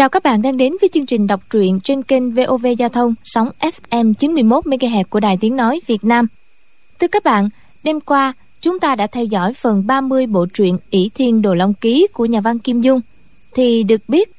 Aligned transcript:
Chào 0.00 0.08
các 0.08 0.22
bạn 0.22 0.42
đang 0.42 0.56
đến 0.56 0.76
với 0.80 0.88
chương 0.92 1.06
trình 1.06 1.26
đọc 1.26 1.40
truyện 1.50 1.80
trên 1.80 2.02
kênh 2.02 2.34
VOV 2.34 2.66
Giao 2.78 2.88
thông 2.88 3.14
sóng 3.24 3.50
FM 3.60 4.14
91 4.14 4.66
MHz 4.66 5.04
của 5.10 5.20
Đài 5.20 5.36
Tiếng 5.40 5.56
nói 5.56 5.80
Việt 5.86 6.04
Nam. 6.04 6.26
Thưa 7.00 7.06
các 7.08 7.24
bạn, 7.24 7.48
đêm 7.82 8.00
qua 8.00 8.32
chúng 8.60 8.80
ta 8.80 8.94
đã 8.94 9.06
theo 9.06 9.24
dõi 9.24 9.52
phần 9.52 9.86
30 9.86 10.26
bộ 10.26 10.46
truyện 10.54 10.78
ỷ 10.90 11.10
Thiên 11.14 11.42
Đồ 11.42 11.54
Long 11.54 11.74
Ký 11.74 12.06
của 12.12 12.24
nhà 12.24 12.40
văn 12.40 12.58
Kim 12.58 12.80
Dung 12.80 13.00
thì 13.54 13.82
được 13.82 14.00
biết 14.08 14.32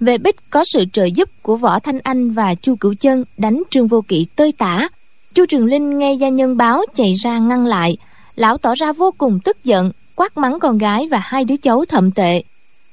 về 0.00 0.18
Bích 0.18 0.36
có 0.50 0.64
sự 0.64 0.84
trợ 0.92 1.04
giúp 1.04 1.28
của 1.42 1.56
Võ 1.56 1.78
Thanh 1.78 1.98
Anh 2.02 2.30
và 2.30 2.54
Chu 2.54 2.76
Cửu 2.76 2.94
Chân 2.94 3.24
đánh 3.36 3.62
Trương 3.70 3.86
Vô 3.86 4.00
Kỵ 4.08 4.26
tơi 4.36 4.52
tả. 4.52 4.88
Chu 5.34 5.46
Trường 5.46 5.64
Linh 5.64 5.98
nghe 5.98 6.12
gia 6.12 6.28
nhân 6.28 6.56
báo 6.56 6.82
chạy 6.94 7.12
ra 7.14 7.38
ngăn 7.38 7.66
lại, 7.66 7.96
lão 8.34 8.58
tỏ 8.58 8.74
ra 8.74 8.92
vô 8.92 9.14
cùng 9.18 9.40
tức 9.44 9.64
giận, 9.64 9.92
quát 10.16 10.36
mắng 10.36 10.58
con 10.60 10.78
gái 10.78 11.08
và 11.10 11.18
hai 11.18 11.44
đứa 11.44 11.56
cháu 11.56 11.84
thậm 11.84 12.12
tệ 12.12 12.42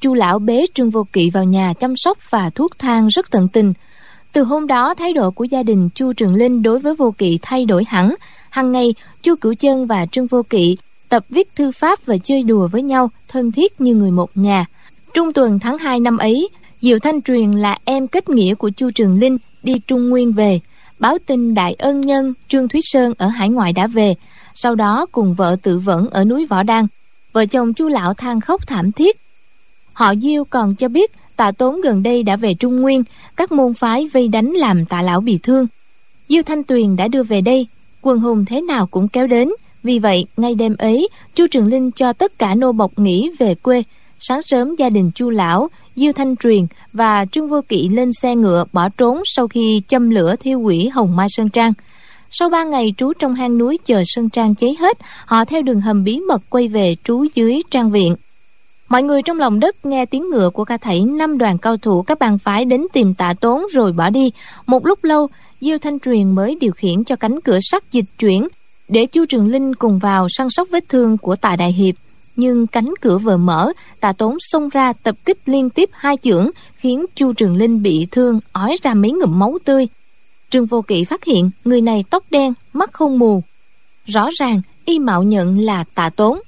chu 0.02 0.14
lão 0.14 0.40
bế 0.40 0.66
trương 0.74 0.90
vô 0.90 1.08
kỵ 1.14 1.30
vào 1.30 1.44
nhà 1.44 1.74
chăm 1.80 1.94
sóc 1.98 2.18
và 2.30 2.50
thuốc 2.50 2.80
thang 2.80 3.08
rất 3.08 3.32
tận 3.32 3.48
tình. 3.48 3.74
Từ 4.34 4.44
hôm 4.44 4.68
đó, 4.68 4.94
thái 4.94 5.14
độ 5.14 5.32
của 5.32 5.44
gia 5.44 5.64
đình 5.64 5.90
chu 5.96 6.14
trường 6.14 6.34
linh 6.34 6.62
đối 6.62 6.80
với 6.80 6.96
vô 6.96 7.14
kỵ 7.18 7.40
thay 7.42 7.66
đổi 7.66 7.84
hẳn. 7.88 8.16
Hằng 8.50 8.72
ngày, 8.72 8.94
chu 9.22 9.36
cửu 9.36 9.54
chân 9.54 9.88
và 9.88 10.06
trương 10.06 10.28
vô 10.28 10.44
kỵ 10.50 10.78
tập 11.10 11.26
viết 11.30 11.56
thư 11.56 11.72
pháp 11.72 12.06
và 12.06 12.18
chơi 12.18 12.44
đùa 12.44 12.68
với 12.68 12.82
nhau, 12.82 13.12
thân 13.28 13.52
thiết 13.52 13.82
như 13.82 13.96
người 13.96 14.12
một 14.12 14.30
nhà. 14.36 14.66
Trung 15.14 15.34
tuần 15.34 15.60
tháng 15.60 15.78
2 15.78 16.00
năm 16.00 16.18
ấy, 16.18 16.50
diệu 16.82 17.00
thanh 17.00 17.22
truyền 17.22 17.52
là 17.52 17.78
em 17.86 18.08
kết 18.08 18.30
nghĩa 18.30 18.56
của 18.56 18.70
chu 18.70 18.90
trường 18.90 19.20
linh 19.20 19.38
đi 19.64 19.80
trung 19.88 20.10
nguyên 20.10 20.34
về. 20.34 20.60
Báo 21.00 21.18
tin 21.26 21.54
đại 21.54 21.74
ân 21.74 22.02
nhân 22.02 22.34
trương 22.48 22.68
thúy 22.68 22.82
sơn 22.84 23.14
ở 23.18 23.28
hải 23.28 23.50
ngoại 23.50 23.74
đã 23.74 23.88
về. 23.88 24.16
Sau 24.54 24.76
đó 24.76 25.06
cùng 25.12 25.34
vợ 25.34 25.56
tự 25.62 25.80
vẫn 25.80 26.10
ở 26.10 26.26
núi 26.26 26.46
võ 26.46 26.64
đăng. 26.64 26.88
Vợ 27.34 27.46
chồng 27.46 27.74
chu 27.74 27.88
lão 27.88 28.14
than 28.14 28.42
khóc 28.42 28.68
thảm 28.68 28.92
thiết. 28.92 29.18
Họ 30.00 30.16
Diêu 30.16 30.44
còn 30.44 30.76
cho 30.76 30.88
biết 30.88 31.12
tạ 31.36 31.52
tốn 31.52 31.82
gần 31.82 32.04
đây 32.04 32.24
đã 32.24 32.36
về 32.36 32.54
Trung 32.54 32.82
Nguyên, 32.82 33.04
các 33.36 33.52
môn 33.52 33.74
phái 33.74 34.08
vây 34.08 34.28
đánh 34.28 34.52
làm 34.52 34.86
tạ 34.86 35.02
lão 35.02 35.22
bị 35.22 35.40
thương. 35.44 35.68
Diêu 36.30 36.42
Thanh 36.42 36.64
Tuyền 36.64 36.96
đã 36.96 37.08
đưa 37.08 37.24
về 37.24 37.42
đây, 37.42 37.68
quần 38.02 38.20
hùng 38.20 38.46
thế 38.46 38.62
nào 38.62 38.88
cũng 38.88 39.08
kéo 39.08 39.28
đến. 39.28 39.50
Vì 39.84 40.00
vậy, 40.00 40.26
ngay 40.38 40.56
đêm 40.56 40.76
ấy, 40.78 41.10
Chu 41.36 41.48
Trường 41.48 41.68
Linh 41.68 41.92
cho 41.92 42.14
tất 42.14 42.40
cả 42.40 42.56
nô 42.56 42.72
bộc 42.72 43.00
nghỉ 43.00 43.32
về 43.40 43.56
quê. 43.56 43.84
Sáng 44.20 44.42
sớm 44.42 44.76
gia 44.76 44.90
đình 44.90 45.12
Chu 45.16 45.30
Lão, 45.30 45.68
Diêu 45.96 46.12
Thanh 46.12 46.36
Truyền 46.36 46.68
và 46.94 47.26
Trương 47.26 47.50
Vô 47.50 47.62
Kỵ 47.70 47.90
lên 47.90 48.10
xe 48.22 48.36
ngựa 48.36 48.66
bỏ 48.74 48.90
trốn 48.90 49.22
sau 49.26 49.48
khi 49.48 49.82
châm 49.88 50.10
lửa 50.10 50.36
thiêu 50.40 50.60
quỷ 50.60 50.88
Hồng 50.88 51.16
Mai 51.16 51.28
Sơn 51.30 51.50
Trang. 51.50 51.74
Sau 52.30 52.50
ba 52.50 52.64
ngày 52.64 52.94
trú 52.98 53.14
trong 53.20 53.36
hang 53.36 53.58
núi 53.58 53.78
chờ 53.86 54.04
Sơn 54.06 54.30
Trang 54.30 54.56
cháy 54.56 54.76
hết, 54.80 54.98
họ 55.26 55.46
theo 55.46 55.62
đường 55.62 55.82
hầm 55.82 56.04
bí 56.04 56.20
mật 56.20 56.42
quay 56.50 56.68
về 56.68 56.96
trú 57.04 57.26
dưới 57.36 57.62
trang 57.72 57.92
viện. 57.92 58.16
Mọi 58.90 59.04
người 59.04 59.22
trong 59.22 59.40
lòng 59.40 59.60
đất 59.60 59.86
nghe 59.86 60.06
tiếng 60.06 60.30
ngựa 60.30 60.50
của 60.50 60.66
ca 60.66 60.78
thảy 60.78 61.06
năm 61.06 61.38
đoàn 61.38 61.58
cao 61.58 61.78
thủ 61.78 62.02
các 62.02 62.20
bang 62.20 62.40
phái 62.40 62.66
đến 62.66 62.86
tìm 62.94 63.14
tạ 63.14 63.34
tốn 63.42 63.66
rồi 63.74 63.92
bỏ 63.92 64.10
đi. 64.10 64.32
Một 64.66 64.86
lúc 64.86 65.04
lâu, 65.04 65.28
Diêu 65.62 65.78
Thanh 65.78 66.00
Truyền 66.00 66.36
mới 66.36 66.58
điều 66.62 66.72
khiển 66.72 67.04
cho 67.04 67.16
cánh 67.16 67.42
cửa 67.42 67.60
sắt 67.62 67.84
dịch 67.92 68.06
chuyển 68.20 68.48
để 68.88 69.06
Chu 69.06 69.26
Trường 69.26 69.48
Linh 69.48 69.76
cùng 69.76 70.00
vào 70.00 70.28
săn 70.30 70.50
sóc 70.50 70.68
vết 70.72 70.90
thương 70.90 71.18
của 71.18 71.36
tạ 71.36 71.56
Đại 71.56 71.74
Hiệp. 71.74 71.96
Nhưng 72.36 72.68
cánh 72.68 72.94
cửa 73.02 73.18
vừa 73.18 73.38
mở, 73.38 73.72
tạ 74.00 74.12
tốn 74.12 74.38
xông 74.40 74.70
ra 74.70 74.94
tập 74.94 75.16
kích 75.26 75.38
liên 75.46 75.70
tiếp 75.70 75.90
hai 75.94 76.18
chưởng 76.18 76.50
khiến 76.76 77.06
Chu 77.16 77.34
Trường 77.34 77.56
Linh 77.56 77.82
bị 77.82 78.08
thương, 78.12 78.40
ói 78.52 78.76
ra 78.82 78.94
mấy 78.94 79.12
ngụm 79.12 79.40
máu 79.40 79.58
tươi. 79.66 79.88
Trương 80.50 80.66
Vô 80.66 80.82
Kỵ 80.82 81.06
phát 81.06 81.24
hiện 81.24 81.52
người 81.66 81.82
này 81.82 82.04
tóc 82.10 82.24
đen, 82.30 82.54
mắt 82.74 82.94
không 82.94 83.20
mù. 83.20 83.44
Rõ 84.06 84.30
ràng 84.40 84.62
y 84.86 85.00
mạo 85.00 85.24
nhận 85.24 85.60
là 85.60 85.84
tạ 85.96 86.10
tốn 86.10 86.40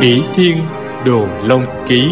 Bỉ 0.00 0.20
Thiên 0.34 0.56
Đồ 1.06 1.28
Long 1.42 1.64
Ký. 1.88 2.02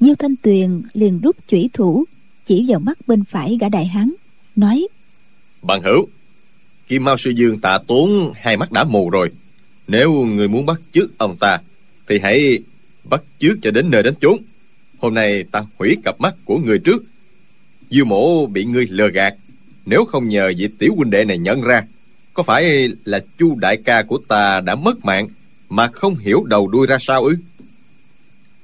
Diêu 0.00 0.14
Thanh 0.18 0.36
Tuyền 0.42 0.82
liền 0.92 1.20
rút 1.20 1.36
chủy 1.48 1.70
thủ 1.72 2.04
chỉ 2.46 2.64
vào 2.68 2.80
mắt 2.80 2.98
bên 3.06 3.24
phải 3.24 3.58
gã 3.60 3.68
đại 3.68 3.86
hán 3.86 4.12
nói 4.56 4.88
bằng 5.62 5.82
hữu 5.82 6.08
kim 6.88 7.04
mao 7.04 7.16
sư 7.16 7.30
dương 7.30 7.60
tạ 7.60 7.78
tốn 7.86 8.32
hai 8.36 8.56
mắt 8.56 8.72
đã 8.72 8.84
mù 8.84 9.10
rồi 9.10 9.30
nếu 9.86 10.12
người 10.12 10.48
muốn 10.48 10.66
bắt 10.66 10.80
chước 10.92 11.18
ông 11.18 11.36
ta 11.36 11.58
thì 12.08 12.18
hãy 12.18 12.58
bắt 13.10 13.22
chước 13.38 13.58
cho 13.62 13.70
đến 13.70 13.90
nơi 13.90 14.02
đến 14.02 14.14
chốn. 14.20 14.36
Hôm 14.98 15.14
nay 15.14 15.44
ta 15.52 15.64
hủy 15.78 15.96
cặp 16.04 16.20
mắt 16.20 16.34
của 16.44 16.58
người 16.58 16.78
trước 16.78 17.04
Diêu 17.90 18.04
mổ 18.04 18.46
bị 18.46 18.64
ngươi 18.64 18.86
lừa 18.86 19.08
gạt. 19.08 19.34
Nếu 19.86 20.04
không 20.04 20.28
nhờ 20.28 20.52
vị 20.58 20.68
tiểu 20.78 20.94
huynh 20.96 21.10
đệ 21.10 21.24
này 21.24 21.38
nhận 21.38 21.60
ra 21.60 21.84
Có 22.34 22.42
phải 22.42 22.88
là 23.04 23.20
chu 23.38 23.54
đại 23.54 23.76
ca 23.84 24.02
của 24.02 24.18
ta 24.28 24.60
đã 24.60 24.74
mất 24.74 25.04
mạng 25.04 25.28
Mà 25.68 25.88
không 25.88 26.16
hiểu 26.16 26.44
đầu 26.44 26.68
đuôi 26.68 26.86
ra 26.86 26.98
sao 27.00 27.24
ư? 27.24 27.36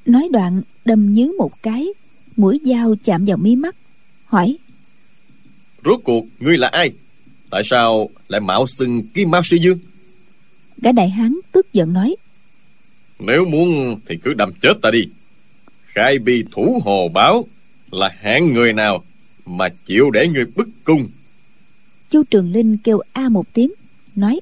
Nói 0.06 0.28
đoạn 0.32 0.62
đâm 0.84 1.12
nhứ 1.12 1.34
một 1.38 1.62
cái 1.62 1.88
Mũi 2.36 2.60
dao 2.64 2.94
chạm 3.04 3.24
vào 3.24 3.36
mí 3.36 3.56
mắt 3.56 3.76
Hỏi. 4.26 4.56
Rốt 5.84 6.00
cuộc 6.04 6.24
ngươi 6.38 6.58
là 6.58 6.68
ai? 6.68 6.90
Tại 7.50 7.62
sao 7.64 8.08
lại 8.28 8.40
mạo 8.40 8.66
xưng 8.66 9.06
kim 9.06 9.30
mao 9.30 9.42
sư 9.42 9.56
dương? 9.56 9.78
Gã 10.78 10.92
đại 10.92 11.10
hán 11.10 11.36
tức 11.52 11.72
giận 11.72 11.92
nói. 11.92 12.16
Nếu 13.18 13.44
muốn 13.44 14.00
thì 14.08 14.16
cứ 14.16 14.34
đâm 14.34 14.52
chết 14.62 14.72
ta 14.82 14.90
đi. 14.90 15.08
Khai 15.84 16.18
bi 16.18 16.44
thủ 16.52 16.80
hồ 16.84 17.08
báo 17.08 17.44
Là 17.90 18.08
hạng 18.20 18.52
người 18.52 18.72
nào 18.72 19.04
mà 19.46 19.68
chịu 19.84 20.10
để 20.10 20.28
người 20.28 20.44
bức 20.44 20.68
cung. 20.84 21.08
Chu 22.10 22.22
trường 22.30 22.52
linh 22.52 22.76
kêu 22.76 23.00
a 23.12 23.28
một 23.28 23.52
tiếng 23.52 23.70
nói 24.16 24.40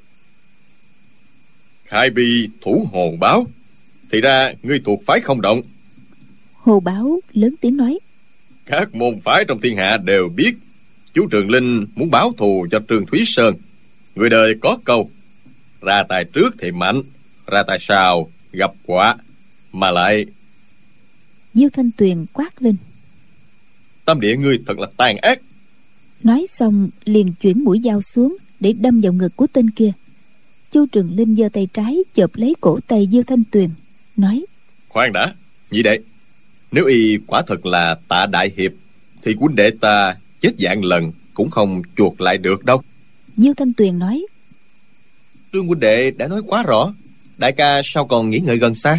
khai 1.85 2.11
bi 2.11 2.49
thủ 2.61 2.87
hồ 2.93 3.17
báo 3.21 3.47
thì 4.13 4.21
ra 4.21 4.53
ngươi 4.63 4.81
thuộc 4.85 5.03
phái 5.07 5.21
không 5.21 5.41
động. 5.41 5.63
Hồ 6.55 6.81
báo 6.81 7.21
lớn 7.33 7.55
tiếng 7.61 7.77
nói 7.77 7.99
các 8.67 8.95
môn 8.95 9.21
phái 9.21 9.45
trong 9.45 9.61
thiên 9.61 9.77
hạ 9.77 9.97
đều 9.97 10.29
biết 10.29 10.53
chú 11.15 11.27
trường 11.31 11.51
linh 11.51 11.87
muốn 11.95 12.11
báo 12.11 12.33
thù 12.37 12.67
cho 12.71 12.79
trương 12.89 13.07
thúy 13.07 13.25
sơn. 13.27 13.55
Người 14.15 14.31
đời 14.31 14.55
có 14.61 14.79
câu 14.85 15.11
ra 15.81 16.03
tài 16.09 16.25
trước 16.25 16.55
thì 16.59 16.71
mạnh 16.71 17.03
ra 17.47 17.63
tài 17.67 17.79
sau 17.81 18.31
gặp 18.53 18.71
quả 18.87 19.17
mà 19.73 19.91
lại 19.91 20.27
diêu 21.55 21.69
thanh 21.73 21.91
tuyền 21.97 22.27
quát 22.33 22.63
lên 22.63 22.77
tam 24.09 24.21
địa 24.21 24.37
ngươi 24.37 24.59
thật 24.67 24.79
là 24.79 24.87
tàn 24.97 25.17
ác. 25.17 25.41
Nói 26.23 26.47
xong 26.49 26.89
liền 27.05 27.33
chuyển 27.41 27.65
mũi 27.65 27.81
dao 27.85 28.01
xuống 28.01 28.37
để 28.61 28.73
đâm 28.73 29.01
vào 29.01 29.13
ngực 29.13 29.37
của 29.37 29.47
tên 29.53 29.71
kia. 29.71 29.93
Chu 30.73 30.87
trường 30.87 31.17
linh 31.17 31.37
giơ 31.37 31.49
tay 31.53 31.69
trái 31.73 31.99
chộp 32.15 32.31
lấy 32.37 32.55
cổ 32.61 32.81
tay 32.87 33.09
diêu 33.13 33.23
thanh 33.23 33.43
tuyền 33.51 33.71
nói 34.17 34.45
khoan 34.89 35.13
đã 35.13 35.35
nhị 35.71 35.83
đệ. 35.83 35.99
Nếu 36.73 36.85
y 36.85 37.19
quả 37.27 37.43
thật 37.47 37.67
là 37.67 37.99
tạ 38.09 38.27
đại 38.27 38.53
hiệp 38.57 38.73
thì 39.23 39.35
huynh 39.41 39.57
đệ 39.57 39.71
ta 39.81 40.17
chết 40.41 40.53
dạng 40.59 40.85
lần 40.85 41.13
cũng 41.35 41.51
không 41.51 41.83
chuột 41.97 42.21
lại 42.21 42.39
được 42.39 42.65
đâu. 42.65 42.83
Diêu 43.37 43.55
thanh 43.57 43.73
tuyền 43.73 43.99
nói 43.99 44.27
trương 45.53 45.67
huynh 45.67 45.81
đệ 45.81 46.11
đã 46.11 46.29
nói 46.29 46.43
quá 46.47 46.63
rõ. 46.63 46.93
Đại 47.39 47.53
ca 47.53 47.81
sao 47.85 48.07
còn 48.07 48.31
nghĩ 48.31 48.39
ngợi 48.39 48.59
gần 48.59 48.75
xa? 48.75 48.99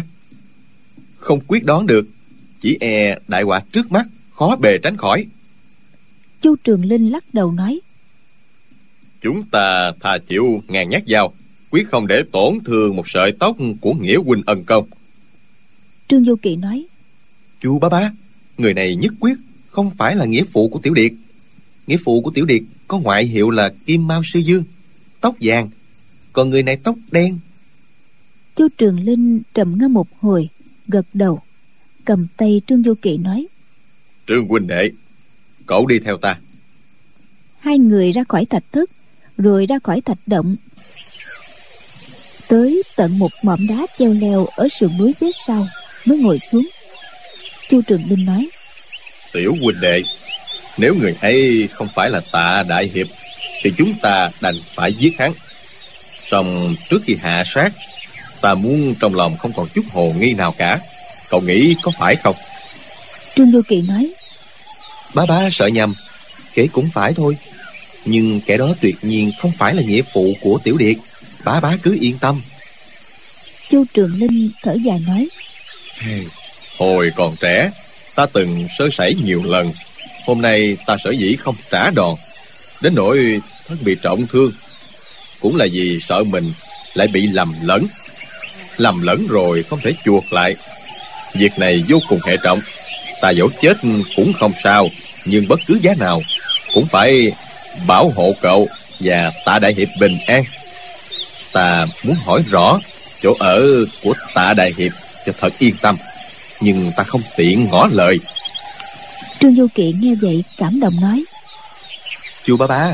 Không 1.16 1.40
quyết 1.46 1.64
đoán 1.64 1.86
được 1.86 2.06
chỉ 2.60 2.76
e 2.80 3.18
đại 3.28 3.42
họa 3.42 3.60
trước 3.72 3.92
mắt 3.92 4.06
khó 4.40 4.56
bề 4.56 4.78
tránh 4.78 4.96
khỏi. 4.96 5.26
Chu 6.40 6.56
trường 6.64 6.84
linh 6.84 7.10
lắc 7.10 7.24
đầu 7.32 7.52
nói 7.52 7.80
chúng 9.20 9.42
ta 9.42 9.92
thà 10.00 10.18
chịu 10.26 10.62
ngàn 10.68 10.88
nhát 10.88 11.02
dao 11.06 11.32
quyết 11.70 11.88
không 11.88 12.06
để 12.06 12.22
tổn 12.32 12.54
thương 12.64 12.96
một 12.96 13.08
sợi 13.08 13.32
tóc 13.32 13.56
của 13.80 13.94
nghĩa 13.94 14.16
huynh 14.16 14.42
ân 14.46 14.64
công. 14.64 14.86
Trương 16.08 16.24
vô 16.24 16.36
kỵ 16.42 16.56
nói 16.56 16.86
chu 17.60 17.78
ba 17.78 17.88
ba 17.88 18.12
người 18.58 18.74
này 18.74 18.96
nhất 18.96 19.12
quyết 19.20 19.38
không 19.70 19.90
phải 19.98 20.16
là 20.16 20.24
nghĩa 20.24 20.44
phụ 20.52 20.68
của 20.68 20.78
tiểu 20.78 20.94
điệt. 20.94 21.12
Nghĩa 21.86 21.98
phụ 22.04 22.20
của 22.20 22.30
tiểu 22.30 22.44
điệt 22.44 22.62
có 22.88 22.98
ngoại 22.98 23.24
hiệu 23.24 23.50
là 23.50 23.72
kim 23.86 24.06
mao 24.06 24.22
sư 24.24 24.38
dương 24.38 24.64
tóc 25.20 25.36
vàng 25.40 25.70
còn 26.32 26.50
người 26.50 26.62
này 26.62 26.76
tóc 26.76 26.96
đen. 27.10 27.38
Chu 28.56 28.68
trường 28.78 29.00
linh 29.00 29.40
trầm 29.54 29.78
ngâm 29.78 29.92
một 29.92 30.08
hồi 30.20 30.48
gật 30.88 31.06
đầu 31.14 31.40
cầm 32.04 32.26
tay 32.36 32.60
trương 32.66 32.82
vô 32.82 32.94
kỵ 33.02 33.16
nói 33.16 33.46
trương 34.30 34.48
huynh 34.48 34.66
đệ 34.66 34.90
cậu 35.66 35.86
đi 35.86 35.98
theo 36.04 36.16
ta. 36.16 36.36
Hai 37.60 37.78
người 37.78 38.12
ra 38.12 38.22
khỏi 38.28 38.44
thạch 38.44 38.62
thất 38.72 38.90
rồi 39.38 39.66
ra 39.66 39.78
khỏi 39.82 40.00
thạch 40.00 40.18
động. 40.26 40.56
Tới 42.48 42.82
tận 42.96 43.18
một 43.18 43.30
mỏm 43.42 43.66
đá 43.68 43.86
treo 43.98 44.12
leo 44.12 44.46
ở 44.56 44.68
sườn 44.68 44.90
núi 44.98 45.12
phía 45.20 45.30
sau 45.46 45.66
mới 46.06 46.18
ngồi 46.18 46.38
xuống. 46.38 46.68
Chu 47.68 47.80
trường 47.82 48.02
linh 48.08 48.26
nói 48.26 48.48
tiểu 49.32 49.54
huynh 49.60 49.80
đệ 49.80 50.02
nếu 50.78 50.94
người 50.94 51.16
ấy 51.20 51.68
không 51.72 51.88
phải 51.94 52.10
là 52.10 52.20
tạ 52.32 52.64
đại 52.68 52.90
hiệp 52.94 53.06
thì 53.62 53.72
chúng 53.78 53.94
ta 54.02 54.30
đành 54.40 54.56
phải 54.74 54.92
giết 54.92 55.18
hắn. 55.18 55.32
Song 56.30 56.74
trước 56.88 56.98
khi 57.04 57.16
hạ 57.20 57.44
sát 57.46 57.72
ta 58.40 58.54
muốn 58.54 58.94
trong 59.00 59.14
lòng 59.14 59.36
không 59.36 59.52
còn 59.56 59.68
chút 59.74 59.84
hồ 59.92 60.12
nghi 60.18 60.34
nào 60.34 60.54
cả. 60.58 60.78
Cậu 61.30 61.40
nghĩ 61.40 61.76
có 61.82 61.92
phải 61.98 62.16
không? 62.16 62.36
Trương 63.34 63.50
vô 63.50 63.60
kỳ 63.68 63.82
nói 63.82 64.12
Bá 65.14 65.26
bá 65.26 65.48
sợ 65.50 65.66
nhầm 65.66 65.94
Kể 66.54 66.68
cũng 66.72 66.90
phải 66.94 67.12
thôi. 67.12 67.36
Nhưng 68.04 68.40
kẻ 68.40 68.56
đó 68.56 68.74
tuyệt 68.80 68.96
nhiên 69.02 69.30
không 69.38 69.52
phải 69.58 69.74
là 69.74 69.82
nghĩa 69.82 70.02
phụ 70.14 70.32
của 70.40 70.58
Tiểu 70.64 70.76
Điệt. 70.78 70.96
Bá 71.44 71.60
bá 71.60 71.76
cứ 71.82 71.96
yên 72.00 72.18
tâm. 72.18 72.42
Chu 73.70 73.84
trường 73.94 74.14
linh 74.18 74.50
thở 74.62 74.76
dài 74.84 75.02
nói 75.06 75.28
Hồi 76.78 77.12
còn 77.16 77.36
trẻ 77.40 77.70
Ta 78.14 78.26
từng 78.26 78.68
sơ 78.78 78.88
sẩy 78.92 79.14
nhiều 79.24 79.42
lần. 79.44 79.72
Hôm 80.26 80.42
nay 80.42 80.76
ta 80.86 80.96
sở 81.04 81.10
dĩ 81.10 81.36
không 81.36 81.54
trả 81.70 81.90
đòn 81.90 82.14
Đến 82.82 82.94
nỗi 82.94 83.40
thân 83.68 83.78
bị 83.84 83.96
trọng 84.02 84.26
thương. 84.26 84.52
Cũng 85.40 85.56
là 85.56 85.66
vì 85.72 85.98
sợ 86.00 86.24
mình 86.24 86.52
Lại 86.94 87.08
bị 87.08 87.26
lầm 87.26 87.54
lẫn. 87.62 87.86
Lầm 88.76 89.02
lẫn 89.02 89.26
rồi 89.26 89.62
không 89.62 89.80
thể 89.82 89.92
chuộc 90.04 90.32
lại. 90.32 90.56
Việc 91.34 91.52
này 91.58 91.84
vô 91.88 91.98
cùng 92.08 92.18
hệ 92.26 92.36
trọng 92.44 92.58
Ta 93.20 93.30
dẫu 93.30 93.48
chết 93.62 93.76
cũng 94.16 94.32
không 94.32 94.52
sao 94.62 94.88
Nhưng 95.24 95.48
bất 95.48 95.60
cứ 95.66 95.78
giá 95.82 95.94
nào 95.98 96.22
Cũng 96.74 96.86
phải 96.86 97.32
bảo 97.86 98.12
hộ 98.16 98.34
cậu 98.40 98.68
Và 99.00 99.32
tạ 99.44 99.58
đại 99.58 99.74
hiệp 99.76 99.88
bình 100.00 100.18
an. 100.26 100.44
Ta 101.52 101.86
muốn 102.04 102.16
hỏi 102.24 102.42
rõ 102.50 102.78
Chỗ 103.22 103.34
ở 103.38 103.84
của 104.02 104.14
tạ 104.34 104.54
đại 104.54 104.72
hiệp 104.78 104.92
Cho 105.26 105.32
thật 105.40 105.52
yên 105.58 105.74
tâm 105.82 105.96
Nhưng 106.60 106.92
ta 106.96 107.02
không 107.02 107.22
tiện 107.36 107.68
ngỏ 107.70 107.88
lời. 107.92 108.18
Trương 109.40 109.56
du 109.56 109.66
kỵ 109.74 109.94
nghe 110.00 110.14
vậy 110.14 110.44
cảm 110.56 110.80
động 110.80 111.00
nói 111.00 111.24
Chu 112.44 112.56
bá 112.56 112.66
bá 112.66 112.90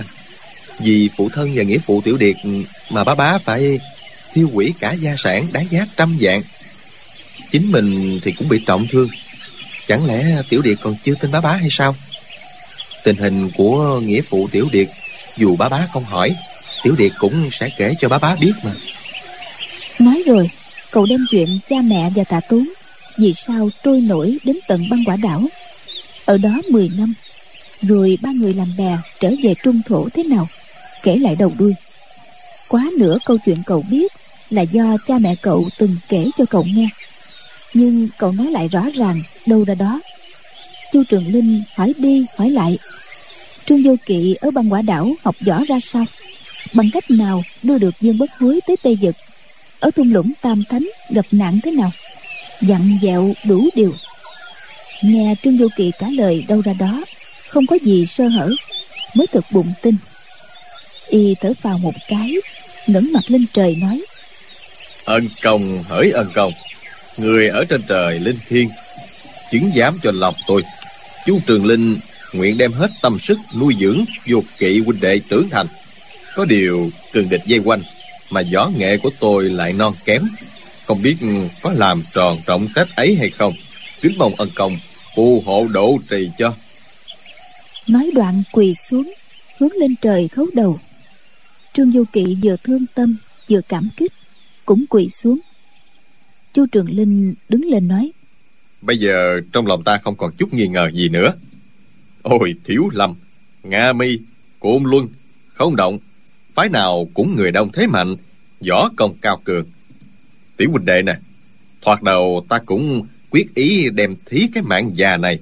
Vì 0.78 1.08
phụ 1.16 1.28
thân 1.34 1.52
và 1.54 1.62
nghĩa 1.62 1.78
phụ 1.86 2.00
tiểu 2.04 2.16
điệt 2.16 2.36
Mà 2.90 3.04
bá 3.04 3.14
bá 3.14 3.38
phải 3.38 3.78
tiêu 4.36 4.50
hủy 4.52 4.74
cả 4.80 4.92
gia 4.92 5.14
sản 5.18 5.46
đáng 5.52 5.66
giá 5.70 5.86
trăm 5.96 6.16
vạn. 6.20 6.42
Chính 7.50 7.72
mình 7.72 8.20
thì 8.24 8.32
cũng 8.32 8.48
bị 8.48 8.60
trọng 8.66 8.86
thương 8.86 9.08
Chẳng 9.88 10.06
lẽ 10.06 10.42
tiểu 10.48 10.62
điệt 10.62 10.78
còn 10.82 10.94
chưa 11.04 11.14
tin 11.20 11.30
bá 11.30 11.40
bá 11.40 11.52
hay 11.52 11.68
sao? 11.70 11.94
Tình 13.04 13.16
hình 13.16 13.50
của 13.56 14.00
nghĩa 14.00 14.20
phụ 14.20 14.48
tiểu 14.52 14.68
điệt, 14.72 14.88
Dù 15.36 15.56
bá 15.56 15.68
bá 15.68 15.86
không 15.92 16.04
hỏi, 16.04 16.34
Tiểu 16.82 16.94
điệt 16.98 17.12
cũng 17.18 17.50
sẽ 17.52 17.68
kể 17.76 17.94
cho 17.98 18.08
bá 18.08 18.18
bá 18.18 18.36
biết 18.40 18.52
mà. 18.64 18.72
Nói 20.00 20.22
rồi, 20.26 20.50
cậu 20.90 21.06
đem 21.06 21.20
chuyện 21.30 21.58
cha 21.68 21.76
mẹ 21.84 22.10
và 22.14 22.24
tạ 22.24 22.40
tú 22.40 22.62
vì 23.18 23.34
sao 23.46 23.70
trôi 23.84 24.00
nổi 24.00 24.38
đến 24.44 24.56
tận 24.68 24.88
băng 24.88 25.04
quả 25.04 25.16
đảo. 25.16 25.42
Ở 26.24 26.38
đó 26.38 26.60
10 26.70 26.90
năm, 26.96 27.14
rồi 27.80 28.18
ba 28.22 28.30
người 28.32 28.54
làm 28.54 28.76
bè 28.78 28.98
trở 29.20 29.30
về 29.42 29.54
trung 29.62 29.80
thổ 29.88 30.08
thế 30.14 30.22
nào, 30.22 30.48
kể 31.02 31.16
lại 31.16 31.36
đầu 31.38 31.52
đuôi. 31.58 31.74
Quá 32.68 32.90
nửa 32.98 33.18
câu 33.24 33.38
chuyện 33.46 33.62
cậu 33.66 33.84
biết 33.90 34.12
là 34.50 34.62
do 34.62 34.96
cha 35.06 35.18
mẹ 35.18 35.34
cậu 35.42 35.68
từng 35.78 35.96
kể 36.08 36.30
cho 36.38 36.44
cậu 36.50 36.64
nghe. 36.64 36.88
Nhưng 37.74 38.08
cậu 38.18 38.32
nói 38.32 38.46
lại 38.46 38.68
rõ 38.68 38.88
ràng 38.94 39.22
đâu 39.46 39.64
ra 39.64 39.74
đó. 39.74 40.00
Chu 40.92 41.02
trường 41.08 41.32
linh 41.32 41.62
hỏi 41.74 41.94
đi 41.98 42.26
hỏi 42.36 42.50
lại. 42.50 42.78
Trương 43.66 43.82
vô 43.82 43.96
kỵ 44.06 44.36
ở 44.40 44.50
băng 44.50 44.72
quả 44.72 44.82
đảo 44.82 45.12
học 45.24 45.36
võ 45.40 45.64
ra 45.68 45.80
sao? 45.80 46.04
Bằng 46.72 46.90
cách 46.92 47.10
nào 47.10 47.42
đưa 47.62 47.78
được 47.78 47.94
dương 48.00 48.18
bất 48.18 48.30
hối 48.38 48.60
tới 48.66 48.76
tây 48.82 48.98
vực? 49.00 49.14
ở 49.80 49.90
thung 49.90 50.12
lũng 50.12 50.32
tam 50.42 50.64
thánh 50.68 50.88
gặp 51.10 51.26
nạn 51.30 51.60
thế 51.64 51.70
nào? 51.70 51.90
Dặn 52.60 52.98
dẹo 53.02 53.32
đủ 53.44 53.68
điều. 53.74 53.94
Nghe 55.02 55.34
trương 55.42 55.56
vô 55.56 55.66
Kỵ 55.76 55.92
trả 55.98 56.08
lời 56.08 56.44
đâu 56.48 56.62
ra 56.64 56.72
đó, 56.72 57.04
không 57.48 57.66
có 57.66 57.78
gì 57.82 58.06
sơ 58.06 58.28
hở, 58.28 58.50
mới 59.14 59.26
thực 59.26 59.44
bụng 59.50 59.72
tin. 59.82 59.96
Y 61.08 61.34
thở 61.40 61.52
vào 61.62 61.78
một 61.78 61.94
cái, 62.08 62.34
ngẩng 62.86 63.12
mặt 63.12 63.24
lên 63.28 63.46
trời 63.52 63.76
nói, 63.76 64.02
ân 65.04 65.28
công 65.42 65.82
hỡi 65.88 66.10
ân 66.10 66.30
công, 66.34 66.52
người 67.16 67.48
ở 67.48 67.64
trên 67.64 67.82
trời 67.88 68.18
linh 68.18 68.38
thiên 68.48 68.68
chứng 69.50 69.70
giám 69.76 69.98
cho 70.02 70.10
lòng 70.14 70.34
tôi. 70.46 70.62
Chú 71.26 71.40
trường 71.46 71.66
linh 71.66 71.96
nguyện 72.32 72.58
đem 72.58 72.72
hết 72.72 72.90
tâm 73.02 73.18
sức 73.18 73.38
nuôi 73.60 73.74
dưỡng 73.80 74.04
dục 74.26 74.44
kỵ 74.58 74.80
huynh 74.80 75.00
đệ 75.00 75.18
trưởng 75.18 75.48
thành. 75.50 75.66
Có 76.34 76.44
điều 76.44 76.90
cường 77.12 77.28
địch 77.28 77.42
dây 77.46 77.60
quanh 77.64 77.82
mà 78.30 78.42
võ 78.52 78.70
nghệ 78.76 78.96
của 78.96 79.10
tôi 79.20 79.44
lại 79.44 79.72
non 79.72 79.92
kém, 80.04 80.22
không 80.86 81.02
biết 81.02 81.16
có 81.62 81.72
làm 81.72 82.02
tròn 82.14 82.38
trọng 82.46 82.68
trách 82.74 82.88
ấy 82.96 83.16
hay 83.18 83.30
không. 83.30 83.52
Kính 84.00 84.18
mong 84.18 84.34
ân 84.38 84.48
công 84.54 84.78
phù 85.16 85.42
hộ 85.46 85.66
độ 85.72 85.98
trì 86.10 86.30
cho. 86.38 86.54
Nói 87.88 88.10
đoạn 88.14 88.42
quỳ 88.52 88.74
xuống, 88.90 89.12
hướng 89.58 89.72
lên 89.72 89.94
trời 90.02 90.28
khấu 90.28 90.46
đầu. 90.54 90.78
Trương 91.74 91.92
du 91.92 92.04
kỵ 92.12 92.36
vừa 92.42 92.56
thương 92.64 92.86
tâm, 92.94 93.16
vừa 93.48 93.60
cảm 93.68 93.88
kích, 93.96 94.12
cũng 94.64 94.84
quỳ 94.90 95.08
xuống. 95.22 95.38
Chu 96.54 96.66
trường 96.66 96.90
linh 96.90 97.34
đứng 97.48 97.64
lên 97.64 97.88
nói 97.88 98.12
bây 98.82 98.98
giờ 98.98 99.40
trong 99.52 99.66
lòng 99.66 99.84
ta 99.84 99.98
không 99.98 100.16
còn 100.16 100.32
chút 100.38 100.54
nghi 100.54 100.68
ngờ 100.68 100.90
gì 100.92 101.08
nữa. 101.08 101.34
Ôi, 102.22 102.54
thiếu 102.64 102.88
lâm, 102.92 103.14
nga 103.62 103.92
mi 103.92 104.18
côn 104.60 104.84
luân, 104.84 105.08
không 105.54 105.76
động. 105.76 105.98
Phái 106.54 106.68
nào 106.68 107.08
cũng 107.14 107.36
người 107.36 107.52
đông 107.52 107.72
thế 107.72 107.86
mạnh, 107.86 108.16
võ 108.68 108.88
công 108.96 109.14
cao 109.20 109.40
cường. 109.44 109.66
Tiểu 110.56 110.70
huynh 110.70 110.84
đệ 110.84 111.02
nè, 111.02 111.18
thoạt 111.82 112.02
đầu 112.02 112.46
ta 112.48 112.58
cũng 112.66 113.06
quyết 113.30 113.54
ý 113.54 113.90
đem 113.90 114.16
thí 114.26 114.48
cái 114.54 114.62
mạng 114.62 114.90
già 114.94 115.16
này, 115.16 115.38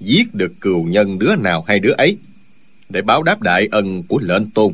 giết 0.00 0.34
được 0.34 0.52
cừu 0.60 0.84
nhân 0.84 1.18
đứa 1.18 1.36
nào 1.36 1.62
hay 1.62 1.78
đứa 1.78 1.92
ấy, 1.92 2.16
để 2.88 3.02
báo 3.02 3.22
đáp 3.22 3.42
đại 3.42 3.68
ân 3.70 4.02
của 4.02 4.18
lệnh 4.18 4.50
tôn. 4.50 4.72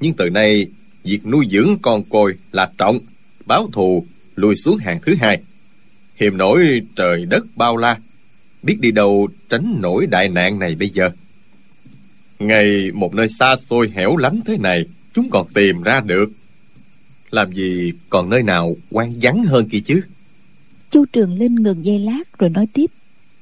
Nhưng 0.00 0.12
từ 0.14 0.30
nay, 0.30 0.66
việc 1.04 1.26
nuôi 1.26 1.46
dưỡng 1.50 1.76
con 1.82 2.02
côi 2.04 2.34
là 2.52 2.70
trọng, 2.78 2.98
báo 3.46 3.68
thù, 3.72 4.06
lùi 4.36 4.54
xuống 4.54 4.76
hàng 4.76 4.98
thứ 5.02 5.14
hai 5.20 5.42
hiềm 6.14 6.36
nổi 6.36 6.82
trời 6.96 7.24
đất 7.26 7.44
bao 7.56 7.76
la. 7.76 7.96
Biết 8.62 8.76
đi 8.80 8.90
đâu 8.90 9.28
tránh 9.48 9.76
nổi 9.80 10.06
đại 10.06 10.28
nạn 10.28 10.58
này 10.58 10.74
bây 10.74 10.88
giờ? 10.88 11.10
Ngày 12.38 12.90
một 12.94 13.14
nơi 13.14 13.28
xa 13.28 13.56
xôi 13.56 13.92
hẻo 13.94 14.16
lánh 14.16 14.40
thế 14.44 14.56
này 14.56 14.84
chúng 15.12 15.30
còn 15.30 15.46
tìm 15.54 15.82
ra 15.82 16.00
được. 16.00 16.30
Làm 17.30 17.52
gì 17.52 17.92
còn 18.10 18.30
nơi 18.30 18.42
nào 18.42 18.76
quan 18.90 19.10
vắng 19.22 19.44
hơn 19.44 19.68
kia 19.68 19.80
chứ? 19.84 20.00
Chu 20.90 21.04
trường 21.12 21.38
linh 21.38 21.54
ngừng 21.54 21.84
giây 21.84 21.98
lát 21.98 22.38
rồi 22.38 22.50
nói 22.50 22.68
tiếp. 22.72 22.86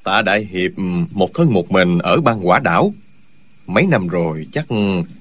Tạ 0.04 0.23
đại 0.23 0.44
hiệp 0.44 0.70
một 1.12 1.35
thân 1.35 1.52
một 1.52 1.70
mình 1.73 1.99
ở 1.99 2.20
băng 2.20 2.49
quả 2.49 2.58
đảo. 2.58 2.94
Mấy 3.66 3.87
năm 3.87 4.08
rồi 4.08 4.47
chắc 4.52 4.66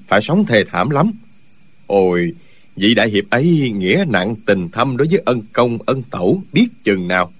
phải 0.07 0.21
sống 0.21 0.45
thê 0.45 0.63
thảm 0.67 0.89
lắm. 0.89 1.11
Ôi 1.87 2.33
vị 2.75 2.93
đại 2.95 3.09
hiệp 3.09 3.23
ấy 3.29 3.71
nghĩa 3.75 4.05
nặng 4.09 4.35
tình 4.45 4.69
thâm 4.69 4.97
đối 4.97 5.07
với 5.07 5.21
ân 5.25 5.41
công 5.53 5.77
ân 5.85 6.03
tẩu 6.03 6.43
biết 6.53 6.67
chừng 6.83 7.07
nào 7.07 7.31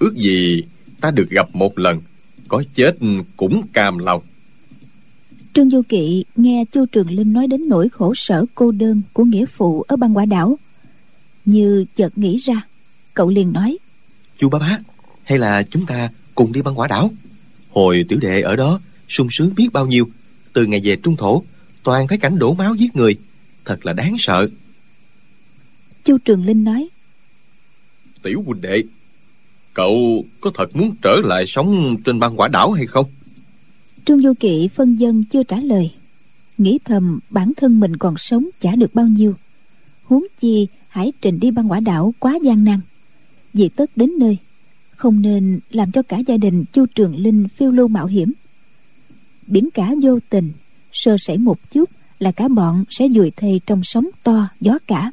ước 0.00 0.14
gì 0.16 0.62
ta 1.00 1.10
được 1.10 1.30
gặp 1.30 1.48
một 1.52 1.78
lần 1.78 2.00
có 2.48 2.62
chết 2.74 2.96
cũng 3.36 3.66
cam 3.72 3.98
lòng. 3.98 4.22
Trương 5.54 5.70
du 5.70 5.82
kỵ 5.88 6.24
nghe 6.36 6.64
chu 6.72 6.86
trường 6.86 7.10
linh 7.10 7.32
nói 7.32 7.46
đến 7.46 7.68
nỗi 7.68 7.88
khổ 7.88 8.14
sở 8.16 8.44
cô 8.54 8.70
đơn 8.70 9.02
của 9.12 9.24
nghĩa 9.24 9.46
phụ 9.46 9.82
ở 9.88 9.96
băng 9.96 10.16
quả 10.16 10.24
đảo 10.24 10.58
như 11.44 11.84
chợt 11.94 12.18
nghĩ 12.18 12.36
ra 12.36 12.66
cậu 13.14 13.28
liền 13.28 13.52
nói 13.52 13.78
chu 14.38 14.48
ba 14.48 14.58
bá 14.58 14.78
hay 15.24 15.38
là 15.38 15.62
chúng 15.62 15.86
ta 15.86 16.10
cùng 16.34 16.52
đi 16.52 16.62
băng 16.62 16.78
quả 16.78 16.88
đảo? 16.88 17.10
Hồi 17.70 18.04
tiểu 18.08 18.18
đệ 18.18 18.40
ở 18.40 18.56
đó 18.56 18.80
sung 19.08 19.28
sướng 19.30 19.54
biết 19.56 19.68
bao 19.72 19.86
nhiêu. 19.86 20.08
Từ 20.52 20.66
ngày 20.66 20.80
về 20.84 20.96
trung 21.02 21.16
thổ 21.16 21.42
toàn 21.82 22.08
thấy 22.08 22.18
cảnh 22.18 22.38
đổ 22.38 22.54
máu 22.54 22.74
giết 22.74 22.96
người. 22.96 23.16
Thật 23.64 23.86
là 23.86 23.92
đáng 23.92 24.16
sợ. 24.18 24.48
Chu 26.04 26.18
trường 26.18 26.44
linh 26.44 26.64
nói 26.64 26.88
tiểu 28.22 28.42
huynh 28.46 28.60
đệ 28.60 28.82
cậu 29.80 30.24
có 30.40 30.50
thật 30.54 30.76
muốn 30.76 30.94
trở 31.02 31.16
lại 31.24 31.44
sống 31.46 31.96
trên 32.04 32.18
băng 32.18 32.36
quả 32.36 32.48
đảo 32.48 32.72
hay 32.72 32.86
không? 32.86 33.06
Trương 34.04 34.22
du 34.22 34.32
kỵ 34.40 34.68
phân 34.68 34.96
dân 34.96 35.24
chưa 35.24 35.42
trả 35.42 35.56
lời. 35.60 35.90
Nghĩ 36.58 36.78
thầm, 36.84 37.20
bản 37.30 37.52
thân 37.56 37.80
mình 37.80 37.96
còn 37.96 38.14
sống 38.18 38.48
chả 38.60 38.76
được 38.76 38.94
bao 38.94 39.06
nhiêu. 39.06 39.34
Huống 40.04 40.24
chi, 40.40 40.66
hải 40.88 41.12
trình 41.20 41.40
đi 41.40 41.50
băng 41.50 41.70
quả 41.70 41.80
đảo 41.80 42.14
quá 42.18 42.38
gian 42.42 42.64
nan. 42.64 42.80
Vì 43.54 43.68
tất 43.68 43.90
đến 43.96 44.10
nơi, 44.18 44.36
không 44.96 45.22
nên 45.22 45.60
làm 45.70 45.92
cho 45.92 46.02
cả 46.02 46.18
gia 46.18 46.36
đình 46.36 46.64
chu 46.72 46.86
trường 46.86 47.16
linh 47.16 47.48
phiêu 47.48 47.70
lưu 47.70 47.88
mạo 47.88 48.06
hiểm. 48.06 48.32
Biển 49.46 49.68
cả 49.74 49.94
vô 50.02 50.18
tình, 50.28 50.52
sơ 50.92 51.16
sẩy 51.18 51.38
một 51.38 51.70
chút 51.70 51.90
là 52.18 52.32
cả 52.32 52.48
bọn 52.48 52.84
sẽ 52.90 53.08
dùi 53.14 53.30
thầy 53.36 53.60
trong 53.66 53.80
sóng 53.84 54.08
to, 54.22 54.48
gió 54.60 54.78
cả. 54.86 55.12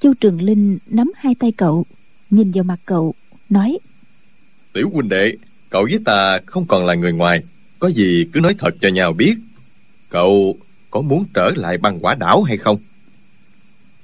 Chu 0.00 0.14
trường 0.14 0.42
linh 0.42 0.78
nắm 0.86 1.12
hai 1.16 1.34
tay 1.34 1.52
cậu 1.52 1.86
nhìn 2.32 2.50
vào 2.50 2.64
mặt 2.64 2.80
cậu 2.84 3.14
nói 3.50 3.78
tiểu 4.72 4.90
huynh 4.92 5.08
đệ 5.08 5.36
cậu 5.70 5.82
với 5.90 6.00
ta 6.04 6.38
không 6.46 6.66
còn 6.66 6.86
là 6.86 6.94
người 6.94 7.12
ngoài 7.12 7.42
có 7.82 7.88
gì 7.88 8.26
cứ 8.32 8.40
nói 8.40 8.54
thật 8.58 8.74
cho 8.80 8.88
nhau 8.88 9.12
biết. 9.12 9.34
Cậu 10.08 10.56
có 10.90 11.00
muốn 11.00 11.24
trở 11.34 11.50
lại 11.56 11.78
băng 11.78 11.98
quả 12.00 12.14
đảo 12.14 12.42
hay 12.42 12.56
không? 12.56 12.78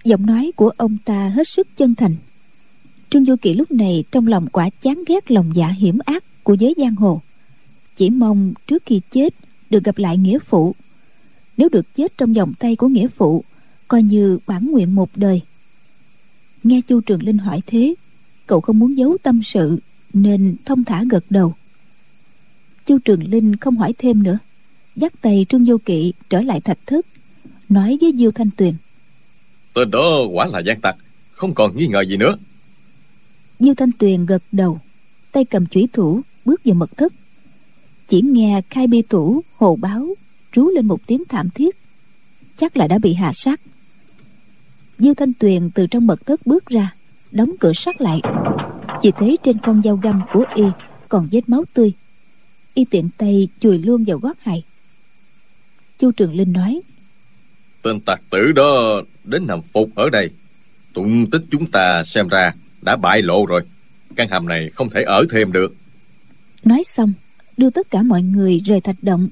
Giọng 0.05 0.27
nói 0.27 0.53
của 0.57 0.71
ông 0.77 0.97
ta 1.05 1.29
hết 1.29 1.49
sức 1.49 1.69
chân 1.77 1.95
thành. 1.95 2.17
Trương 3.11 3.25
du 3.25 3.37
kỳ 3.37 3.55
lúc 3.55 3.71
này 3.71 4.05
trong 4.11 4.27
lòng 4.27 4.47
quả 4.53 4.71
chán 4.83 5.05
ghét 5.09 5.31
lòng 5.31 5.51
dạ 5.55 5.69
hiểm 5.69 5.99
ác 6.05 6.25
của 6.45 6.55
giới 6.55 6.75
giang 6.79 6.95
hồ. 6.95 7.23
Chỉ 7.97 8.11
mong 8.11 8.53
trước 8.67 8.83
khi 8.87 9.01
chết 9.11 9.35
được 9.71 9.85
gặp 9.85 9.99
lại 9.99 10.19
nghĩa 10.19 10.39
phụ. 10.39 10.75
Nếu 11.57 11.69
được 11.69 11.95
chết 11.97 12.19
trong 12.19 12.33
vòng 12.33 12.53
tay 12.59 12.77
của 12.77 12.89
nghĩa 12.89 13.09
phụ 13.17 13.45
coi 13.89 14.03
như 14.03 14.39
bản 14.47 14.67
nguyện 14.71 14.95
một 14.95 15.11
đời. 15.17 15.43
Nghe 16.63 16.81
chu 16.81 17.01
trường 17.01 17.23
linh 17.23 17.39
hỏi 17.39 17.61
thế 17.67 17.95
cậu 18.49 18.61
không 18.61 18.79
muốn 18.79 18.97
giấu 18.97 19.17
tâm 19.23 19.43
sự 19.43 19.79
nên 20.13 20.57
thông 20.65 20.85
thả 20.85 21.05
gật 21.11 21.25
đầu. 21.31 21.55
Chu 22.87 22.99
trường 22.99 23.31
linh 23.31 23.57
không 23.57 23.77
hỏi 23.77 23.95
thêm 23.99 24.23
nữa 24.23 24.39
dắt 24.97 25.13
tay 25.21 25.47
trương 25.49 25.65
vô 25.65 25.79
kỵ 25.85 26.13
trở 26.31 26.41
lại 26.41 26.61
thạch 26.61 26.79
thất 26.87 27.07
nói 27.69 27.99
với 28.01 28.13
diêu 28.17 28.33
thanh 28.33 28.51
tuyền. 28.57 28.75
Tên 29.75 29.91
đó 29.91 30.25
quả 30.33 30.47
là 30.47 30.61
gian 30.67 30.81
tặc 30.81 30.97
không 31.33 31.55
còn 31.55 31.77
nghi 31.77 31.87
ngờ 31.87 32.01
gì 32.01 32.17
nữa. 32.17 32.37
Diêu 33.61 33.75
thanh 33.75 33.93
tuyền 33.99 34.27
gật 34.27 34.43
đầu 34.53 34.81
tay 35.33 35.45
cầm 35.45 35.67
chủy 35.67 35.89
thủ 35.93 36.21
bước 36.45 36.61
vào 36.65 36.75
mật 36.75 36.97
thất. 36.97 37.13
Chỉ 38.09 38.23
nghe 38.23 38.63
khai 38.71 38.87
bi 38.87 39.03
thủ 39.09 39.43
hồ 39.57 39.77
báo 39.77 40.15
rú 40.53 40.69
lên 40.69 40.87
một 40.87 41.07
tiếng 41.07 41.23
thảm 41.29 41.49
thiết. 41.55 41.77
Chắc 42.57 42.77
là 42.77 42.89
đã 42.89 42.99
bị 42.99 43.15
hạ 43.15 43.33
sát. 43.35 43.61
Diêu 44.99 45.15
thanh 45.15 45.33
tuyền 45.33 45.71
từ 45.71 45.87
trong 45.87 46.07
mật 46.07 46.27
thất 46.27 46.47
bước 46.47 46.67
ra 46.67 46.95
đóng 47.31 47.51
cửa 47.61 47.73
sắt 47.73 48.01
lại. 48.01 48.21
Chỉ 49.03 49.11
thấy 49.19 49.39
trên 49.43 49.59
con 49.59 49.83
dao 49.85 49.97
găm 49.97 50.23
của 50.33 50.45
y 50.55 50.65
còn 51.09 51.29
vết 51.33 51.49
máu 51.49 51.65
tươi. 51.75 51.93
Y 52.75 52.85
tiện 52.85 53.09
tay 53.19 53.49
chùi 53.61 53.79
luôn 53.79 54.05
vào 54.05 54.19
gót 54.19 54.37
hài. 54.41 54.63
Chu 55.99 56.13
trường 56.13 56.35
linh 56.35 56.53
nói 56.53 56.81
tên 57.83 58.01
tặc 58.01 58.21
tử 58.31 58.53
đó 58.53 59.03
đến 59.25 59.47
nằm 59.47 59.61
phục 59.73 59.95
ở 59.95 60.11
đây. 60.11 60.31
Tung 60.93 61.31
tích 61.31 61.43
chúng 61.51 61.67
ta 61.67 62.03
xem 62.05 62.29
ra 62.29 62.53
đã 62.83 62.97
bại 62.97 63.23
lộ 63.23 63.47
rồi. 63.47 63.63
Căn 64.17 64.29
hầm 64.29 64.49
này 64.49 64.71
không 64.71 64.91
thể 64.91 65.03
ở 65.03 65.25
thêm 65.31 65.53
được. 65.53 65.75
Nói 66.65 66.83
xong 66.85 67.13
đưa 67.57 67.71
tất 67.71 67.91
cả 67.91 68.03
mọi 68.03 68.23
người 68.23 68.61
rời 68.65 68.81
thạch 68.81 68.97
động 69.03 69.29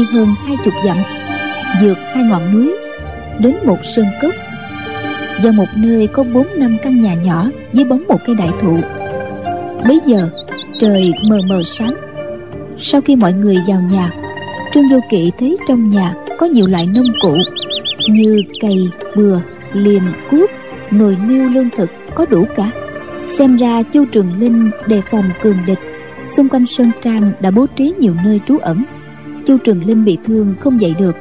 đi 0.00 0.06
hơn 0.12 0.28
hai 0.46 0.56
chục 0.64 0.74
dặm, 0.84 0.96
vượt 1.82 1.98
hai 2.14 2.24
ngọn 2.24 2.52
núi, 2.52 2.74
đến 3.38 3.54
một 3.64 3.78
sơn 3.96 4.06
cốc. 4.22 4.34
Vào 5.42 5.52
một 5.52 5.68
nơi 5.76 6.06
có 6.06 6.24
bốn 6.34 6.46
năm 6.56 6.76
căn 6.82 7.00
nhà 7.00 7.14
nhỏ 7.14 7.46
dưới 7.72 7.84
bóng 7.84 8.04
một 8.08 8.18
cây 8.26 8.36
đại 8.36 8.50
thụ. 8.60 8.78
Bấy 9.88 10.00
giờ, 10.06 10.28
trời 10.80 11.12
mờ 11.28 11.38
mờ 11.48 11.62
sáng. 11.64 11.94
Sau 12.78 13.00
khi 13.00 13.16
mọi 13.16 13.32
người 13.32 13.56
vào 13.66 13.80
nhà, 13.92 14.10
trương 14.74 14.88
vô 14.88 15.00
kỵ 15.10 15.30
thấy 15.38 15.56
trong 15.68 15.90
nhà 15.90 16.12
có 16.38 16.46
nhiều 16.46 16.66
loại 16.70 16.84
nông 16.94 17.12
cụ 17.20 17.36
như 18.08 18.42
cày, 18.60 18.88
bừa, 19.16 19.40
liềm, 19.72 20.02
cuốc, 20.30 20.50
nồi 20.90 21.16
niêu 21.28 21.50
lương 21.50 21.70
thực 21.76 21.90
có 22.14 22.26
đủ 22.30 22.46
cả. 22.56 22.70
Xem 23.38 23.56
ra 23.56 23.82
chu 23.82 24.04
trường 24.04 24.40
linh 24.40 24.70
đề 24.86 25.00
phòng 25.10 25.24
cường 25.42 25.58
địch, 25.66 25.78
xung 26.36 26.48
quanh 26.48 26.66
sơn 26.66 26.90
trang 27.02 27.32
đã 27.40 27.50
bố 27.50 27.66
trí 27.76 27.94
nhiều 27.98 28.14
nơi 28.24 28.40
trú 28.48 28.58
ẩn 28.58 28.84
chu 29.46 29.58
trường 29.58 29.86
linh 29.86 30.04
bị 30.04 30.18
thương 30.24 30.54
không 30.60 30.80
dậy 30.80 30.94
được. 30.98 31.16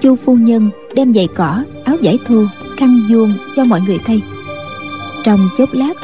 Chu 0.00 0.16
phu 0.16 0.34
nhân 0.34 0.70
đem 0.94 1.14
giày 1.14 1.28
cỏ, 1.34 1.64
áo 1.84 1.96
giải 2.00 2.18
thô, 2.26 2.42
khăn 2.76 3.00
vuông 3.10 3.32
cho 3.56 3.64
mọi 3.64 3.80
người 3.86 3.98
thay. 4.04 4.22
Trong 5.24 5.40
chốc 5.58 5.68
lát, 5.72 5.94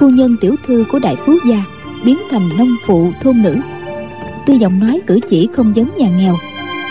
phu 0.00 0.08
nhân 0.08 0.36
tiểu 0.40 0.54
thư 0.66 0.84
của 0.92 0.98
đại 0.98 1.16
phú 1.16 1.32
gia 1.48 1.64
biến 2.04 2.18
thành 2.30 2.48
nông 2.58 2.76
phụ 2.86 3.12
thôn 3.22 3.42
nữ. 3.42 3.56
Tuy 4.46 4.58
giọng 4.58 4.78
nói 4.78 5.00
cử 5.06 5.20
chỉ 5.28 5.48
không 5.52 5.72
giống 5.76 5.90
nhà 5.96 6.08
nghèo, 6.18 6.34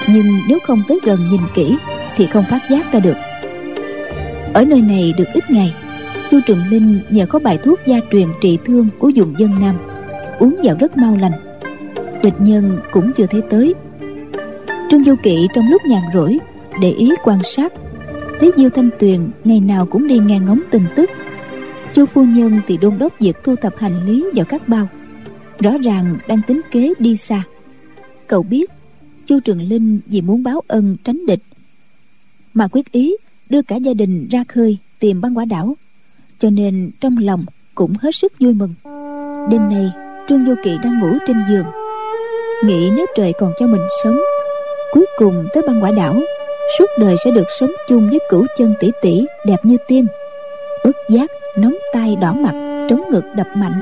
nhưng 0.08 0.26
nếu 0.48 0.60
không 0.68 0.84
tới 0.88 1.00
gần 1.04 1.20
nhìn 1.32 1.42
kỹ 1.56 1.78
thì 2.16 2.28
không 2.28 2.44
phát 2.50 2.60
giác 2.70 2.92
ra 2.92 3.00
được. 3.00 3.18
Ở 4.54 4.66
nơi 4.66 4.82
này 4.82 5.14
được 5.18 5.28
ít 5.34 5.44
ngày, 5.50 5.74
chu 6.32 6.40
trường 6.48 6.68
linh 6.70 7.00
nhờ 7.10 7.26
có 7.26 7.40
bài 7.40 7.58
thuốc 7.64 7.80
gia 7.86 8.00
truyền 8.12 8.28
trị 8.42 8.58
thương 8.66 8.88
của 9.00 9.12
vùng 9.16 9.40
dân 9.40 9.60
nam, 9.60 9.76
uống 10.40 10.56
vào 10.64 10.76
rất 10.80 10.98
mau 10.98 11.18
lành. 11.22 11.32
Địch 12.24 12.34
nhân 12.40 12.80
cũng 12.92 13.12
chưa 13.14 13.26
thấy 13.26 13.42
tới 13.50 13.74
trương 14.90 15.04
du 15.04 15.16
kỵ 15.24 15.48
trong 15.54 15.70
lúc 15.70 15.86
nhàn 15.86 16.02
rỗi 16.14 16.40
để 16.82 16.92
ý 16.92 17.12
quan 17.24 17.40
sát, 17.44 17.74
thấy 18.40 18.52
diêu 18.58 18.70
thanh 18.70 18.90
tuyền 19.00 19.30
ngày 19.44 19.60
nào 19.60 19.86
cũng 19.86 20.08
đi 20.08 20.20
nghe 20.20 20.40
ngóng 20.40 20.62
tin 20.72 20.84
tức. 20.96 21.10
Chu 21.94 22.06
phu 22.06 22.24
nhân 22.24 22.60
thì 22.68 22.78
đôn 22.78 22.98
đốc 22.98 23.20
việc 23.20 23.38
thu 23.44 23.56
thập 23.56 23.78
hành 23.78 24.06
lý 24.06 24.26
vào 24.36 24.46
các 24.46 24.68
bao, 24.68 24.88
rõ 25.60 25.72
ràng 25.84 26.18
đang 26.28 26.42
tính 26.48 26.62
kế 26.72 26.94
đi 27.00 27.18
xa. 27.18 27.44
Cậu 28.28 28.44
biết, 28.44 28.72
chu 29.26 29.40
trường 29.40 29.62
linh 29.62 30.00
vì 30.06 30.22
muốn 30.22 30.44
báo 30.44 30.62
ân 30.68 30.98
tránh 31.04 31.26
địch, 31.26 31.42
mà 32.54 32.68
quyết 32.68 32.92
ý 32.92 33.16
đưa 33.50 33.62
cả 33.62 33.76
gia 33.76 33.94
đình 33.94 34.28
ra 34.32 34.44
khơi 34.48 34.78
tìm 35.00 35.22
băng 35.22 35.38
quả 35.38 35.46
đảo, 35.46 35.76
cho 36.40 36.50
nên 36.50 36.92
trong 37.00 37.18
lòng 37.18 37.46
cũng 37.76 37.94
hết 38.02 38.16
sức 38.16 38.34
vui 38.40 38.54
mừng. 38.54 38.74
Đêm 39.52 39.70
nay, 39.70 39.92
trương 40.30 40.46
Du 40.46 40.54
kỵ 40.64 40.72
đang 40.84 41.00
ngủ 41.00 41.18
trên 41.28 41.38
giường, 41.50 41.66
nghĩ 42.66 42.90
nếu 42.96 43.06
trời 43.16 43.34
còn 43.40 43.52
cho 43.60 43.68
mình 43.68 43.82
sống 44.04 44.18
cuối 44.92 45.06
cùng 45.18 45.48
tới 45.54 45.64
băng 45.68 45.84
quả 45.84 45.92
đảo, 45.92 46.16
suốt 46.78 46.86
đời 47.00 47.16
sẽ 47.26 47.32
được 47.32 47.48
sống 47.60 47.72
chung 47.88 48.10
với 48.10 48.20
cửu 48.30 48.46
chân 48.58 48.74
tỷ 48.80 48.92
tỷ 49.02 49.26
đẹp 49.46 49.58
như 49.64 49.78
tiên. 49.88 50.06
Bất 50.86 50.98
giác, 51.10 51.32
nóng 51.58 51.76
tay 51.94 52.18
đỏ 52.22 52.34
mặt, 52.34 52.86
trống 52.90 53.02
ngực 53.12 53.24
đập 53.36 53.48
mạnh. 53.56 53.80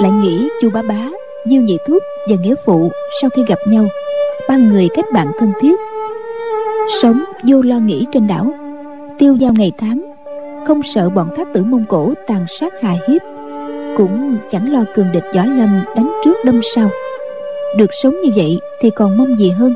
Lại 0.00 0.10
nghĩ 0.10 0.48
chu 0.62 0.70
bá 0.70 0.82
bá, 0.82 1.06
diêu 1.44 1.62
nhị 1.62 1.78
thúc 1.86 2.02
và 2.30 2.36
nghĩa 2.42 2.54
phụ 2.64 2.92
sau 3.20 3.30
khi 3.30 3.44
gặp 3.48 3.58
nhau, 3.66 3.86
ba 4.48 4.56
người 4.56 4.88
kết 4.96 5.04
bạn 5.12 5.26
thân 5.38 5.52
thiết. 5.60 5.74
Sống 7.02 7.24
vô 7.44 7.62
lo 7.62 7.76
nghĩ 7.76 8.06
trên 8.12 8.26
đảo, 8.26 8.52
tiêu 9.18 9.36
giao 9.36 9.52
ngày 9.58 9.72
tháng, 9.78 10.00
không 10.66 10.82
sợ 10.94 11.10
bọn 11.10 11.28
thác 11.36 11.52
tử 11.52 11.64
mông 11.64 11.84
cổ 11.88 12.12
tàn 12.26 12.46
sát 12.48 12.72
hà 12.82 12.94
hiếp, 13.08 13.22
cũng 13.96 14.36
chẳng 14.50 14.72
lo 14.72 14.84
cường 14.94 15.12
địch 15.12 15.24
võ 15.34 15.44
lâm 15.44 15.84
đánh 15.96 16.12
trước 16.24 16.36
đâm 16.44 16.60
sau. 16.74 16.90
Được 17.76 17.90
sống 18.02 18.14
như 18.24 18.30
vậy 18.36 18.60
thì 18.80 18.90
còn 18.90 19.16
mong 19.16 19.38
gì 19.38 19.50
hơn? 19.50 19.74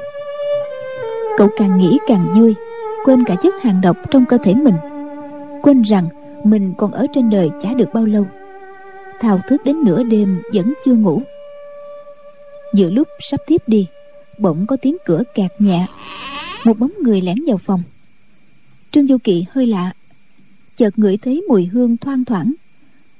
Cậu 1.36 1.48
càng 1.56 1.78
nghĩ 1.78 1.98
càng 2.06 2.32
vui, 2.40 2.54
quên 3.04 3.24
cả 3.24 3.34
chất 3.42 3.54
hàng 3.62 3.80
độc 3.80 3.96
trong 4.10 4.24
cơ 4.24 4.38
thể 4.42 4.54
mình. 4.54 4.74
Quên 5.62 5.82
rằng 5.82 6.08
mình 6.44 6.74
còn 6.78 6.92
ở 6.92 7.06
trên 7.14 7.30
đời 7.30 7.50
chả 7.62 7.74
được 7.74 7.88
bao 7.94 8.04
lâu. 8.04 8.26
Thao 9.20 9.40
thức 9.48 9.64
đến 9.64 9.84
nửa 9.84 10.02
đêm 10.02 10.42
vẫn 10.52 10.72
chưa 10.84 10.94
ngủ. 10.94 11.22
Giữa 12.74 12.90
lúc 12.90 13.08
sắp 13.20 13.40
tiếp 13.46 13.62
đi, 13.66 13.86
bỗng 14.38 14.66
có 14.66 14.76
tiếng 14.76 14.96
cửa 15.04 15.22
kẹt 15.34 15.50
nhẹ. 15.58 15.86
Một 16.64 16.78
bóng 16.78 16.92
người 17.02 17.20
lẻn 17.20 17.36
vào 17.46 17.58
phòng. 17.58 17.82
Trương 18.90 19.06
du 19.06 19.18
kỵ 19.18 19.44
hơi 19.50 19.66
lạ. 19.66 19.92
Chợt 20.76 20.98
ngửi 20.98 21.16
thấy 21.16 21.44
mùi 21.48 21.64
hương 21.64 21.96
thoang 21.96 22.24
thoảng. 22.24 22.52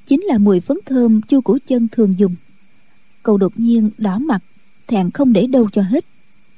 Chính 0.06 0.24
là 0.24 0.38
mùi 0.38 0.60
phấn 0.60 0.78
thơm 0.86 1.22
chu 1.22 1.40
củ 1.40 1.58
chân 1.66 1.88
thường 1.92 2.14
dùng. 2.18 2.34
Cậu 3.22 3.36
đột 3.36 3.52
nhiên 3.56 3.90
đỏ 3.98 4.18
mặt 4.18 4.42
thẹn 4.86 5.10
không 5.10 5.32
để 5.32 5.46
đâu 5.46 5.68
cho 5.72 5.82
hết 5.82 6.04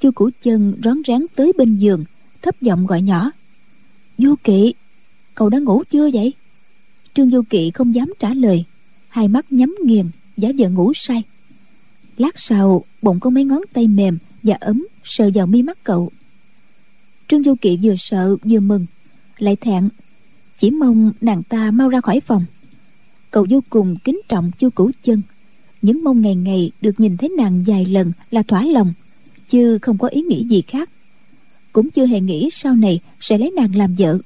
chu 0.05 0.11
củ 0.11 0.29
chân 0.41 0.73
rón 0.83 1.01
rén 1.07 1.25
tới 1.35 1.51
bên 1.57 1.77
giường, 1.77 2.05
thấp 2.41 2.61
giọng 2.61 2.85
gọi 2.85 3.01
nhỏ. 3.01 3.31
Vô 4.17 4.35
kỵ, 4.43 4.73
cậu 5.35 5.49
đã 5.49 5.59
ngủ 5.59 5.83
chưa 5.89 6.09
vậy? 6.13 6.33
Trương 7.13 7.29
vô 7.29 7.41
kỵ 7.49 7.71
không 7.71 7.95
dám 7.95 8.13
trả 8.19 8.33
lời, 8.33 8.63
hai 9.09 9.27
mắt 9.27 9.51
nhắm 9.51 9.75
nghiền, 9.83 10.05
giả 10.37 10.51
vờ 10.57 10.69
ngủ 10.69 10.93
say. 10.95 11.23
Lát 12.17 12.39
sau 12.39 12.83
bụng 13.01 13.19
có 13.19 13.29
mấy 13.29 13.43
ngón 13.43 13.61
tay 13.73 13.87
mềm 13.87 14.17
và 14.43 14.55
ấm 14.59 14.87
sờ 15.03 15.29
vào 15.33 15.47
mi 15.47 15.63
mắt 15.63 15.77
cậu. 15.83 16.11
Trương 17.27 17.43
vô 17.43 17.55
kỵ 17.61 17.79
vừa 17.83 17.95
sợ 17.97 18.35
vừa 18.43 18.59
mừng, 18.59 18.85
lại 19.37 19.55
thẹn. 19.55 19.89
Chỉ 20.59 20.71
mong 20.71 21.11
nàng 21.21 21.43
ta 21.43 21.71
mau 21.71 21.89
ra 21.89 22.01
khỏi 22.01 22.19
phòng. 22.19 22.45
Cậu 23.31 23.45
vô 23.49 23.59
cùng 23.69 23.97
kính 24.03 24.21
trọng 24.27 24.51
chu 24.57 24.69
cửu 24.69 24.91
chân. 25.03 25.21
Những 25.81 26.03
mong 26.03 26.21
ngày 26.21 26.35
ngày 26.35 26.71
được 26.81 26.99
nhìn 26.99 27.17
thấy 27.17 27.29
nàng 27.37 27.63
vài 27.67 27.85
lần 27.85 28.11
là 28.31 28.43
thỏa 28.43 28.65
lòng 28.65 28.93
chứ 29.49 29.79
không 29.81 29.97
có 29.97 30.07
ý 30.07 30.21
nghĩ 30.21 30.43
gì 30.43 30.61
khác. 30.61 30.89
Cũng 31.73 31.89
chưa 31.89 32.05
hề 32.05 32.19
nghĩ 32.19 32.49
sau 32.51 32.75
này 32.75 32.99
sẽ 33.19 33.37
lấy 33.37 33.51
nàng 33.51 33.75
làm 33.75 33.95
vợ. 33.95 34.17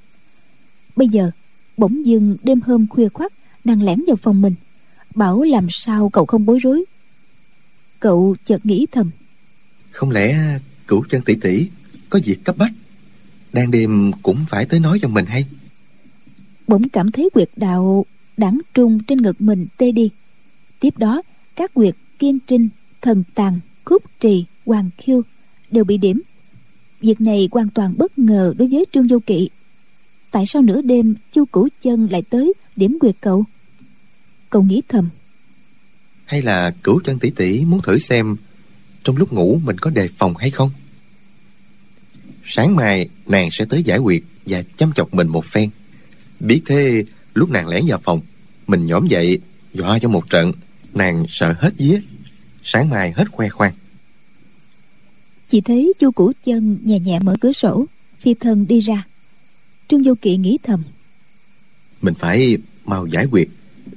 Bây 0.95 1.07
giờ 1.07 1.31
bỗng 1.77 2.05
dưng 2.05 2.37
đêm 2.43 2.61
hôm 2.61 2.87
khuya 2.87 3.09
khoắt 3.09 3.33
nàng 3.65 3.81
lẻn 3.81 4.03
vào 4.07 4.15
phòng 4.15 4.41
mình 4.41 4.53
bảo 5.15 5.43
làm 5.43 5.67
sao 5.69 6.09
cậu 6.09 6.25
không 6.25 6.45
bối 6.45 6.59
rối. 6.59 6.85
Cậu 7.99 8.35
chợt 8.45 8.65
nghĩ 8.65 8.85
thầm. 8.91 9.11
Không 9.91 10.11
lẽ 10.11 10.59
cửu 10.87 11.03
chân 11.09 11.21
tỷ 11.21 11.35
tỷ 11.35 11.67
có 12.09 12.19
việc 12.25 12.43
cấp 12.43 12.57
bách? 12.57 12.71
Đang 13.53 13.71
đêm 13.71 14.11
cũng 14.23 14.45
phải 14.49 14.65
tới 14.65 14.79
nói 14.79 14.99
cho 15.01 15.07
mình 15.07 15.25
hay? 15.25 15.45
Bỗng 16.67 16.89
cảm 16.89 17.11
thấy 17.11 17.29
quyệt 17.33 17.49
đạo 17.55 18.05
đẳng 18.37 18.59
trung 18.73 18.99
trên 19.03 19.21
ngực 19.21 19.41
mình 19.41 19.67
tê 19.77 19.91
đi. 19.91 20.09
Tiếp 20.79 20.97
đó 20.97 21.21
các 21.55 21.73
quyệt 21.73 21.95
kiên 22.19 22.39
trinh 22.47 22.69
thần 23.01 23.23
tàng 23.35 23.59
khúc 23.85 24.03
trì 24.19 24.45
hoàng 24.69 24.89
khiêu 24.97 25.21
đều 25.71 25.83
bị 25.83 25.97
điểm. 25.97 26.21
Việc 27.01 27.21
này 27.21 27.49
hoàn 27.51 27.69
toàn 27.69 27.93
bất 27.97 28.19
ngờ 28.19 28.53
đối 28.57 28.67
với 28.67 28.85
trương 28.91 29.07
vô 29.07 29.19
kỵ. 29.25 29.49
Tại 30.31 30.45
sao 30.45 30.61
nửa 30.61 30.81
đêm 30.81 31.15
chu 31.31 31.45
cửu 31.45 31.69
chân 31.81 32.07
lại 32.11 32.21
tới 32.29 32.53
điểm 32.75 32.97
quyệt 32.99 33.15
cậu 33.21 33.45
cậu 34.49 34.63
nghĩ 34.63 34.81
thầm. 34.87 35.09
Hay 36.25 36.41
là 36.41 36.73
cửu 36.83 37.01
chân 37.03 37.19
tỷ 37.19 37.29
tỷ 37.29 37.65
muốn 37.65 37.81
thử 37.81 37.99
xem 37.99 38.35
trong 39.03 39.17
lúc 39.17 39.33
ngủ 39.33 39.59
mình 39.63 39.77
có 39.77 39.89
đề 39.89 40.07
phòng 40.07 40.37
hay 40.37 40.51
không? 40.51 40.71
Sáng 42.45 42.75
mai, 42.75 43.09
nàng 43.25 43.49
sẽ 43.51 43.65
tới 43.65 43.83
giải 43.83 43.97
quyết 43.97 44.23
và 44.45 44.63
chăm 44.77 44.91
chọc 44.91 45.13
mình 45.13 45.27
một 45.27 45.45
phen. 45.45 45.69
Biết 46.39 46.61
thế, 46.65 47.03
lúc 47.33 47.49
nàng 47.49 47.67
lẻn 47.67 47.83
vào 47.87 47.99
phòng, 48.03 48.21
mình 48.67 48.85
nhổm 48.85 49.07
dậy, 49.07 49.39
dọa 49.73 49.99
cho 49.99 50.09
một 50.09 50.29
trận. 50.29 50.51
Nàng 50.93 51.25
sợ 51.29 51.55
hết 51.59 51.73
vía. 51.77 52.01
Sáng 52.63 52.89
mai 52.89 53.11
hết 53.11 53.29
khoe 53.31 53.49
khoang 53.49 53.73
chỉ 55.49 55.61
thấy 55.61 55.93
chu 55.99 56.11
củ 56.11 56.31
chân 56.45 56.77
nhẹ 56.83 56.99
nhẹ 56.99 57.19
mở 57.19 57.35
cửa 57.41 57.51
sổ 57.51 57.85
phi 58.19 58.33
thân 58.33 58.67
đi 58.67 58.79
ra. 58.79 59.07
Trương 59.87 60.03
vô 60.03 60.13
kỵ 60.21 60.37
nghĩ 60.37 60.57
thầm. 60.63 60.83
Mình 62.01 62.13
phải 62.13 62.57
mau 62.85 63.05
giải 63.07 63.25
quyết 63.31 63.49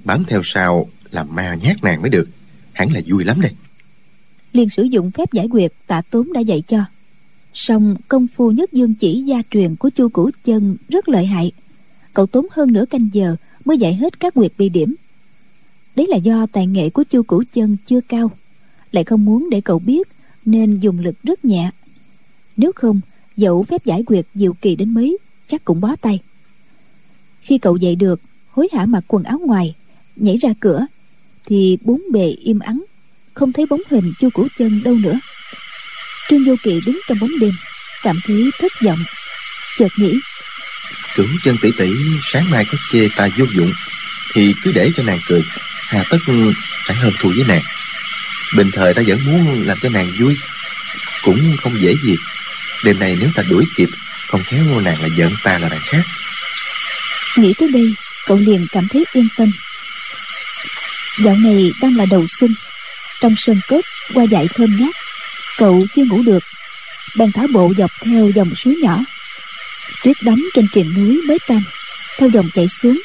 bám 0.05 0.25
theo 0.29 0.41
sau 0.45 0.89
làm 1.11 1.35
ma 1.35 1.55
nhát 1.63 1.83
nàng 1.83 2.01
mới 2.01 2.11
được. 2.11 2.29
Hẳn 2.73 2.93
là 2.93 3.01
vui 3.07 3.25
lắm 3.25 3.41
đây. 3.41 3.53
Liền 4.53 4.71
sử 4.71 4.83
dụng 4.83 5.11
phép 5.11 5.33
giải 5.33 5.49
quyết 5.51 5.73
tạ 5.87 6.03
tốn 6.11 6.33
đã 6.33 6.41
dạy 6.41 6.63
cho. 6.67 6.85
Song 7.55 7.97
công 8.09 8.27
phu 8.27 8.51
nhất 8.51 8.73
dương 8.73 8.95
chỉ 8.95 9.23
gia 9.23 9.43
truyền 9.51 9.77
của 9.77 9.91
chu 9.91 10.09
củ 10.09 10.31
chân 10.45 10.77
rất 10.89 11.09
lợi 11.09 11.27
hại. 11.27 11.53
Cậu 12.15 12.27
tốn 12.27 12.47
hơn 12.51 12.73
nửa 12.73 12.85
canh 12.91 13.09
giờ 13.13 13.37
mới 13.65 13.79
dạy 13.79 13.95
hết 13.95 14.21
các 14.21 14.35
quyệt 14.35 14.53
bị 14.59 14.69
điểm. 14.69 14.95
Đấy 15.97 16.07
là 16.11 16.17
do 16.17 16.47
tài 16.53 16.67
nghệ 16.67 16.91
của 16.91 17.05
chu 17.05 17.23
củ 17.23 17.43
chân 17.55 17.77
chưa 17.87 18.01
cao. 18.01 18.31
Lại 18.93 19.05
không 19.05 19.25
muốn 19.25 19.51
để 19.51 19.61
cậu 19.61 19.79
biết 19.79 20.09
nên 20.45 20.81
dùng 20.81 20.99
lực 20.99 21.23
rất 21.23 21.45
nhẹ. 21.45 21.71
Nếu 22.57 22.73
không, 22.75 23.01
dẫu 23.37 23.65
phép 23.65 23.85
giải 23.85 24.03
quyết 24.07 24.27
diệu 24.35 24.53
kỳ 24.53 24.77
đến 24.77 24.95
mấy, 24.95 25.19
chắc 25.49 25.65
cũng 25.65 25.81
bó 25.81 25.97
tay. 26.01 26.19
Khi 27.41 27.59
cậu 27.59 27.77
dậy 27.77 27.97
được, 27.97 28.21
hối 28.51 28.69
hả 28.73 28.87
mặc 28.87 29.05
quần 29.09 29.25
áo 29.25 29.39
ngoài, 29.39 29.75
nhảy 30.17 30.37
ra 30.37 30.51
cửa, 30.61 30.87
thì 31.47 31.79
bốn 31.81 32.03
bề 32.13 32.27
im 32.27 32.59
ắng, 32.59 32.85
không 33.35 33.53
thấy 33.53 33.67
bóng 33.67 33.81
hình 33.91 34.13
chu 34.21 34.31
củ 34.31 34.47
chân 34.59 34.83
đâu 34.85 34.95
nữa. 34.95 35.19
Trương 36.29 36.45
vô 36.47 36.55
kỵ 36.63 36.81
đứng 36.87 37.01
trong 37.09 37.19
bóng 37.21 37.31
đêm, 37.41 37.53
cảm 38.03 38.17
thấy 38.25 38.51
thất 38.59 38.73
vọng, 38.85 38.99
chợt 39.79 39.89
nghĩ, 39.99 40.13
cửu 41.15 41.27
chân 41.45 41.57
tỷ 41.63 41.71
tỷ, 41.79 41.91
sáng 42.23 42.51
mai 42.51 42.65
có 42.73 42.79
chê 42.93 43.09
ta 43.17 43.29
vô 43.39 43.45
dụng, 43.57 43.73
thì 44.35 44.55
cứ 44.63 44.73
để 44.73 44.91
cho 44.97 45.03
nàng 45.03 45.19
cười. 45.29 45.43
Hà 45.89 46.05
tất 46.11 46.19
phải 46.87 46.97
hơn 46.97 47.13
thù 47.21 47.33
với 47.37 47.45
nàng 47.49 47.63
bình 48.57 48.71
thời 48.73 48.95
ta 48.95 49.03
vẫn 49.07 49.19
muốn 49.27 49.63
làm 49.67 49.79
cho 49.83 49.89
nàng 49.89 50.11
vui. 50.21 50.37
Cũng 51.25 51.57
không 51.63 51.81
dễ 51.81 51.95
gì. 52.03 52.17
Đêm 52.85 52.99
nay 52.99 53.17
nếu 53.21 53.31
ta 53.35 53.43
đuổi 53.51 53.65
kịp, 53.77 53.89
không 54.29 54.43
khéo 54.43 54.81
nàng 54.81 55.03
là 55.03 55.09
giận 55.17 55.33
ta 55.43 55.59
là 55.59 55.69
đàn 55.69 55.81
khác. 55.81 56.03
Nghĩ 57.37 57.55
tới 57.59 57.69
đây, 57.73 57.95
cậu 58.27 58.37
liền 58.37 58.67
cảm 58.73 58.89
thấy 58.89 59.05
yên 59.13 59.29
tâm. 59.37 59.49
Dạo 61.25 61.37
này 61.37 61.73
đang 61.83 61.97
là 61.97 62.05
đầu 62.11 62.25
xuân. 62.39 62.55
Trong 63.21 63.35
sân 63.37 63.61
cốt 63.69 63.81
qua 64.15 64.25
dại 64.25 64.47
thơm 64.55 64.77
ngát, 64.81 64.95
cậu 65.59 65.87
chưa 65.97 66.05
ngủ 66.05 66.23
được. 66.27 66.43
Bèn 67.17 67.33
thả 67.33 67.43
bộ 67.53 67.73
dọc 67.79 67.91
theo 68.01 68.31
dòng 68.35 68.55
suối 68.55 68.77
nhỏ. 68.83 68.99
Tuyết 70.05 70.17
đóng 70.23 70.41
trên 70.55 70.69
triền 70.73 70.95
núi 70.95 71.21
mới 71.29 71.39
tan, 71.49 71.63
theo 72.19 72.29
dòng 72.29 72.51
chảy 72.55 72.69
xuống. 72.69 73.01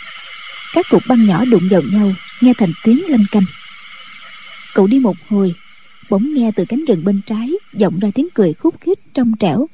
Các 0.73 0.89
cục 0.89 1.07
băng 1.07 1.25
nhỏ 1.25 1.45
đụng 1.45 1.67
vào 1.71 1.81
nhau, 1.81 2.15
nghe 2.41 2.53
thành 2.57 2.71
tiếng 2.83 3.03
lanh 3.09 3.25
canh 3.31 3.43
cậu 4.77 4.87
đi 4.87 4.99
một 4.99 5.17
hồi. 5.27 5.53
Bỗng 6.09 6.33
nghe 6.33 6.51
từ 6.55 6.65
cánh 6.65 6.85
rừng 6.85 7.03
bên 7.03 7.21
trái 7.25 7.51
vọng 7.79 7.99
ra 7.99 8.11
tiếng 8.15 8.27
cười 8.33 8.53
khúc 8.53 8.81
khích 8.81 8.99
trong 9.13 9.33
trẻo. 9.39 9.67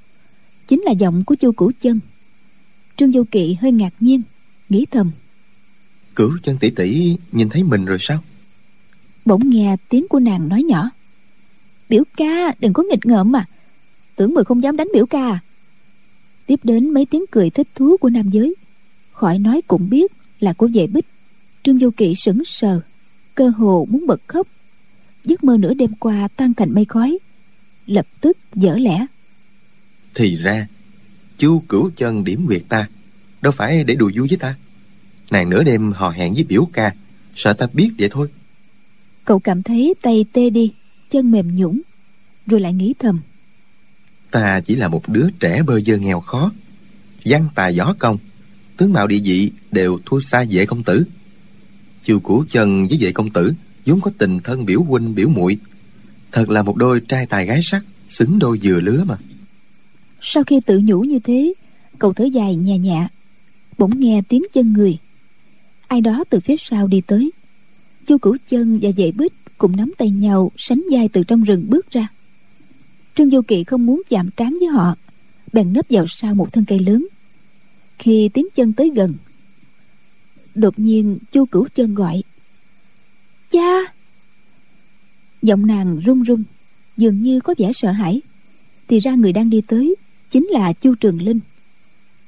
Chính 0.68 0.82
là 0.82 0.92
giọng 0.92 1.24
của 1.24 1.36
chu 1.36 1.52
cửu 1.52 1.72
chân. 1.82 2.00
Trương 2.98 3.12
vô 3.12 3.24
kỵ 3.32 3.58
hơi 3.62 3.72
ngạc 3.72 3.94
nhiên 4.00 4.22
nghĩ 4.70 4.86
thầm. 4.92 5.12
Cửu 6.16 6.32
chân 6.44 6.58
tỷ 6.58 6.70
tỷ 6.70 7.18
nhìn 7.32 7.50
thấy 7.50 7.64
mình 7.64 7.86
rồi 7.86 7.98
sao? 8.02 8.24
Bỗng 9.26 9.50
nghe 9.50 9.76
tiếng 9.90 10.08
của 10.08 10.20
nàng 10.20 10.50
nói 10.50 10.64
nhỏ. 10.64 10.90
Biểu 11.90 12.04
ca 12.18 12.54
đừng 12.60 12.74
có 12.74 12.84
nghịch 12.84 13.06
ngợm 13.06 13.32
mà. 13.32 13.46
Tưởng 14.16 14.34
mười 14.34 14.44
không 14.44 14.64
dám 14.64 14.78
đánh 14.78 14.88
biểu 14.94 15.06
ca 15.06 15.26
à? 15.26 15.40
Tiếp 16.46 16.60
đến 16.64 16.90
mấy 16.90 17.06
tiếng 17.06 17.26
cười 17.32 17.50
thích 17.50 17.68
thú 17.76 17.98
của 17.98 18.10
nam 18.10 18.30
giới. 18.30 18.56
Khỏi 19.12 19.40
nói 19.40 19.62
cũng 19.68 19.90
biết 19.90 20.12
là 20.40 20.54
của 20.54 20.70
vệ 20.74 20.88
bích. 20.88 21.06
Trương 21.64 21.78
vô 21.78 21.90
kỵ 21.98 22.16
sững 22.16 22.46
sờ 22.46 22.82
cơ 23.36 23.50
hồ 23.50 23.88
muốn 23.90 24.08
bật 24.08 24.22
khóc 24.28 24.48
giấc 25.24 25.44
mơ 25.44 25.58
nửa 25.60 25.74
đêm 25.74 25.92
qua 26.00 26.28
tan 26.36 26.54
thành 26.54 26.74
mây 26.74 26.86
khói. 26.86 27.18
Lập 27.86 28.08
tức 28.22 28.38
dở 28.56 28.76
lẽ. 28.78 29.06
Thì 30.14 30.38
ra 30.38 30.68
chu 31.38 31.64
cửu 31.70 31.92
chân 31.96 32.24
điểm 32.24 32.46
nguyệt 32.46 32.64
ta 32.70 32.88
đâu 33.42 33.52
phải 33.52 33.84
để 33.84 33.96
đùa 33.96 34.12
vui 34.16 34.28
với 34.28 34.38
ta. 34.38 34.56
Nàng 35.32 35.50
nửa 35.50 35.64
đêm 35.64 35.92
hò 35.92 36.10
hẹn 36.10 36.34
với 36.34 36.44
biểu 36.44 36.70
ca 36.74 36.96
sợ 37.36 37.54
ta 37.54 37.68
biết 37.74 37.92
vậy 38.00 38.10
thôi. 38.12 38.28
Cậu 39.26 39.40
cảm 39.40 39.64
thấy 39.64 39.94
tay 40.02 40.26
tê 40.34 40.50
đi 40.50 40.74
chân 41.10 41.32
mềm 41.32 41.56
nhũng 41.56 41.82
rồi 42.48 42.60
lại 42.60 42.74
nghĩ 42.74 42.94
thầm. 43.00 43.20
Ta 44.32 44.60
chỉ 44.60 44.76
là 44.76 44.88
một 44.88 45.10
đứa 45.10 45.28
trẻ 45.40 45.64
bơ 45.64 45.80
vơ 45.86 45.98
nghèo 45.98 46.20
khó 46.20 46.52
văn 47.26 47.48
tài 47.56 47.78
võ 47.78 47.94
công 48.00 48.18
tướng 48.78 48.94
mạo 48.94 49.08
địa 49.08 49.20
vị 49.24 49.52
đều 49.72 50.00
thua 50.06 50.20
xa 50.20 50.46
vệ 50.50 50.66
công 50.66 50.84
tử. 50.84 51.04
Chiều 52.04 52.20
củ 52.20 52.44
chân 52.50 52.88
với 52.88 52.98
vệ 53.02 53.12
công 53.12 53.30
tử 53.30 53.54
vốn 53.86 54.02
có 54.02 54.12
tình 54.18 54.40
thân 54.44 54.66
biểu 54.66 54.84
huynh, 54.84 55.16
biểu 55.16 55.30
muội. 55.30 55.58
Thật 56.32 56.50
là 56.50 56.64
một 56.64 56.78
đôi 56.78 57.00
trai 57.00 57.26
tài 57.26 57.46
gái 57.46 57.60
sắc, 57.64 57.86
xứng 58.10 58.40
đôi 58.40 58.60
vừa 58.64 58.82
lứa 58.82 59.04
mà. 59.08 59.18
Sau 60.22 60.44
khi 60.44 60.60
tự 60.66 60.82
nhủ 60.84 61.02
như 61.02 61.20
thế, 61.20 61.54
cậu 62.00 62.14
thở 62.14 62.26
dài 62.26 62.56
nhẹ 62.56 62.78
nhẹ, 62.78 63.08
bỗng 63.78 64.00
nghe 64.00 64.22
tiếng 64.30 64.44
chân 64.54 64.74
người. 64.74 64.98
Ai 65.88 66.02
đó 66.02 66.24
từ 66.30 66.40
phía 66.40 66.56
sau 66.60 66.88
đi 66.88 67.02
tới. 67.02 67.32
Chu 68.08 68.18
cửu 68.18 68.38
chân 68.50 68.80
và 68.82 68.90
vệ 68.98 69.12
bích 69.12 69.34
cùng 69.58 69.76
nắm 69.76 69.94
tay 69.98 70.10
nhau, 70.10 70.52
sánh 70.58 70.84
vai 70.92 71.10
từ 71.10 71.24
trong 71.24 71.44
rừng 71.44 71.66
bước 71.70 71.92
ra. 71.92 72.08
Trương 73.16 73.30
du 73.30 73.42
kỵ 73.42 73.64
không 73.64 73.86
muốn 73.86 74.02
chạm 74.10 74.30
trán 74.38 74.58
với 74.60 74.68
họ, 74.68 74.96
bèn 75.54 75.74
nấp 75.74 75.86
vào 75.90 76.06
sau 76.08 76.36
một 76.36 76.54
thân 76.54 76.66
cây 76.66 76.80
lớn. 76.80 77.08
Khi 78.00 78.30
tiếng 78.34 78.48
chân 78.56 78.74
tới 78.74 78.92
gần, 78.96 79.14
đột 80.56 80.80
nhiên 80.80 81.18
chu 81.32 81.46
cửu 81.46 81.68
chân 81.76 81.96
gọi 81.96 82.24
cha. 83.54 83.94
Giọng 85.42 85.68
nàng 85.68 86.00
run 86.06 86.24
run 86.24 86.44
dường 86.98 87.22
như 87.22 87.40
có 87.40 87.56
vẻ 87.58 87.74
sợ 87.74 87.92
hãi. 87.92 88.22
Thì 88.88 89.00
ra 89.00 89.12
người 89.12 89.34
đang 89.34 89.50
đi 89.50 89.62
tới 89.68 89.96
chính 90.32 90.48
là 90.48 90.74
chu 90.74 90.96
trường 90.96 91.22
linh. 91.22 91.40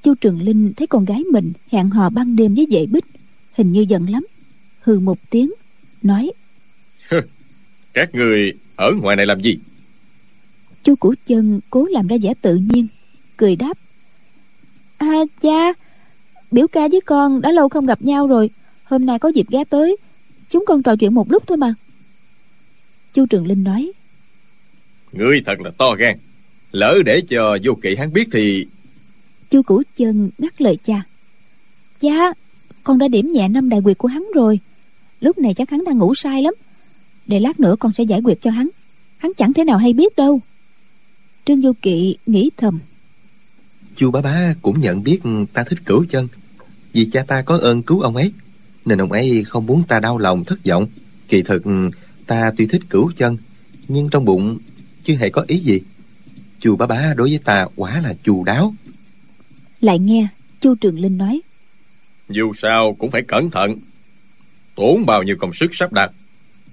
Chu 0.03 0.13
trường 0.15 0.41
linh 0.41 0.73
thấy 0.77 0.87
con 0.87 1.05
gái 1.05 1.23
mình 1.31 1.53
hẹn 1.71 1.89
hò 1.89 2.09
ban 2.09 2.35
đêm 2.35 2.55
với 2.55 2.67
vệ 2.71 2.85
bích 2.85 3.05
hình 3.53 3.71
như 3.71 3.81
giận 3.81 4.09
lắm 4.09 4.25
hừ 4.81 4.99
một 4.99 5.17
tiếng 5.29 5.51
nói 6.01 6.31
các 7.93 8.15
người 8.15 8.53
ở 8.75 8.91
ngoài 9.01 9.15
này 9.15 9.25
làm 9.25 9.41
gì? 9.41 9.57
Chu 10.83 10.95
củ 10.95 11.13
chân 11.25 11.59
cố 11.69 11.85
làm 11.85 12.07
ra 12.07 12.17
vẻ 12.21 12.33
tự 12.41 12.55
nhiên 12.55 12.87
cười 13.37 13.55
đáp 13.55 13.77
à 14.97 15.23
cha 15.41 15.73
biểu 16.51 16.67
ca 16.67 16.87
với 16.87 17.01
con 17.01 17.41
đã 17.41 17.51
lâu 17.51 17.69
không 17.69 17.85
gặp 17.85 18.01
nhau 18.01 18.27
rồi 18.27 18.49
hôm 18.83 19.05
nay 19.05 19.19
có 19.19 19.29
dịp 19.29 19.45
ghé 19.49 19.63
tới 19.63 19.97
chúng 20.55 20.65
con 20.67 20.83
trò 20.83 20.95
chuyện 20.95 21.13
một 21.13 21.31
lúc 21.31 21.43
thôi 21.47 21.57
mà. 21.57 21.73
Chu 23.13 23.25
trường 23.25 23.47
linh 23.47 23.63
nói. 23.63 23.91
Ngươi 25.11 25.41
thật 25.45 25.59
là 25.59 25.71
to 25.77 25.95
gan. 25.99 26.17
Lỡ 26.71 26.97
để 27.05 27.21
cho 27.29 27.57
vô 27.63 27.73
kỵ 27.81 27.95
hắn 27.95 28.13
biết 28.13 28.27
thì 28.31 28.67
chu 29.49 29.61
củ 29.61 29.83
chân 29.95 30.29
ngắt 30.37 30.61
lời 30.61 30.77
cha. 30.85 31.03
Cha 32.01 32.33
con 32.83 32.97
đã 32.97 33.07
điểm 33.07 33.31
nhẹ 33.31 33.47
năm 33.47 33.69
đại 33.69 33.81
quyệt 33.83 33.97
của 33.97 34.07
hắn 34.07 34.27
rồi. 34.35 34.59
Lúc 35.21 35.37
này 35.37 35.53
chắc 35.53 35.69
hắn 35.69 35.83
đang 35.83 35.97
ngủ 35.97 36.15
sai 36.15 36.41
lắm. 36.41 36.53
Để 37.27 37.39
lát 37.39 37.59
nữa 37.59 37.75
con 37.79 37.93
sẽ 37.93 38.03
giải 38.03 38.21
quyết 38.21 38.41
cho 38.41 38.51
hắn. 38.51 38.69
Hắn 39.17 39.31
chẳng 39.37 39.53
thể 39.53 39.63
nào 39.63 39.77
hay 39.77 39.93
biết 39.93 40.15
đâu. 40.15 40.41
Trương 41.45 41.61
vô 41.61 41.73
kỵ 41.81 42.17
nghĩ 42.25 42.49
thầm. 42.57 42.79
Chu 43.95 44.11
bá 44.11 44.21
bá 44.21 44.53
cũng 44.61 44.79
nhận 44.79 45.03
biết 45.03 45.19
ta 45.53 45.63
thích 45.63 45.79
cửu 45.85 46.05
chân. 46.09 46.27
Vì 46.93 47.09
cha 47.11 47.23
ta 47.27 47.41
có 47.41 47.57
ơn 47.57 47.81
cứu 47.81 48.01
ông 48.01 48.15
ấy 48.15 48.31
nên 48.85 49.01
ông 49.01 49.11
ấy 49.11 49.43
không 49.47 49.65
muốn 49.65 49.83
ta 49.87 49.99
đau 49.99 50.17
lòng 50.17 50.43
thất 50.43 50.59
vọng. 50.65 50.87
Kỳ 51.27 51.41
thực 51.41 51.63
ta 52.27 52.51
tuy 52.57 52.67
thích 52.67 52.81
cửu 52.89 53.11
chân 53.15 53.37
nhưng 53.87 54.09
trong 54.09 54.25
bụng 54.25 54.57
chưa 55.03 55.15
hề 55.15 55.29
có 55.29 55.45
ý 55.47 55.57
gì. 55.57 55.81
Chu 56.59 56.75
bá 56.75 56.87
bá 56.87 57.13
đối 57.17 57.29
với 57.29 57.39
ta 57.43 57.67
quả 57.75 58.01
là 58.01 58.15
chu 58.23 58.43
đáo. 58.43 58.73
Lại 59.81 59.99
nghe 59.99 60.27
chu 60.61 60.75
trường 60.75 60.99
linh 60.99 61.17
nói. 61.17 61.41
Dù 62.29 62.53
sao 62.53 62.93
cũng 62.93 63.11
phải 63.11 63.21
cẩn 63.21 63.51
thận. 63.51 63.75
Tốn 64.75 65.05
bao 65.05 65.23
nhiêu 65.23 65.35
công 65.39 65.53
sức 65.53 65.75
sắp 65.75 65.93
đặt 65.93 66.11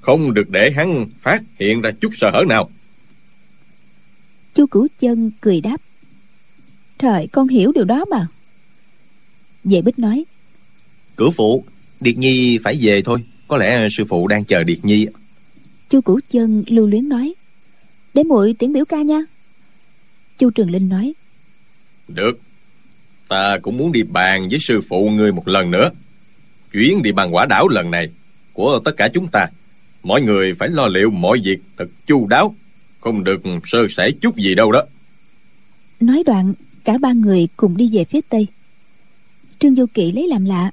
không 0.03 0.35
được 0.35 0.51
để 0.51 0.71
hắn 0.71 1.07
phát 1.21 1.43
hiện 1.59 1.81
ra 1.81 1.91
chút 2.01 2.11
sơ 2.15 2.31
hở 2.31 2.45
nào. 2.49 2.71
Chu 4.55 4.67
cửu 4.67 4.87
chân 5.01 5.31
cười 5.41 5.61
đáp. 5.61 5.77
Trời 6.99 7.29
con 7.33 7.49
hiểu 7.49 7.73
điều 7.75 7.85
đó 7.85 8.05
mà. 8.11 8.27
Vệ 9.65 9.83
bích 9.83 9.99
nói. 9.99 10.25
Cửu 11.17 11.31
phụ 11.31 11.65
điệt 12.03 12.19
nhi 12.19 12.59
phải 12.59 12.79
về 12.83 13.03
thôi 13.03 13.19
có 13.49 13.59
lẽ 13.59 13.87
sư 13.91 14.05
phụ 14.09 14.27
đang 14.27 14.45
chờ 14.45 14.63
điệt 14.63 14.79
nhi. 14.83 15.07
Chu 15.91 16.01
cửu 16.01 16.21
chân 16.31 16.65
lưu 16.67 16.87
luyến 16.87 17.09
nói. 17.09 17.35
Để 18.15 18.23
muội 18.23 18.55
tiễn 18.59 18.73
biểu 18.73 18.85
ca 18.85 19.03
nha. 19.03 19.23
Chu 20.39 20.51
trường 20.51 20.71
linh 20.71 20.89
nói. 20.89 21.13
Được. 22.09 22.41
Ta 23.29 23.59
cũng 23.63 23.77
muốn 23.77 23.93
đi 23.93 24.03
bàn 24.03 24.49
với 24.51 24.59
sư 24.59 24.81
phụ 24.89 25.11
ngươi 25.11 25.33
một 25.33 25.49
lần 25.49 25.71
nữa. 25.71 25.91
Chuyến 26.73 27.03
đi 27.03 27.13
bằng 27.13 27.35
quả 27.35 27.47
đảo 27.47 27.69
lần 27.69 27.91
này 27.91 28.09
của 28.53 28.81
tất 28.85 28.93
cả 28.97 29.09
chúng 29.09 29.29
ta. 29.33 29.47
Mọi 30.03 30.23
người 30.23 30.55
phải 30.55 30.69
lo 30.69 30.89
liệu 30.89 31.11
mọi 31.11 31.41
việc 31.45 31.59
thật 31.77 31.89
chu 32.07 32.27
đáo. 32.27 32.55
Không 33.01 33.25
được 33.25 33.43
sơ 33.65 33.79
sẩy 33.91 34.13
chút 34.13 34.37
gì 34.37 34.55
đâu 34.55 34.73
đó. 34.73 34.85
Nói 36.01 36.23
đoạn 36.27 36.55
cả 36.85 36.99
ba 36.99 37.13
người 37.13 37.49
cùng 37.57 37.77
đi 37.77 37.91
về 37.93 38.05
phía 38.05 38.21
tây. 38.29 38.47
Trương 39.59 39.75
du 39.75 39.87
kỵ 39.95 40.13
lấy 40.13 40.29
làm 40.29 40.45
lạ 40.45 40.71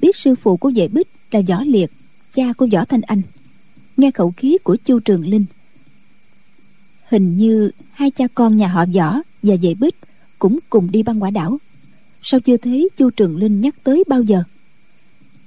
biết 0.00 0.16
sư 0.16 0.34
phụ 0.34 0.56
của 0.56 0.72
vệ 0.74 0.88
bích 0.88 1.08
là 1.30 1.40
võ 1.48 1.64
liệt, 1.64 1.90
cha 2.34 2.52
của 2.52 2.68
võ 2.72 2.84
thanh 2.84 3.00
anh. 3.00 3.22
Nghe 3.96 4.10
khẩu 4.10 4.32
khí 4.36 4.58
của 4.64 4.76
chu 4.84 5.00
trường 5.00 5.28
linh. 5.28 5.44
Hình 7.08 7.38
như 7.38 7.70
hai 7.92 8.10
cha 8.10 8.24
con 8.34 8.56
nhà 8.56 8.68
họ 8.68 8.84
võ 8.94 9.16
và 9.42 9.56
vệ 9.62 9.74
bích 9.74 9.94
cũng 10.38 10.58
cùng 10.70 10.90
đi 10.90 11.02
băng 11.02 11.22
quả 11.22 11.30
đảo. 11.30 11.58
Sao 12.22 12.40
chưa 12.40 12.56
thấy 12.56 12.88
chu 12.96 13.10
trường 13.10 13.36
linh 13.36 13.60
nhắc 13.60 13.74
tới 13.84 14.04
bao 14.08 14.22
giờ? 14.22 14.42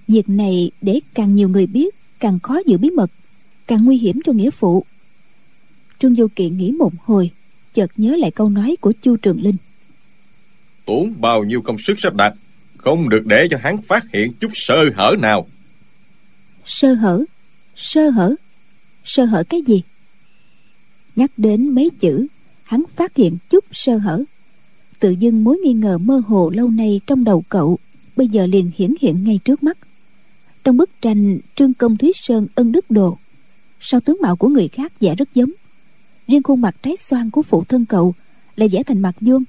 Việc 0.08 0.30
này 0.30 0.72
để 0.82 1.00
càng 1.14 1.36
nhiều 1.36 1.50
người 1.50 1.68
biết, 1.68 1.96
càng 2.20 2.40
khó 2.40 2.60
giữ 2.66 2.78
bí 2.78 2.90
mật, 2.90 3.12
càng 3.68 3.86
nguy 3.86 3.98
hiểm 3.98 4.20
cho 4.26 4.34
nghĩa 4.34 4.52
phụ. 4.52 4.86
Trương 6.00 6.16
du 6.16 6.28
kiện 6.36 6.58
nghĩ 6.58 6.72
một 6.72 6.94
hồi, 7.04 7.32
chợt 7.74 7.92
nhớ 7.98 8.16
lại 8.16 8.32
câu 8.32 8.50
nói 8.50 8.76
của 8.82 8.94
chu 9.02 9.18
trường 9.18 9.42
linh. 9.42 9.56
Tốn 10.86 11.14
bao 11.20 11.44
nhiêu 11.44 11.62
công 11.62 11.78
sức 11.78 11.94
sắp 12.00 12.16
đặt 12.16 12.34
không 12.82 13.10
được 13.10 13.26
để 13.26 13.48
cho 13.52 13.58
hắn 13.62 13.82
phát 13.82 14.04
hiện 14.14 14.34
chút 14.40 14.52
sơ 14.54 14.76
hở 14.96 15.16
nào. 15.20 15.48
Sơ 16.66 16.94
hở? 16.94 17.24
Sơ 17.76 18.10
hở? 18.10 18.36
Sơ 19.04 19.26
hở 19.26 19.44
cái 19.50 19.62
gì? 19.62 19.84
Nhắc 21.16 21.32
đến 21.38 21.70
mấy 21.70 21.90
chữ, 22.00 22.28
hắn 22.64 22.84
phát 22.96 23.16
hiện 23.16 23.38
chút 23.50 23.66
sơ 23.72 23.98
hở. 23.98 24.24
Tự 25.00 25.12
dưng 25.12 25.44
mối 25.44 25.58
nghi 25.58 25.74
ngờ 25.74 25.98
mơ 25.98 26.22
hồ 26.28 26.50
lâu 26.50 26.70
nay 26.70 27.02
trong 27.08 27.24
đầu 27.24 27.44
cậu, 27.50 27.80
bây 28.16 28.28
giờ 28.28 28.46
liền 28.46 28.72
hiển 28.78 28.94
hiện 29.02 29.24
ngay 29.24 29.40
trước 29.46 29.64
mắt. 29.64 29.78
Trong 30.64 30.78
bức 30.78 30.90
tranh 31.02 31.40
trương 31.56 31.74
công 31.74 31.98
thúy 31.98 32.12
sơn 32.16 32.48
ân 32.56 32.72
đức 32.72 32.92
đồ, 32.92 33.18
sao 33.80 34.00
tướng 34.00 34.18
mạo 34.22 34.36
của 34.36 34.48
người 34.48 34.68
khác 34.68 35.00
vẽ 35.00 35.16
rất 35.16 35.34
giống? 35.34 35.52
Riêng 36.28 36.44
khuôn 36.44 36.62
mặt 36.62 36.76
trái 36.84 36.98
xoan 36.98 37.30
của 37.30 37.42
phụ 37.42 37.64
thân 37.64 37.86
cậu 37.86 38.14
lại 38.56 38.70
vẽ 38.70 38.84
thành 38.84 39.00
mặt 39.00 39.16
vuông. 39.22 39.44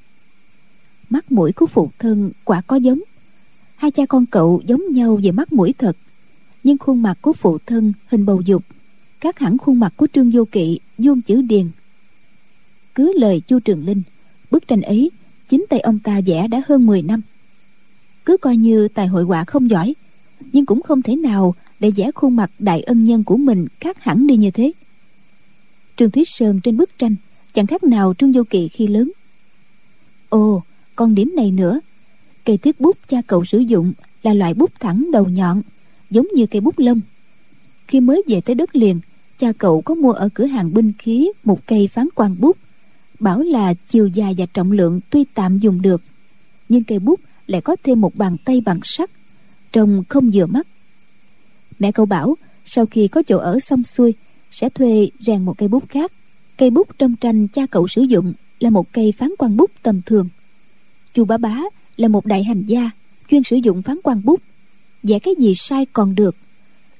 Mắt 1.10 1.32
mũi 1.32 1.52
của 1.52 1.66
phụ 1.66 1.90
thân 1.98 2.30
quả 2.44 2.60
có 2.60 2.76
giống 2.76 3.00
hai 3.82 3.90
cha 3.90 4.06
con 4.06 4.26
cậu 4.26 4.62
giống 4.66 4.82
nhau 4.92 5.20
về 5.22 5.30
mắt 5.30 5.52
mũi 5.52 5.74
thật. 5.78 5.96
Nhưng 6.64 6.78
khuôn 6.78 7.02
mặt 7.02 7.18
của 7.20 7.32
phụ 7.32 7.58
thân 7.66 7.92
hình 8.06 8.26
bầu 8.26 8.40
dục. 8.40 8.64
Khác 9.20 9.38
hẳn 9.38 9.58
khuôn 9.58 9.80
mặt 9.80 9.92
của 9.96 10.06
trương 10.12 10.30
vô 10.30 10.44
kỵ, 10.44 10.78
vuông 10.98 11.22
chữ 11.22 11.42
điền. 11.42 11.66
Cứ 12.94 13.12
lời 13.16 13.40
chu 13.46 13.60
trường 13.60 13.86
linh, 13.86 14.02
bức 14.50 14.68
tranh 14.68 14.82
ấy, 14.82 15.10
chính 15.48 15.64
tay 15.68 15.80
ông 15.80 15.98
ta 15.98 16.20
vẽ 16.26 16.48
đã 16.48 16.62
hơn 16.66 16.86
10 16.86 17.02
năm. 17.02 17.20
Cứ 18.24 18.36
coi 18.36 18.56
như 18.56 18.88
tài 18.88 19.06
hội 19.06 19.24
họa 19.24 19.44
không 19.44 19.70
giỏi, 19.70 19.94
nhưng 20.52 20.66
cũng 20.66 20.82
không 20.82 21.02
thể 21.02 21.16
nào 21.16 21.54
để 21.80 21.90
vẽ 21.90 22.10
khuôn 22.14 22.36
mặt 22.36 22.50
đại 22.58 22.82
ân 22.82 23.04
nhân 23.04 23.24
của 23.24 23.36
mình 23.36 23.66
khác 23.80 24.04
hẳn 24.04 24.26
đi 24.26 24.36
như 24.36 24.50
thế. 24.50 24.72
Trương 25.96 26.10
thúy 26.10 26.24
sơn 26.26 26.60
trên 26.60 26.76
bức 26.76 26.98
tranh, 26.98 27.16
chẳng 27.54 27.66
khác 27.66 27.84
nào 27.84 28.14
trương 28.18 28.32
vô 28.32 28.42
kỵ 28.50 28.68
khi 28.68 28.86
lớn. 28.86 29.12
Ồ, 30.28 30.62
còn 30.96 31.14
điểm 31.14 31.32
này 31.36 31.50
nữa 31.50 31.80
cây 32.44 32.56
thước 32.56 32.80
bút 32.80 32.96
cha 33.08 33.22
cậu 33.26 33.44
sử 33.44 33.58
dụng 33.58 33.92
là 34.22 34.34
loại 34.34 34.54
bút 34.54 34.70
thẳng 34.80 35.06
đầu 35.12 35.28
nhọn, 35.28 35.62
giống 36.10 36.26
như 36.34 36.46
cây 36.46 36.60
bút 36.60 36.78
lông. 36.78 37.00
Khi 37.86 38.00
mới 38.00 38.22
về 38.28 38.40
tới 38.40 38.54
đất 38.54 38.76
liền, 38.76 39.00
cha 39.38 39.52
cậu 39.58 39.82
có 39.82 39.94
mua 39.94 40.12
ở 40.12 40.28
cửa 40.34 40.46
hàng 40.46 40.74
binh 40.74 40.92
khí 40.98 41.30
một 41.44 41.66
cây 41.66 41.88
phán 41.88 42.08
quan 42.14 42.36
bút, 42.38 42.56
bảo 43.20 43.40
là 43.40 43.74
chiều 43.88 44.06
dài 44.06 44.34
và 44.38 44.46
trọng 44.54 44.72
lượng 44.72 45.00
tuy 45.10 45.24
tạm 45.34 45.58
dùng 45.58 45.82
được, 45.82 46.02
nhưng 46.68 46.84
cây 46.84 46.98
bút 46.98 47.20
lại 47.46 47.60
có 47.60 47.76
thêm 47.82 48.00
một 48.00 48.14
bàn 48.14 48.36
tay 48.44 48.60
bằng 48.60 48.80
sắt, 48.84 49.10
trông 49.72 50.04
không 50.08 50.30
vừa 50.34 50.46
mắt. 50.46 50.66
Mẹ 51.78 51.92
cậu 51.92 52.06
bảo, 52.06 52.36
sau 52.64 52.86
khi 52.86 53.08
có 53.08 53.22
chỗ 53.22 53.38
ở 53.38 53.60
xong 53.60 53.82
xuôi, 53.82 54.14
sẽ 54.50 54.68
thuê 54.68 55.10
rèn 55.20 55.44
một 55.44 55.58
cây 55.58 55.68
bút 55.68 55.88
khác. 55.88 56.12
Cây 56.58 56.70
bút 56.70 56.88
trong 56.98 57.16
tranh 57.16 57.48
cha 57.48 57.66
cậu 57.66 57.88
sử 57.88 58.02
dụng 58.02 58.32
là 58.60 58.70
một 58.70 58.92
cây 58.92 59.12
phán 59.18 59.30
quan 59.38 59.56
bút 59.56 59.70
tầm 59.82 60.00
thường. 60.06 60.28
Chu 61.14 61.24
bá 61.24 61.36
bá 61.36 61.62
là 61.96 62.08
một 62.08 62.26
đại 62.26 62.44
hành 62.44 62.62
gia, 62.66 62.90
chuyên 63.28 63.42
sử 63.42 63.56
dụng 63.56 63.82
phán 63.82 63.98
quan 64.02 64.20
bút. 64.24 64.40
Vẽ 65.02 65.18
cái 65.18 65.34
gì 65.38 65.54
sai 65.54 65.86
còn 65.92 66.14
được, 66.14 66.36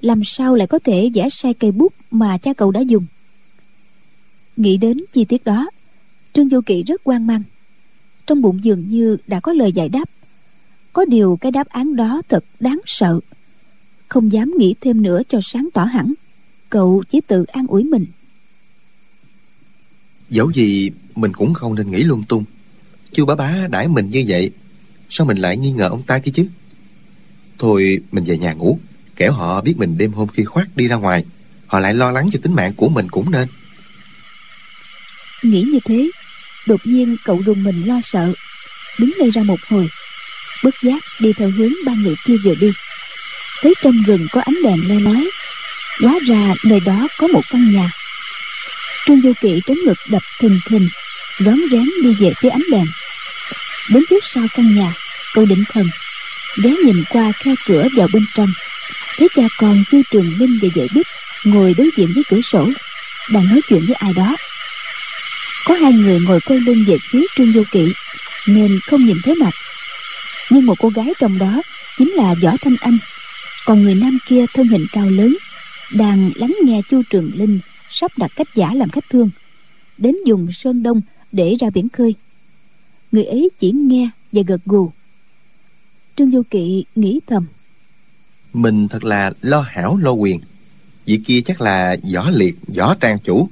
làm 0.01 0.25
sao 0.25 0.55
lại 0.55 0.67
có 0.67 0.79
thể 0.79 1.11
vẽ 1.15 1.29
sai 1.29 1.55
cây 1.55 1.73
bút 1.73 1.93
mà 2.11 2.39
cha 2.39 2.53
cậu 2.53 2.71
đã 2.71 2.81
dùng? 2.81 3.07
Nghĩ 4.57 4.77
đến 4.77 5.01
chi 5.13 5.25
tiết 5.25 5.45
đó, 5.45 5.71
trương 6.33 6.49
du 6.49 6.61
kỵ 6.61 6.83
rất 6.83 7.01
quan 7.05 7.27
mang. 7.27 7.43
Trong 8.27 8.43
bụng 8.43 8.65
dường 8.65 8.89
như 8.89 9.17
đã 9.27 9.41
có 9.41 9.53
lời 9.53 9.73
giải 9.73 9.89
đáp. 9.89 10.11
Có 10.93 11.05
điều 11.05 11.39
cái 11.41 11.53
đáp 11.53 11.69
án 11.69 11.97
đó 11.97 12.23
thật 12.29 12.45
đáng 12.61 12.81
sợ. 12.87 13.21
Không 14.09 14.33
dám 14.33 14.53
nghĩ 14.59 14.75
thêm 14.81 15.03
nữa 15.03 15.23
cho 15.29 15.41
sáng 15.43 15.69
tỏ 15.75 15.85
hẳn, 15.85 16.15
cậu 16.71 17.03
chỉ 17.11 17.21
tự 17.21 17.45
an 17.45 17.67
ủi 17.67 17.85
mình. 17.85 18.07
Dẫu 20.31 20.51
gì 20.51 20.91
mình 21.15 21.33
cũng 21.33 21.55
không 21.55 21.75
nên 21.75 21.91
nghĩ 21.91 22.03
lung 22.03 22.25
tung. 22.29 22.45
Chu 23.13 23.27
bá 23.27 23.35
bá 23.35 23.67
đãi 23.71 23.89
mình 23.89 24.09
như 24.11 24.25
vậy 24.29 24.51
sao 25.15 25.27
mình 25.27 25.37
lại 25.37 25.57
nghi 25.57 25.71
ngờ 25.71 25.89
ông 25.89 26.03
ta 26.03 26.19
kia 26.19 26.33
chứ? 26.35 26.47
Thôi, 27.59 28.01
mình 28.13 28.25
về 28.25 28.39
nhà 28.39 28.53
ngủ. 28.53 28.79
Kẻo 29.17 29.33
họ 29.33 29.61
biết 29.61 29.75
mình 29.77 29.99
đêm 29.99 30.13
hôm 30.13 30.29
khi 30.29 30.45
khoát 30.45 30.67
đi 30.77 30.89
ra 30.89 30.97
ngoài. 30.97 31.25
Họ 31.67 31.79
lại 31.79 31.95
lo 31.95 32.11
lắng 32.11 32.29
cho 32.33 32.39
tính 32.43 32.55
mạng 32.55 32.73
của 32.77 32.89
mình 32.89 33.09
cũng 33.09 33.31
nên. 33.31 33.49
Nghĩ 35.43 35.63
như 35.63 35.79
thế, 35.85 36.11
đột 36.67 36.81
nhiên 36.85 37.17
cậu 37.25 37.43
rùng 37.47 37.63
mình 37.63 37.89
lo 37.89 38.01
sợ. 38.05 38.33
Đứng 38.99 39.13
đây 39.19 39.31
ra 39.31 39.43
một 39.43 39.61
hồi, 39.71 39.89
bất 40.65 40.75
giác 40.83 41.03
đi 41.21 41.33
theo 41.33 41.51
hướng 41.51 41.73
ba 41.87 41.93
người 41.95 42.15
kia 42.25 42.37
vừa 42.45 42.55
đi. 42.55 42.73
Thấy 43.63 43.75
trong 43.83 44.03
rừng 44.07 44.27
có 44.33 44.41
ánh 44.41 44.57
đèn 44.65 44.89
le 44.89 45.01
lói, 45.01 45.31
hóa 46.01 46.19
ra 46.29 46.55
nơi 46.65 46.81
đó 46.81 47.09
có 47.19 47.27
một 47.27 47.43
căn 47.51 47.73
nhà. 47.73 47.91
Trương 49.07 49.21
vô 49.21 49.33
kỵ 49.41 49.61
chống 49.67 49.79
ngực 49.87 49.99
đập 50.11 50.23
thình 50.41 50.61
thình, 50.69 50.89
rón 51.41 51.59
rén 51.71 51.85
đi 52.03 52.15
về 52.21 52.33
phía 52.43 52.49
ánh 52.49 52.65
đèn. 52.71 52.85
Đến 53.91 54.03
trước 54.11 54.25
sau 54.25 54.45
căn 54.55 54.75
nhà 54.75 54.93
cô 55.35 55.45
định 55.45 55.65
thần. 55.73 55.87
Ghé 56.65 56.71
nhìn 56.85 57.05
qua 57.11 57.33
khe 57.33 57.55
cửa 57.67 57.89
vào 57.97 58.09
bên 58.13 58.23
trong, 58.35 58.49
thấy 59.19 59.29
cha 59.37 59.43
con 59.59 59.85
chu 59.91 60.03
trường 60.11 60.39
minh 60.39 60.59
và 60.63 60.69
vệ 60.75 60.87
bích 60.95 61.07
ngồi 61.45 61.75
đối 61.79 61.91
diện 61.97 62.09
với 62.15 62.25
cửa 62.31 62.41
sổ, 62.41 62.69
đang 63.33 63.47
nói 63.49 63.61
chuyện 63.69 63.83
với 63.87 63.95
ai 63.95 64.13
đó. 64.17 64.37
Có 65.65 65.75
hai 65.75 65.93
người 65.93 66.19
ngồi 66.21 66.41
quay 66.41 66.61
lưng 66.61 66.85
về 66.87 66.97
phía 67.11 67.27
trương 67.37 67.53
vô 67.53 67.63
kỵ, 67.73 67.93
nên 68.49 68.79
không 68.87 69.05
nhìn 69.05 69.17
thấy 69.25 69.35
mặt. 69.35 69.55
Nhưng 70.51 70.67
một 70.67 70.75
cô 70.79 70.89
gái 70.89 71.07
trong 71.19 71.39
đó 71.39 71.63
chính 71.99 72.11
là 72.11 72.35
võ 72.43 72.51
thanh 72.63 72.77
anh, 72.81 72.99
còn 73.67 73.83
người 73.83 73.95
nam 73.95 74.19
kia 74.27 74.45
thân 74.55 74.69
hình 74.69 74.87
cao 74.93 75.07
lớn, 75.07 75.37
đang 75.93 76.31
lắng 76.35 76.55
nghe 76.65 76.81
chu 76.91 77.03
trường 77.11 77.31
linh 77.35 77.59
sắp 77.91 78.11
đặt 78.17 78.31
cách 78.37 78.49
giả 78.55 78.75
làm 78.75 78.91
khách 78.91 79.05
thương, 79.11 79.31
đến 79.99 80.17
dùng 80.27 80.53
sơn 80.53 80.83
đông 80.83 81.01
để 81.33 81.55
ra 81.61 81.71
biển 81.75 81.89
khơi. 81.89 82.15
Người 83.13 83.25
ấy 83.25 83.49
chỉ 83.59 83.71
nghe 83.71 84.11
và 84.33 84.43
gật 84.47 84.61
gù 84.65 84.93
trương 86.17 86.31
vô 86.31 86.43
kỵ 86.51 86.85
nghĩ 86.95 87.21
thầm. 87.27 87.47
Mình 88.53 88.89
thật 88.89 89.05
là 89.05 89.33
lo 89.41 89.61
hảo 89.61 89.99
lo 90.03 90.11
quyền. 90.11 90.41
Vị 91.05 91.21
kia 91.27 91.41
chắc 91.41 91.61
là 91.61 91.97
võ 92.15 92.31
liệt 92.31 92.59
võ 92.77 92.95
trang 92.95 93.19
chủ. 93.19 93.49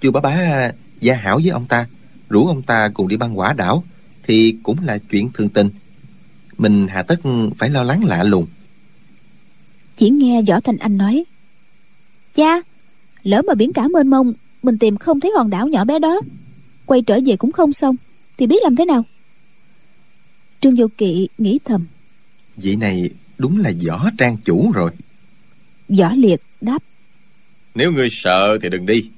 Chưa 0.00 0.10
bá 0.10 0.20
bá 0.20 0.70
gia 1.00 1.14
hảo 1.14 1.40
với 1.42 1.50
ông 1.50 1.66
ta 1.66 1.86
rủ 2.28 2.46
ông 2.46 2.62
ta 2.62 2.88
cùng 2.94 3.08
đi 3.08 3.16
băng 3.16 3.38
quả 3.38 3.52
đảo 3.52 3.84
thì 4.22 4.56
cũng 4.62 4.76
là 4.82 4.98
chuyện 4.98 5.30
thường 5.34 5.48
tình. 5.48 5.70
Mình 6.58 6.86
hà 6.88 7.02
tất 7.02 7.20
phải 7.58 7.70
lo 7.70 7.82
lắng 7.82 8.04
lạ 8.04 8.22
lùng. 8.22 8.46
Chỉ 9.96 10.10
nghe 10.10 10.42
võ 10.42 10.60
thanh 10.60 10.76
anh 10.76 10.96
nói 10.96 11.24
cha 12.34 12.62
lỡ 13.22 13.42
mà 13.46 13.54
biển 13.54 13.72
cả 13.72 13.88
mênh 13.88 14.08
mông 14.08 14.32
mình 14.62 14.78
tìm 14.78 14.96
không 14.96 15.20
thấy 15.20 15.32
hòn 15.36 15.50
đảo 15.50 15.68
nhỏ 15.68 15.84
bé 15.84 15.98
đó. 15.98 16.20
Quay 16.86 17.02
trở 17.02 17.20
về 17.26 17.36
cũng 17.36 17.52
không 17.52 17.72
xong 17.72 17.96
thì 18.38 18.46
biết 18.46 18.62
làm 18.62 18.76
thế 18.76 18.84
nào 18.84 19.04
trương 20.64 20.76
vô 20.76 20.86
kỵ 20.98 21.28
nghĩ 21.38 21.58
thầm. 21.64 21.86
Vị 22.56 22.76
này 22.76 23.10
đúng 23.38 23.60
là 23.60 23.72
võ 23.86 24.10
trang 24.18 24.36
chủ 24.44 24.72
rồi. 24.74 24.90
Võ 25.88 26.12
liệt 26.16 26.40
đáp. 26.60 26.82
Nếu 27.74 27.92
ngươi 27.92 28.08
sợ 28.10 28.58
thì 28.62 28.68
đừng 28.68 28.86
đi. 28.86 29.10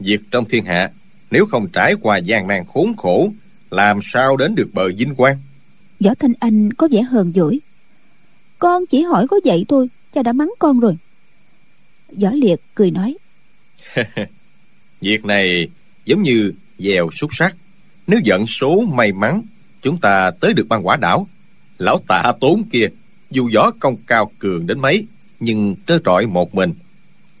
Việc 0.00 0.20
trong 0.30 0.44
thiên 0.44 0.64
hạ 0.64 0.90
nếu 1.30 1.46
không 1.46 1.68
trải 1.72 1.94
qua 2.02 2.18
gian 2.18 2.48
nan 2.48 2.64
khốn 2.68 2.96
khổ 2.96 3.32
làm 3.70 4.00
sao 4.02 4.36
đến 4.36 4.54
được 4.54 4.68
bờ 4.72 4.88
vinh 4.96 5.14
quang? 5.14 5.36
Võ 6.00 6.14
thanh 6.14 6.32
anh 6.40 6.72
có 6.72 6.88
vẻ 6.90 7.02
hờn 7.02 7.32
dỗi. 7.34 7.60
Con 8.58 8.86
chỉ 8.86 9.02
hỏi 9.02 9.26
có 9.28 9.40
vậy 9.44 9.64
thôi 9.68 9.88
cha 10.12 10.22
đã 10.22 10.32
mắng 10.32 10.50
con 10.58 10.80
rồi. 10.80 10.96
Võ 12.08 12.30
liệt 12.30 12.60
cười 12.74 12.90
nói. 12.90 13.16
Việc 15.00 15.24
này 15.24 15.68
giống 16.04 16.22
như 16.22 16.52
dèo 16.78 17.10
xúc 17.10 17.30
sắc. 17.34 17.56
Nếu 18.06 18.20
vận 18.26 18.46
số 18.46 18.80
may 18.80 19.12
mắn 19.12 19.42
chúng 19.82 19.96
ta 19.96 20.30
tới 20.40 20.54
được 20.54 20.68
băng 20.68 20.86
quả 20.86 20.96
đảo. 20.96 21.26
Lão 21.78 21.98
tạ 22.08 22.32
tốn 22.40 22.62
kia 22.72 22.88
dù 23.30 23.50
võ 23.54 23.70
công 23.80 23.96
cao 24.06 24.30
cường 24.38 24.66
đến 24.66 24.80
mấy 24.80 25.06
nhưng 25.40 25.74
trơ 25.86 25.98
trọi 26.04 26.26
một 26.26 26.54
mình. 26.54 26.72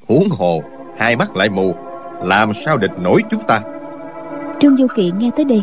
Huống 0.06 0.28
hồ 0.30 0.62
hai 0.98 1.16
mắt 1.16 1.36
lại 1.36 1.48
mù 1.48 1.74
làm 2.22 2.52
sao 2.64 2.76
địch 2.76 2.90
nổi 3.02 3.22
chúng 3.30 3.42
ta? 3.46 3.60
Trương 4.60 4.76
du 4.76 4.86
kỵ 4.96 5.12
nghe 5.18 5.30
tới 5.36 5.44
đây 5.44 5.62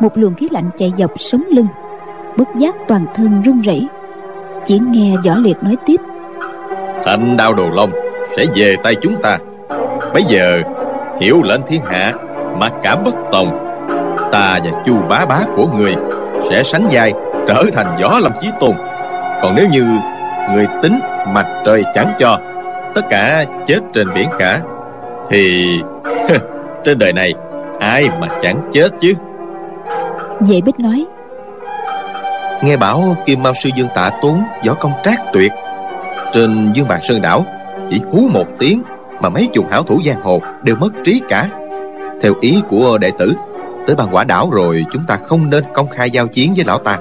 một 0.00 0.18
luồng 0.18 0.34
khí 0.34 0.48
lạnh 0.50 0.70
chạy 0.78 0.92
dọc 0.98 1.20
sống 1.20 1.44
lưng 1.50 1.66
bất 2.36 2.48
giác 2.58 2.74
toàn 2.88 3.06
thân 3.14 3.42
run 3.42 3.60
rẩy. 3.60 3.86
Chỉ 4.66 4.78
nghe 4.90 5.16
võ 5.24 5.34
liệt 5.34 5.56
nói 5.62 5.76
tiếp. 5.86 6.00
Thanh 7.04 7.36
đao 7.36 7.54
đồ 7.54 7.70
long 7.70 7.90
sẽ 8.36 8.46
về 8.54 8.76
tay 8.82 8.94
chúng 9.02 9.22
ta. 9.22 9.38
Bây 10.12 10.22
giờ 10.22 10.62
hiểu 11.20 11.42
lệnh 11.42 11.60
thiên 11.68 11.80
hạ 11.84 12.14
mà 12.58 12.70
cảm 12.82 13.04
bất 13.04 13.14
tòng 13.32 13.69
ta 14.32 14.58
và 14.64 14.82
chu 14.86 14.94
bá 15.08 15.26
bá 15.26 15.40
của 15.56 15.66
người 15.66 15.94
sẽ 16.50 16.62
sánh 16.62 16.86
vai 16.90 17.12
trở 17.48 17.64
thành 17.72 17.98
võ 18.02 18.18
lâm 18.18 18.32
chí 18.40 18.48
tôn. 18.60 18.72
Còn 19.42 19.54
nếu 19.54 19.68
như 19.68 19.86
người 20.52 20.66
tính 20.82 20.98
mặt 21.28 21.46
trời 21.66 21.84
chẳng 21.94 22.12
cho 22.18 22.40
tất 22.94 23.02
cả 23.10 23.44
chết 23.66 23.78
trên 23.94 24.14
biển 24.14 24.28
cả 24.38 24.60
thì 25.30 25.68
Trên 26.84 26.98
đời 26.98 27.12
này 27.12 27.34
Ai 27.80 28.08
mà 28.20 28.28
chẳng 28.42 28.70
chết 28.72 28.88
chứ? 29.00 29.14
Vệ 30.40 30.60
bích 30.60 30.80
nói 30.80 31.06
Nghe 32.62 32.76
bảo 32.76 33.16
Kim 33.26 33.42
Mao 33.42 33.52
Sư 33.62 33.70
Dương 33.76 33.88
Tạ 33.94 34.10
Tốn 34.22 34.42
Võ 34.66 34.74
công 34.74 34.92
trác 35.04 35.20
tuyệt 35.32 35.52
Trên 36.32 36.72
Dương 36.72 36.88
Bạc 36.88 36.98
Sơn 37.08 37.22
Đảo 37.22 37.44
Chỉ 37.90 38.00
hú 38.10 38.28
một 38.32 38.46
tiếng 38.58 38.82
Mà 39.20 39.28
mấy 39.28 39.48
chục 39.52 39.66
hảo 39.70 39.82
thủ 39.82 40.00
giang 40.04 40.22
hồ 40.22 40.42
Đều 40.62 40.76
mất 40.76 40.90
trí 41.04 41.22
cả. 41.28 41.48
Theo 42.22 42.34
ý 42.40 42.62
của 42.68 42.98
đệ 42.98 43.10
tử 43.18 43.34
Tới 43.90 43.96
bàn 43.96 44.08
quả 44.12 44.24
đảo 44.24 44.50
rồi 44.50 44.84
Chúng 44.92 45.02
ta 45.08 45.16
không 45.16 45.50
nên 45.50 45.64
công 45.74 45.88
khai 45.88 46.10
giao 46.10 46.28
chiến 46.28 46.54
với 46.56 46.64
lão 46.64 46.78
ta 46.78 46.98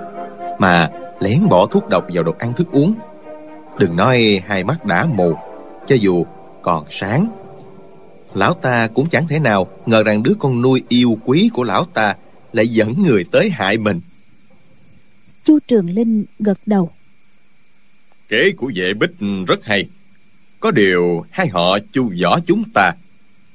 Mà 0.60 0.90
lén 1.20 1.50
bỏ 1.50 1.66
thuốc 1.66 1.90
độc 1.90 2.06
vào 2.14 2.24
đồ 2.24 2.36
ăn 2.40 2.54
thức 2.54 2.68
uống 2.72 2.94
Đừng 3.80 3.96
nói 3.96 4.42
hai 4.48 4.64
mắt 4.64 4.86
đã 4.86 5.06
mù 5.06 5.36
Cho 5.88 5.96
dù 5.96 6.26
còn 6.62 6.86
sáng 6.90 7.28
Lão 8.34 8.54
ta 8.54 8.88
cũng 8.94 9.10
chẳng 9.10 9.28
thể 9.28 9.40
nào 9.40 9.68
ngờ 9.86 10.04
rằng 10.04 10.24
đứa 10.24 10.34
con 10.40 10.62
nuôi 10.62 10.84
yêu 10.88 11.18
quý 11.26 11.50
của 11.54 11.64
lão 11.64 11.86
ta 11.86 12.16
lại 12.54 12.68
dẫn 12.68 13.04
người 13.04 13.24
tới 13.32 13.50
hại 13.50 13.78
mình. 13.78 14.02
Chu 15.44 15.60
Trường 15.68 15.90
Linh 15.90 16.26
gật 16.40 16.60
đầu. 16.66 16.92
Kế 18.30 18.52
của 18.58 18.72
vệ 18.76 18.94
bích 18.94 19.12
rất 19.48 19.64
hay. 19.64 19.86
Có 20.60 20.72
điều 20.72 21.26
hai 21.32 21.48
họ 21.48 21.80
chu 21.92 22.12
võ 22.24 22.40
chúng 22.40 22.64
ta. 22.74 22.92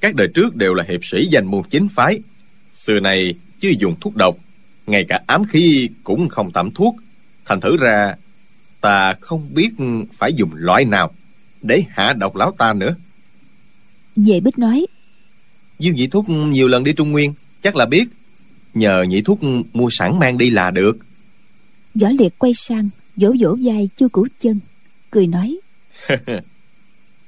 Các 0.01 0.15
đời 0.15 0.29
trước 0.35 0.57
đều 0.57 0.75
là 0.75 0.85
hiệp 0.89 1.05
sĩ 1.05 1.27
danh 1.27 1.47
môn 1.47 1.63
chính 1.71 1.89
phái. 1.89 2.21
Xưa 2.75 3.01
này 3.01 3.35
chưa 3.61 3.73
dùng 3.79 3.97
thuốc 4.01 4.17
độc. 4.17 4.37
Ngay 4.87 5.05
cả 5.09 5.21
ám 5.27 5.45
khí 5.45 5.89
cũng 6.05 6.29
không 6.29 6.53
tẩm 6.53 6.71
thuốc. 6.71 6.97
Thành 7.45 7.61
thử 7.61 7.77
ra 7.81 8.15
ta 8.81 9.15
không 9.21 9.55
biết 9.55 9.71
phải 10.13 10.33
dùng 10.33 10.51
loại 10.55 10.85
nào 10.85 11.11
để 11.63 11.83
hạ 11.91 12.13
độc 12.13 12.37
lão 12.37 12.53
ta 12.59 12.73
nữa. 12.73 12.97
Vệ 14.17 14.41
Bích 14.41 14.59
nói 14.59 14.87
Dương 15.79 15.95
Nhị 15.95 16.07
Thúc 16.07 16.29
nhiều 16.29 16.69
lần 16.69 16.85
đi 16.85 16.93
Trung 16.93 17.11
Nguyên 17.11 17.35
Chắc 17.63 17.77
là 17.77 17.87
biết 17.87 18.05
Nhờ 18.75 19.05
Nhị 19.09 19.23
Thúc 19.23 19.39
mua 19.73 19.89
sẵn 19.91 20.19
mang 20.19 20.39
đi 20.39 20.51
là 20.51 20.71
được 20.71 20.97
Võ 21.95 22.09
Liệt 22.19 22.39
quay 22.39 22.55
sang 22.55 22.89
Vỗ 23.17 23.35
vỗ 23.41 23.57
vai 23.63 23.89
chu 23.97 24.09
cửu 24.09 24.27
chân 24.41 24.61
Cười 25.11 25.27
nói 25.27 25.59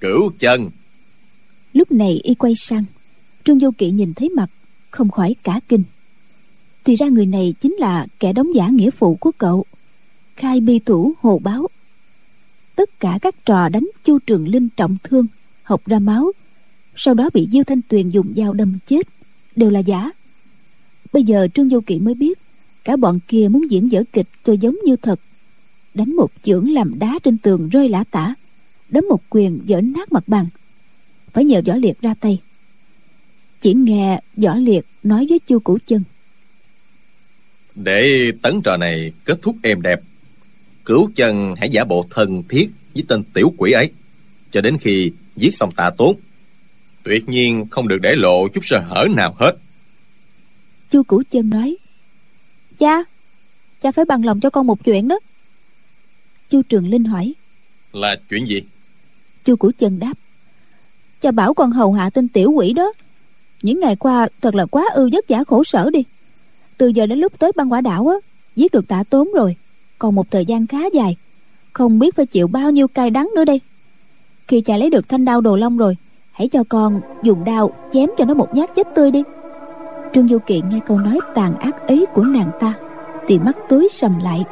Cửu 0.00 0.32
chân 0.38 0.70
Lúc 1.72 1.92
này 1.92 2.20
y 2.22 2.35
quay 2.35 2.54
sang 2.54 2.85
Trương 3.44 3.59
Vô 3.59 3.70
Kỵ 3.78 3.90
nhìn 3.90 4.14
thấy 4.14 4.28
mặt 4.28 4.50
không 4.96 5.11
khỏi 5.11 5.37
cả 5.42 5.61
kinh. 5.68 5.82
Thì 6.85 6.94
ra 6.94 7.09
người 7.09 7.26
này 7.26 7.54
chính 7.61 7.72
là 7.72 8.06
kẻ 8.20 8.32
đóng 8.32 8.54
giả 8.54 8.68
nghĩa 8.68 8.90
phụ 8.90 9.14
của 9.14 9.30
cậu, 9.38 9.64
Khai 10.37 10.61
bi 10.61 10.78
thủ 10.78 11.12
hồ 11.20 11.40
báo. 11.44 11.66
Tất 12.76 13.00
cả 13.00 13.18
các 13.22 13.35
trò 13.44 13.68
đánh 13.68 13.88
Chu 14.04 14.18
Trường 14.18 14.48
Linh 14.48 14.68
trọng 14.76 14.96
thương, 15.02 15.26
Học 15.62 15.87
ra 15.87 15.98
máu, 15.98 16.32
sau 16.94 17.14
đó 17.14 17.30
bị 17.35 17.48
diêu 17.52 17.64
thanh 17.64 17.80
tuyền 17.88 18.11
dùng 18.11 18.32
dao 18.37 18.52
đâm 18.52 18.78
chết, 18.87 19.09
đều 19.56 19.70
là 19.70 19.80
giả. 19.80 20.11
Bây 21.12 21.24
giờ 21.24 21.48
trương 21.54 21.68
vô 21.68 21.80
kỵ 21.87 21.98
mới 21.98 22.14
biết, 22.14 22.38
cả 22.85 22.96
bọn 22.96 23.18
kia 23.28 23.48
muốn 23.50 23.70
diễn 23.70 23.92
dở 23.92 24.02
kịch 24.12 24.28
cho 24.44 24.52
giống 24.52 24.76
như 24.85 24.96
thật. 24.96 25.20
Đánh 25.94 26.16
một 26.16 26.30
chưởng 26.42 26.70
làm 26.70 26.98
đá 26.98 27.18
trên 27.22 27.38
tường 27.38 27.68
rơi 27.68 27.88
lả 27.88 28.04
tả 28.11 28.35
đấm 28.88 29.04
một 29.09 29.22
quyền 29.30 29.61
dở 29.66 29.80
nát 29.80 30.12
mặt 30.12 30.24
bằng. 30.26 30.46
Phải 31.32 31.44
nhờ 31.44 31.62
võ 31.66 31.74
liệt 31.74 32.00
ra 32.00 32.14
tay 32.20 32.40
chỉ 33.60 33.74
nghe 33.74 34.20
võ 34.36 34.56
liệt 34.56 34.86
nói 35.02 35.26
với 35.28 35.38
chu 35.46 35.58
củ 35.58 35.78
chân. 35.86 36.02
Để 37.74 38.32
tấn 38.42 38.60
trò 38.64 38.76
này 38.76 39.12
kết 39.24 39.38
thúc 39.42 39.56
êm 39.62 39.82
đẹp 39.82 40.00
cửu 40.84 41.10
chân 41.16 41.54
hãy 41.58 41.70
giả 41.70 41.84
bộ 41.84 42.06
thân 42.10 42.42
thiết 42.48 42.70
với 42.94 43.04
tên 43.08 43.22
tiểu 43.34 43.52
quỷ 43.56 43.72
ấy 43.72 43.90
cho 44.50 44.60
đến 44.60 44.78
khi 44.78 45.12
giết 45.36 45.54
xong 45.54 45.70
tạ 45.76 45.90
tốt 45.98 46.16
tuyệt 47.02 47.28
nhiên 47.28 47.66
không 47.70 47.88
được 47.88 47.98
để 48.02 48.14
lộ 48.16 48.48
chút 48.48 48.64
sơ 48.64 48.78
hở 48.80 49.06
nào 49.16 49.34
hết. 49.38 49.52
Chu 50.90 51.02
cửu 51.02 51.22
chân 51.30 51.50
nói 51.50 51.76
cha 52.78 53.04
cha 53.82 53.92
phải 53.92 54.04
bằng 54.04 54.24
lòng 54.24 54.40
cho 54.40 54.50
con 54.50 54.66
một 54.66 54.84
chuyện 54.84 55.08
đó. 55.08 55.18
Chu 56.50 56.62
trường 56.62 56.88
linh 56.88 57.04
hỏi 57.04 57.34
là 57.92 58.16
chuyện 58.30 58.48
gì? 58.48 58.62
Chu 59.44 59.56
cửu 59.56 59.72
chân 59.78 59.98
đáp 59.98 60.14
cha 61.20 61.30
bảo 61.30 61.54
con 61.54 61.70
hầu 61.70 61.92
hạ 61.92 62.10
tên 62.10 62.28
tiểu 62.28 62.50
quỷ 62.50 62.72
đó 62.72 62.92
những 63.62 63.80
ngày 63.80 63.96
qua, 63.96 64.28
thật 64.42 64.54
là 64.54 64.66
quá 64.66 64.84
ư 64.94 65.08
vất 65.12 65.24
vả 65.28 65.44
khổ 65.46 65.64
sở 65.64 65.90
đi. 65.90 66.04
Từ 66.78 66.88
giờ 66.88 67.06
đến 67.06 67.18
lúc 67.18 67.32
tới 67.38 67.52
băng 67.56 67.72
quả 67.72 67.80
đảo 67.80 68.08
á, 68.08 68.16
giết 68.56 68.72
được 68.72 68.88
tạ 68.88 69.04
tốn 69.10 69.28
rồi. 69.34 69.56
Còn 69.98 70.14
một 70.14 70.30
thời 70.30 70.44
gian 70.44 70.66
khá 70.66 70.78
dài, 70.92 71.16
không 71.72 71.98
biết 71.98 72.16
phải 72.16 72.26
chịu 72.26 72.46
bao 72.46 72.70
nhiêu 72.70 72.88
cay 72.88 73.10
đắng 73.10 73.30
nữa 73.36 73.44
đây. 73.44 73.60
Khi 74.48 74.60
cha 74.60 74.76
lấy 74.76 74.90
được 74.90 75.08
thanh 75.08 75.24
đao 75.24 75.40
đồ 75.40 75.56
long 75.56 75.76
rồi, 75.76 75.96
hãy 76.32 76.48
cho 76.48 76.64
con 76.68 77.00
dùng 77.22 77.44
đao 77.44 77.70
chém 77.92 78.08
cho 78.18 78.24
nó 78.24 78.34
một 78.34 78.54
nhát 78.54 78.74
chết 78.74 78.86
tươi 78.94 79.10
đi. 79.10 79.22
Trương 80.14 80.28
du 80.28 80.38
kiện 80.38 80.60
nghe 80.68 80.80
câu 80.86 80.98
nói 80.98 81.18
tàn 81.34 81.58
ác 81.58 81.88
ấy 81.88 82.06
của 82.14 82.24
nàng 82.24 82.50
ta, 82.60 82.74
thì 83.28 83.38
mắt 83.38 83.56
tối 83.68 83.88
sầm 83.92 84.18
lại, 84.22 84.44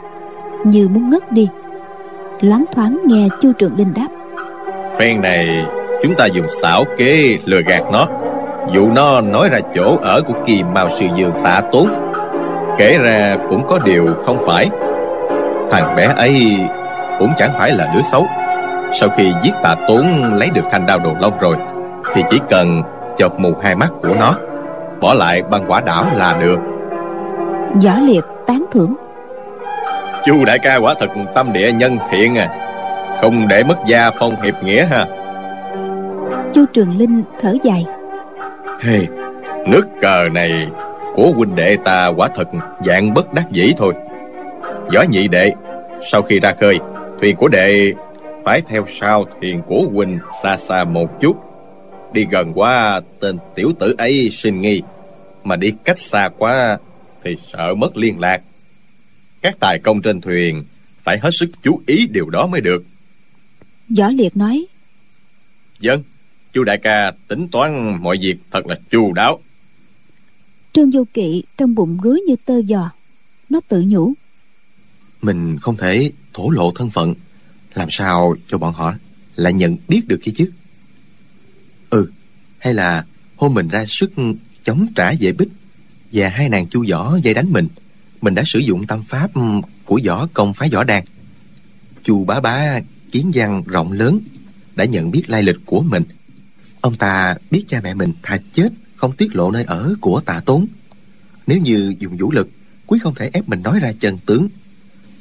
như 0.64 0.88
muốn 0.88 1.10
ngất 1.10 1.32
đi. 1.32 1.48
Loáng 2.40 2.64
thoáng 2.74 2.98
nghe 3.06 3.28
chu 3.40 3.52
trường 3.52 3.76
linh 3.76 3.94
đáp. 3.94 4.08
Phen 4.98 5.20
này, 5.20 5.66
chúng 6.02 6.14
ta 6.14 6.26
dùng 6.26 6.46
xảo 6.62 6.84
kế 6.98 7.38
lừa 7.44 7.60
gạt 7.66 7.82
nó 7.92 8.08
dụ 8.72 8.90
nó 8.90 9.20
nói 9.20 9.48
ra 9.48 9.58
chỗ 9.74 9.98
ở 10.02 10.22
của 10.22 10.34
kỳ 10.46 10.62
mao 10.74 10.88
sư 10.90 11.06
dương 11.14 11.32
tạ 11.44 11.60
tốn. 11.72 11.88
Kể 12.78 12.98
ra 12.98 13.36
cũng 13.48 13.66
có 13.66 13.78
điều 13.84 14.08
không 14.26 14.38
phải. 14.46 14.70
Thằng 15.70 15.96
bé 15.96 16.12
ấy 16.16 16.56
cũng 17.18 17.30
chẳng 17.38 17.50
phải 17.58 17.70
là 17.70 17.92
đứa 17.94 18.02
xấu. 18.12 18.26
Sau 19.00 19.08
khi 19.08 19.32
giết 19.42 19.52
tạ 19.62 19.76
tốn 19.88 20.34
lấy 20.34 20.50
được 20.50 20.64
thanh 20.72 20.86
đao 20.86 20.98
đồ 20.98 21.10
long 21.20 21.32
rồi 21.40 21.56
thì 22.14 22.22
chỉ 22.30 22.40
cần 22.48 22.82
chọc 23.18 23.40
mù 23.40 23.52
hai 23.62 23.74
mắt 23.74 23.90
của 24.02 24.14
nó 24.20 24.34
bỏ 25.00 25.14
lại 25.14 25.42
băng 25.50 25.64
quả 25.68 25.80
đảo 25.80 26.04
là 26.16 26.36
được. 26.42 26.60
Võ 27.84 27.94
liệt 28.02 28.24
tán 28.46 28.64
thưởng. 28.72 28.94
Chu 30.24 30.44
đại 30.44 30.58
ca 30.58 30.76
quả 30.76 30.94
thật 31.00 31.10
tâm 31.34 31.52
địa 31.52 31.72
nhân 31.72 31.96
thiện 32.10 32.38
à. 32.38 32.48
Không 33.20 33.48
để 33.48 33.64
mất 33.64 33.76
gia 33.86 34.10
phong 34.18 34.42
hiệp 34.42 34.54
nghĩa 34.62 34.84
ha. 34.84 35.06
Chu 36.52 36.64
trường 36.72 36.98
linh 36.98 37.22
thở 37.42 37.56
dài 37.62 37.86
hey, 38.80 39.06
nước 39.66 39.84
cờ 40.00 40.28
này 40.32 40.68
của 41.14 41.32
huynh 41.32 41.54
đệ 41.54 41.76
ta 41.84 42.06
quả 42.06 42.28
thật 42.34 42.48
dạng 42.86 43.14
bất 43.14 43.34
đắc 43.34 43.46
dĩ 43.50 43.72
thôi. 43.76 43.94
Võ 44.94 45.02
nhị 45.10 45.28
đệ 45.28 45.52
sau 46.12 46.22
khi 46.22 46.40
ra 46.40 46.54
khơi 46.60 46.78
thuyền 47.20 47.36
của 47.36 47.48
đệ 47.48 47.92
phải 48.44 48.60
theo 48.68 48.84
sau 49.00 49.24
thuyền 49.40 49.62
của 49.66 49.84
huynh 49.92 50.18
xa 50.42 50.56
xa 50.68 50.84
một 50.84 51.20
chút. 51.20 51.36
Đi 52.12 52.26
gần 52.30 52.52
quá 52.54 53.00
tên 53.20 53.38
tiểu 53.54 53.72
tử 53.78 53.94
ấy 53.98 54.30
sinh 54.30 54.60
nghi. 54.60 54.82
Mà 55.44 55.56
đi 55.56 55.72
cách 55.84 55.98
xa 55.98 56.28
quá 56.38 56.78
Thì 57.24 57.36
sợ 57.52 57.74
mất 57.74 57.96
liên 57.96 58.20
lạc. 58.20 58.42
Các 59.42 59.54
tài 59.60 59.78
công 59.78 60.02
trên 60.02 60.20
thuyền 60.20 60.64
Phải 61.02 61.18
hết 61.18 61.30
sức 61.32 61.50
chú 61.62 61.80
ý 61.86 62.06
điều 62.06 62.30
đó 62.30 62.46
mới 62.46 62.60
được. 62.60 62.84
Võ 63.98 64.08
Liệt 64.08 64.36
nói. 64.36 64.66
Dân 65.80 66.02
Chu 66.54 66.64
đại 66.64 66.78
ca 66.78 67.12
tính 67.28 67.48
toán 67.48 68.02
mọi 68.02 68.18
việc 68.22 68.36
thật 68.50 68.66
là 68.66 68.78
chu 68.90 69.12
đáo. 69.12 69.40
Trương 70.72 70.90
Vô 70.90 71.04
Kỵ 71.14 71.42
trong 71.56 71.74
bụng 71.74 71.98
rối 72.02 72.20
như 72.20 72.36
tơ 72.44 72.62
giò. 72.62 72.90
Nó 73.48 73.60
tự 73.68 73.84
nhủ. 73.86 74.12
Mình 75.22 75.58
không 75.58 75.76
thể 75.76 76.12
thổ 76.32 76.50
lộ 76.50 76.72
thân 76.74 76.90
phận. 76.90 77.14
Làm 77.74 77.88
sao 77.90 78.36
cho 78.48 78.58
bọn 78.58 78.74
họ 78.74 78.94
lại 79.36 79.52
nhận 79.52 79.76
biết 79.88 80.02
được 80.06 80.18
kia 80.22 80.32
chứ? 80.36 80.50
Ừ, 81.90 82.10
hay 82.58 82.74
là 82.74 83.06
hôm 83.36 83.54
mình 83.54 83.68
ra 83.68 83.84
sức 83.88 84.12
chống 84.64 84.86
trả 84.94 85.12
vệ 85.20 85.32
bích 85.32 85.48
và 86.12 86.28
hai 86.28 86.48
nàng 86.48 86.66
chu 86.66 86.84
võ 86.90 87.16
dây 87.22 87.34
đánh 87.34 87.52
mình, 87.52 87.68
mình 88.20 88.34
đã 88.34 88.42
sử 88.46 88.58
dụng 88.58 88.86
tâm 88.86 89.02
pháp 89.02 89.30
của 89.84 90.00
võ 90.06 90.28
công 90.32 90.52
phái 90.52 90.68
võ 90.68 90.84
đàn. 90.84 91.04
Chu 92.02 92.24
bá 92.24 92.40
bá 92.40 92.80
kiến 93.12 93.30
văn 93.34 93.62
rộng 93.66 93.92
lớn 93.92 94.20
đã 94.76 94.84
nhận 94.84 95.10
biết 95.10 95.22
lai 95.30 95.42
lịch 95.42 95.56
của 95.66 95.80
mình. 95.80 96.02
Ông 96.84 96.94
ta 96.94 97.36
biết 97.50 97.64
cha 97.68 97.80
mẹ 97.84 97.94
mình 97.94 98.12
thà 98.22 98.38
chết 98.52 98.68
không 98.96 99.12
tiết 99.12 99.36
lộ 99.36 99.50
nơi 99.50 99.64
ở 99.64 99.94
của 100.00 100.20
tạ 100.20 100.40
tốn. 100.46 100.66
Nếu 101.46 101.58
như 101.58 101.94
dùng 101.98 102.16
vũ 102.16 102.32
lực, 102.32 102.48
quý 102.86 102.98
không 103.02 103.14
thể 103.14 103.30
ép 103.32 103.48
mình 103.48 103.62
nói 103.62 103.78
ra 103.80 103.92
chân 104.00 104.18
tướng. 104.26 104.48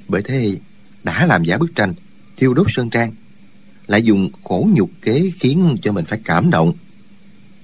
Bởi 0.08 0.22
thế, 0.22 0.58
đã 1.04 1.26
làm 1.26 1.44
giả 1.44 1.58
bức 1.58 1.76
tranh, 1.76 1.94
thiêu 2.38 2.54
đốt 2.54 2.68
sơn 2.70 2.90
trang 2.90 3.12
lại 3.88 4.04
dùng 4.04 4.30
khổ 4.44 4.68
nhục 4.74 4.90
kế 5.02 5.32
khiến 5.40 5.76
cho 5.82 5.92
mình 5.92 6.06
phải 6.06 6.20
cảm 6.26 6.50
động. 6.50 6.74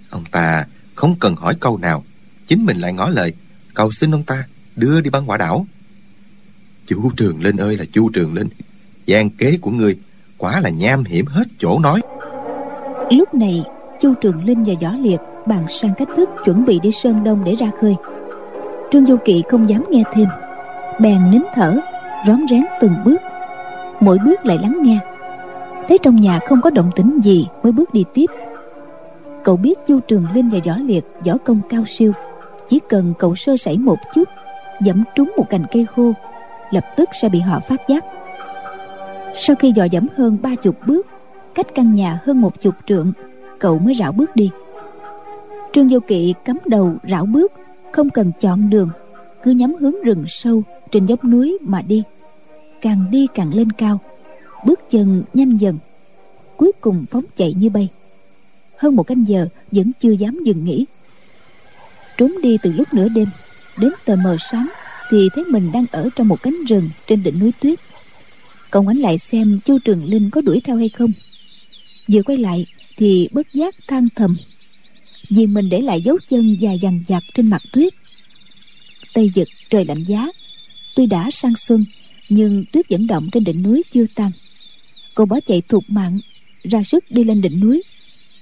Ông 0.09 0.23
ta 0.31 0.65
không 0.95 1.15
cần 1.19 1.35
hỏi 1.35 1.55
câu 1.59 1.77
nào, 1.77 2.03
chính 2.47 2.65
mình 2.65 2.77
lại 2.77 2.93
ngỏ 2.93 3.09
lời, 3.09 3.33
cầu 3.73 3.91
xin 3.91 4.11
ông 4.11 4.23
ta 4.23 4.47
đưa 4.75 5.01
đi 5.01 5.09
băng 5.09 5.29
quả 5.29 5.37
đảo. 5.37 5.67
Chu 6.87 7.11
Trường 7.17 7.43
Linh 7.43 7.57
ơi 7.57 7.77
là 7.77 7.85
Chu 7.91 8.09
Trường 8.09 8.33
Linh, 8.33 8.47
gian 9.05 9.29
kế 9.29 9.57
của 9.61 9.71
người 9.71 9.97
quả 10.37 10.59
là 10.59 10.69
nham 10.69 11.03
hiểm 11.03 11.25
hết 11.25 11.47
chỗ 11.57 11.79
nói. 11.79 12.01
Lúc 13.11 13.33
này, 13.33 13.63
Chu 14.01 14.13
Trường 14.13 14.43
Linh 14.43 14.63
và 14.63 14.73
Võ 14.81 14.97
Liệt 14.97 15.21
bàn 15.45 15.65
sang 15.69 15.93
cách 15.97 16.07
thức 16.15 16.29
chuẩn 16.45 16.65
bị 16.65 16.79
đi 16.79 16.91
Sơn 16.91 17.23
Đông 17.23 17.41
để 17.45 17.55
ra 17.55 17.71
khơi. 17.81 17.95
Trương 18.91 19.05
Du 19.05 19.17
Kỵ 19.25 19.43
không 19.49 19.69
dám 19.69 19.83
nghe 19.89 20.03
thêm, 20.13 20.27
bèn 20.99 21.31
nín 21.31 21.41
thở, 21.53 21.75
rón 22.27 22.47
rén 22.49 22.63
từng 22.81 22.93
bước, 23.05 23.17
mỗi 23.99 24.17
bước 24.25 24.45
lại 24.45 24.57
lắng 24.61 24.79
nghe. 24.81 24.99
Thấy 25.87 25.97
trong 25.97 26.15
nhà 26.15 26.39
không 26.47 26.61
có 26.61 26.69
động 26.69 26.91
tĩnh 26.95 27.19
gì 27.23 27.47
mới 27.63 27.71
bước 27.71 27.93
đi 27.93 28.03
tiếp. 28.13 28.25
Cậu 29.43 29.57
biết 29.57 29.79
chu 29.87 29.99
trường 29.99 30.25
linh 30.33 30.49
và 30.49 30.59
võ 30.65 30.77
liệt 30.77 31.05
võ 31.25 31.33
công 31.45 31.61
cao 31.69 31.83
siêu. 31.87 32.11
Chỉ 32.69 32.79
cần 32.89 33.13
cậu 33.19 33.35
sơ 33.35 33.57
sẩy 33.57 33.77
một 33.77 33.97
chút 34.13 34.29
dẫm 34.81 35.03
trúng 35.15 35.31
một 35.37 35.49
cành 35.49 35.63
cây 35.71 35.85
khô 35.95 36.13
lập 36.71 36.85
tức 36.97 37.09
sẽ 37.21 37.29
bị 37.29 37.39
họ 37.39 37.59
phát 37.69 37.81
giác. 37.89 38.05
Sau 39.35 39.55
khi 39.55 39.71
dò 39.75 39.83
dẫm 39.83 40.07
hơn 40.15 40.37
ba 40.41 40.55
chục 40.55 40.75
bước 40.87 41.07
cách 41.55 41.67
căn 41.75 41.93
nhà 41.93 42.19
hơn 42.25 42.41
một 42.41 42.61
chục 42.61 42.75
trượng 42.85 43.11
cậu 43.59 43.79
mới 43.79 43.95
rảo 43.99 44.11
bước 44.11 44.35
đi. 44.35 44.49
Trương 45.73 45.87
vô 45.87 45.99
kỵ 46.07 46.33
cắm 46.45 46.57
đầu 46.65 46.95
rảo 47.09 47.25
bước, 47.25 47.51
không 47.91 48.09
cần 48.09 48.31
chọn 48.39 48.69
đường, 48.69 48.89
cứ 49.43 49.51
nhắm 49.51 49.75
hướng 49.79 50.03
rừng 50.03 50.23
sâu 50.27 50.63
trên 50.91 51.05
dốc 51.05 51.25
núi 51.25 51.57
mà 51.61 51.81
đi. 51.81 52.03
Càng 52.81 53.05
đi 53.11 53.27
càng 53.33 53.53
lên 53.53 53.71
cao, 53.71 53.99
bước 54.65 54.79
chân 54.89 55.23
nhanh 55.33 55.57
dần, 55.57 55.77
cuối 56.57 56.71
cùng 56.81 57.05
phóng 57.11 57.23
chạy 57.35 57.53
như 57.53 57.69
bay. 57.69 57.87
Hơn 58.77 58.95
một 58.95 59.03
canh 59.03 59.27
giờ, 59.27 59.47
vẫn 59.71 59.91
chưa 59.99 60.11
dám 60.11 60.39
dừng 60.43 60.65
nghỉ. 60.65 60.85
Trốn 62.17 62.41
đi 62.41 62.57
từ 62.61 62.71
lúc 62.71 62.93
nửa 62.93 63.07
đêm, 63.09 63.27
đến 63.77 63.91
tờ 64.05 64.15
mờ 64.15 64.37
sáng, 64.51 64.69
thì 65.09 65.29
thấy 65.35 65.43
mình 65.43 65.71
đang 65.71 65.85
ở 65.91 66.09
trong 66.15 66.27
một 66.27 66.41
cánh 66.43 66.57
rừng 66.69 66.89
trên 67.07 67.23
đỉnh 67.23 67.39
núi 67.39 67.51
tuyết. 67.61 67.79
Cậu 68.71 68.83
ngoảnh 68.83 69.01
lại 69.01 69.17
xem 69.17 69.59
chu 69.65 69.77
trường 69.85 70.03
linh 70.03 70.29
có 70.29 70.41
đuổi 70.41 70.61
theo 70.63 70.75
hay 70.75 70.89
không. 70.89 71.09
Vừa 72.07 72.21
quay 72.21 72.37
lại 72.37 72.65
thì 72.99 73.29
bất 73.31 73.53
giác 73.53 73.75
than 73.87 74.07
thầm. 74.15 74.37
Vì 75.29 75.47
mình 75.47 75.69
để 75.69 75.81
lại 75.81 76.01
dấu 76.01 76.17
chân 76.29 76.47
dài 76.47 76.79
dằn 76.81 77.03
dặc 77.07 77.23
trên 77.33 77.49
mặt 77.49 77.61
tuyết. 77.73 77.93
Tây 79.13 79.31
giật 79.35 79.47
trời 79.69 79.85
lạnh 79.85 80.03
giá. 80.07 80.27
Tuy 80.95 81.05
đã 81.05 81.29
sang 81.31 81.53
xuân, 81.55 81.85
nhưng 82.29 82.65
tuyết 82.73 82.89
vẫn 82.89 83.07
động 83.07 83.29
trên 83.31 83.43
đỉnh 83.43 83.63
núi 83.63 83.83
chưa 83.93 84.05
tan. 84.15 84.31
Cô 85.15 85.25
bỏ 85.25 85.39
chạy 85.47 85.61
thục 85.61 85.83
mạng, 85.89 86.19
ra 86.63 86.83
sức 86.83 87.03
đi 87.09 87.23
lên 87.23 87.41
đỉnh 87.41 87.59
núi. 87.59 87.83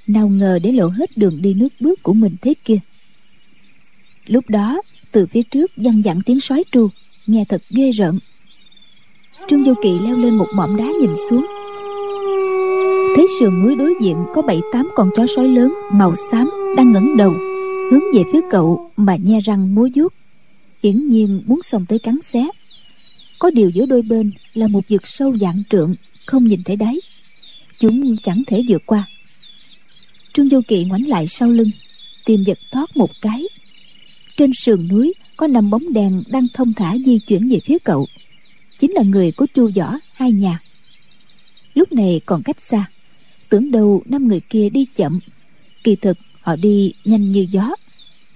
Nào 0.07 0.27
ngờ 0.27 0.59
để 0.63 0.71
lộ 0.71 0.87
hết 0.87 1.17
đường 1.17 1.41
đi 1.41 1.53
nước 1.53 1.69
bước 1.79 2.03
của 2.03 2.13
mình 2.13 2.33
thế 2.41 2.53
kia. 2.65 2.79
Lúc 4.27 4.49
đó, 4.49 4.81
từ 5.11 5.25
phía 5.25 5.43
trước 5.43 5.71
văng 5.75 6.01
vẳng 6.01 6.21
tiếng 6.25 6.39
sói 6.39 6.63
tru, 6.71 6.89
nghe 7.27 7.45
thật 7.49 7.61
ghê 7.69 7.91
rợn. 7.91 8.19
Trương 9.49 9.65
du 9.65 9.73
kỳ 9.83 9.89
leo 9.89 10.17
lên 10.17 10.37
một 10.37 10.47
mỏm 10.55 10.77
đá 10.77 10.85
nhìn 11.01 11.13
xuống 11.29 11.45
thấy 13.17 13.27
sườn 13.39 13.61
núi 13.61 13.75
đối 13.75 13.93
diện 14.01 14.25
có 14.33 14.41
bảy 14.41 14.61
tám 14.73 14.89
con 14.95 15.09
chó 15.15 15.25
sói 15.35 15.47
lớn, 15.47 15.73
màu 15.91 16.15
xám, 16.31 16.49
đang 16.77 16.91
ngẩng 16.91 17.17
đầu, 17.17 17.31
hướng 17.91 18.03
về 18.13 18.23
phía 18.33 18.39
cậu 18.51 18.91
mà 18.97 19.15
nhe 19.15 19.39
răng 19.41 19.75
múa 19.75 19.87
vuốt. 19.95 20.13
Hiển 20.83 21.09
nhiên 21.09 21.43
muốn 21.45 21.61
xông 21.63 21.85
tới 21.89 21.99
cắn 21.99 22.21
xé. 22.21 22.47
Có 23.39 23.49
điều 23.49 23.69
giữa 23.69 23.85
đôi 23.85 24.01
bên 24.01 24.31
là 24.53 24.67
một 24.67 24.81
vực 24.89 25.07
sâu 25.07 25.37
dạng 25.37 25.63
trượng, 25.69 25.93
không 26.25 26.45
nhìn 26.45 26.59
thấy 26.65 26.75
đáy. 26.75 26.95
Chúng 27.79 28.15
chẳng 28.23 28.43
thể 28.47 28.63
vượt 28.69 28.81
qua. 28.85 29.03
Trương 30.33 30.49
vô 30.49 30.59
kỵ 30.67 30.85
ngoảnh 30.85 31.07
lại 31.07 31.27
sau 31.27 31.49
lưng, 31.49 31.71
tìm 32.25 32.43
giật 32.43 32.59
thoát 32.71 32.97
một 32.97 33.09
cái. 33.21 33.43
Trên 34.37 34.51
sườn 34.53 34.87
núi 34.87 35.13
có 35.37 35.47
năm 35.47 35.69
bóng 35.69 35.93
đèn 35.93 36.23
đang 36.29 36.47
thông 36.53 36.73
thả 36.73 36.95
di 37.05 37.19
chuyển 37.19 37.47
về 37.49 37.59
phía 37.65 37.77
cậu. 37.83 38.07
Chính 38.79 38.91
là 38.91 39.01
người 39.01 39.31
của 39.31 39.45
chu 39.53 39.69
võ, 39.75 39.93
hai 40.13 40.31
nhà. 40.31 40.59
Lúc 41.73 41.93
này 41.93 42.21
còn 42.25 42.41
cách 42.43 42.61
xa 42.61 42.85
tưởng 43.49 43.71
đâu 43.71 44.03
năm 44.05 44.27
người 44.27 44.41
kia 44.49 44.69
đi 44.69 44.85
chậm. 44.95 45.19
Kỳ 45.83 45.95
thực 45.95 46.17
họ 46.41 46.55
đi 46.55 46.93
nhanh 47.05 47.31
như 47.31 47.47
gió. 47.51 47.75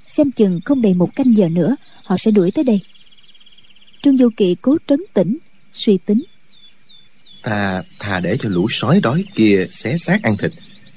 Xem 0.07 0.31
chừng 0.31 0.59
không 0.65 0.81
đầy 0.81 0.93
một 0.93 1.15
canh 1.15 1.37
giờ 1.37 1.49
nữa 1.49 1.75
họ 2.03 2.17
sẽ 2.17 2.31
đuổi 2.31 2.51
tới 2.51 2.63
đây. 2.63 2.79
Trương 4.03 4.17
du 4.17 4.29
kỵ 4.37 4.55
cố 4.61 4.77
trấn 4.87 4.99
tĩnh 5.13 5.37
suy 5.73 5.97
tính. 5.97 6.23
Ta 7.43 7.83
thà 7.99 8.19
để 8.19 8.37
cho 8.41 8.49
lũ 8.49 8.67
sói 8.69 8.99
đói 8.99 9.25
kia 9.35 9.65
xé 9.71 9.97
xác 9.97 10.23
ăn 10.23 10.37
thịt 10.37 10.51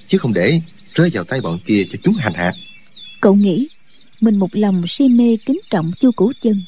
chứ 0.06 0.18
không 0.18 0.34
để 0.34 0.60
rơi 0.90 1.10
vào 1.12 1.24
tay 1.24 1.40
bọn 1.40 1.58
kia 1.66 1.84
cho 1.90 1.98
chúng 2.02 2.14
hành 2.14 2.32
hạ. 2.34 2.52
Cậu 3.20 3.34
nghĩ 3.34 3.68
mình 4.20 4.38
một 4.38 4.50
lòng 4.52 4.84
si 4.88 5.08
mê 5.08 5.36
kính 5.46 5.60
trọng 5.70 5.92
chu 6.00 6.12
củ 6.12 6.32
chân. 6.42 6.62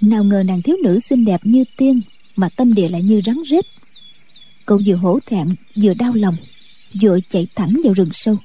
Nào 0.00 0.24
ngờ 0.24 0.42
nàng 0.46 0.62
thiếu 0.62 0.76
nữ 0.84 1.00
xinh 1.00 1.24
đẹp 1.24 1.40
như 1.44 1.64
tiên 1.76 2.00
mà 2.36 2.48
tâm 2.56 2.74
địa 2.74 2.88
lại 2.88 3.02
như 3.02 3.22
rắn 3.26 3.36
rết. 3.50 3.66
Cậu 4.66 4.80
vừa 4.86 4.94
hổ 4.94 5.18
thẹn 5.26 5.46
vừa 5.76 5.94
đau 5.94 6.14
lòng 6.14 6.36
vội 7.02 7.22
chạy 7.30 7.46
thẳng 7.54 7.80
vào 7.84 7.94
rừng 7.94 8.10
sâu. 8.12 8.36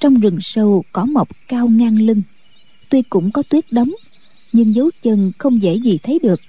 Trong 0.00 0.14
rừng 0.14 0.38
sâu 0.40 0.84
cỏ 0.92 1.04
mọc 1.04 1.28
cao 1.48 1.68
ngang 1.68 2.02
lưng, 2.02 2.22
tuy 2.88 3.02
cũng 3.02 3.32
có 3.32 3.42
tuyết 3.50 3.64
đóng 3.70 3.90
nhưng 4.52 4.74
dấu 4.74 4.90
chân 5.02 5.32
không 5.38 5.62
dễ 5.62 5.74
gì 5.74 5.98
thấy 6.02 6.18
được. 6.22 6.40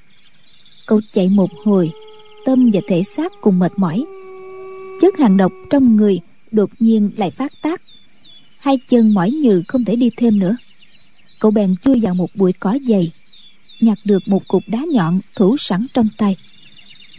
Cậu 0.85 1.01
chạy 1.13 1.29
một 1.29 1.51
hồi, 1.65 1.91
tâm 2.45 2.71
và 2.73 2.81
thể 2.87 3.03
xác 3.03 3.31
cùng 3.41 3.59
mệt 3.59 3.71
mỏi. 3.77 4.03
Chất 5.01 5.17
hàng 5.19 5.37
độc 5.37 5.51
trong 5.69 5.95
người 5.95 6.19
đột 6.51 6.69
nhiên 6.79 7.09
lại 7.15 7.31
phát 7.31 7.51
tác. 7.61 7.81
Hai 8.59 8.79
chân 8.89 9.13
mỏi 9.13 9.31
nhừ 9.31 9.63
không 9.67 9.85
thể 9.85 9.95
đi 9.95 10.09
thêm 10.17 10.39
nữa. 10.39 10.57
Cậu 11.39 11.51
bèn 11.51 11.75
chui 11.83 11.99
vào 11.99 12.13
một 12.13 12.29
bụi 12.35 12.53
cỏ 12.59 12.77
dày, 12.87 13.11
nhặt 13.81 13.97
được 14.05 14.27
một 14.27 14.47
cục 14.47 14.63
đá 14.67 14.79
nhọn 14.93 15.19
thủ 15.35 15.55
sẵn 15.59 15.87
trong 15.93 16.07
tay. 16.17 16.35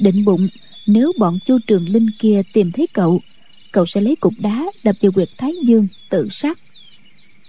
Định 0.00 0.24
bụng 0.24 0.48
nếu 0.86 1.12
bọn 1.18 1.38
chu 1.46 1.58
trường 1.66 1.88
linh 1.88 2.10
kia 2.18 2.42
tìm 2.52 2.72
thấy 2.72 2.86
cậu 2.94 3.20
cậu 3.72 3.86
sẽ 3.86 4.00
lấy 4.00 4.16
cục 4.16 4.32
đá 4.38 4.64
đập 4.84 4.96
vào 5.02 5.12
quyệt 5.12 5.28
thái 5.38 5.52
dương 5.64 5.86
tự 6.08 6.28
sát. 6.30 6.58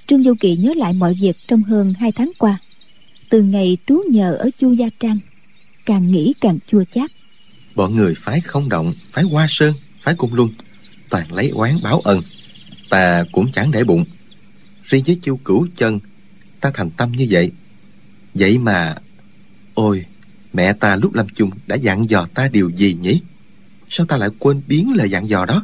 Trương 0.07 0.23
du 0.23 0.33
kỳ 0.39 0.55
nhớ 0.55 0.73
lại 0.77 0.93
mọi 0.93 1.15
việc 1.21 1.37
trong 1.47 1.63
hơn 1.63 1.93
hai 1.99 2.11
tháng 2.11 2.31
qua. 2.37 2.59
Từ 3.29 3.43
ngày 3.43 3.77
trú 3.87 4.01
nhờ 4.09 4.33
ở 4.33 4.49
chu 4.59 4.71
gia 4.71 4.87
trang, 4.99 5.17
càng 5.85 6.11
nghĩ 6.11 6.33
càng 6.41 6.59
chua 6.67 6.83
chát. 6.93 7.11
Bọn 7.75 7.95
người 7.95 8.13
phái 8.17 8.41
không 8.41 8.69
động, 8.69 8.93
phái 9.11 9.23
hoa 9.23 9.47
sơn, 9.49 9.73
phái 10.01 10.15
cung 10.15 10.33
luân, 10.33 10.49
toàn 11.09 11.33
lấy 11.33 11.49
oán 11.49 11.79
báo 11.83 11.99
ân. 11.99 12.21
Ta 12.89 13.23
cũng 13.31 13.51
chẳng 13.51 13.71
để 13.71 13.83
bụng. 13.83 14.05
Riêng 14.83 15.03
với 15.05 15.17
chu 15.21 15.37
cửu 15.37 15.67
chân, 15.75 15.99
ta 16.59 16.71
thành 16.73 16.89
tâm 16.89 17.11
như 17.11 17.27
vậy. 17.29 17.51
Vậy 18.33 18.57
mà, 18.57 18.95
ôi 19.73 20.05
mẹ 20.53 20.73
ta 20.73 20.95
lúc 20.95 21.13
lâm 21.13 21.27
chung 21.35 21.49
đã 21.67 21.75
dặn 21.75 22.09
dò 22.09 22.27
ta 22.33 22.47
điều 22.47 22.69
gì 22.69 22.97
nhỉ? 23.01 23.21
Sao 23.89 24.05
ta 24.05 24.17
lại 24.17 24.29
quên 24.39 24.61
biến 24.67 24.93
lời 24.95 25.09
dặn 25.09 25.29
dò 25.29 25.45
đó? 25.45 25.63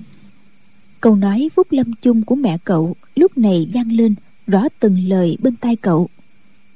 Câu 1.02 1.16
nói 1.16 1.50
phúc 1.56 1.68
lâm 1.70 1.94
chung 2.02 2.24
của 2.24 2.36
mẹ 2.36 2.58
cậu 2.64 2.96
lúc 3.16 3.38
này 3.38 3.70
vang 3.74 3.92
lên 3.92 4.16
rõ 4.48 4.64
từng 4.80 5.08
lời 5.08 5.38
bên 5.42 5.56
tai 5.56 5.76
cậu. 5.76 6.10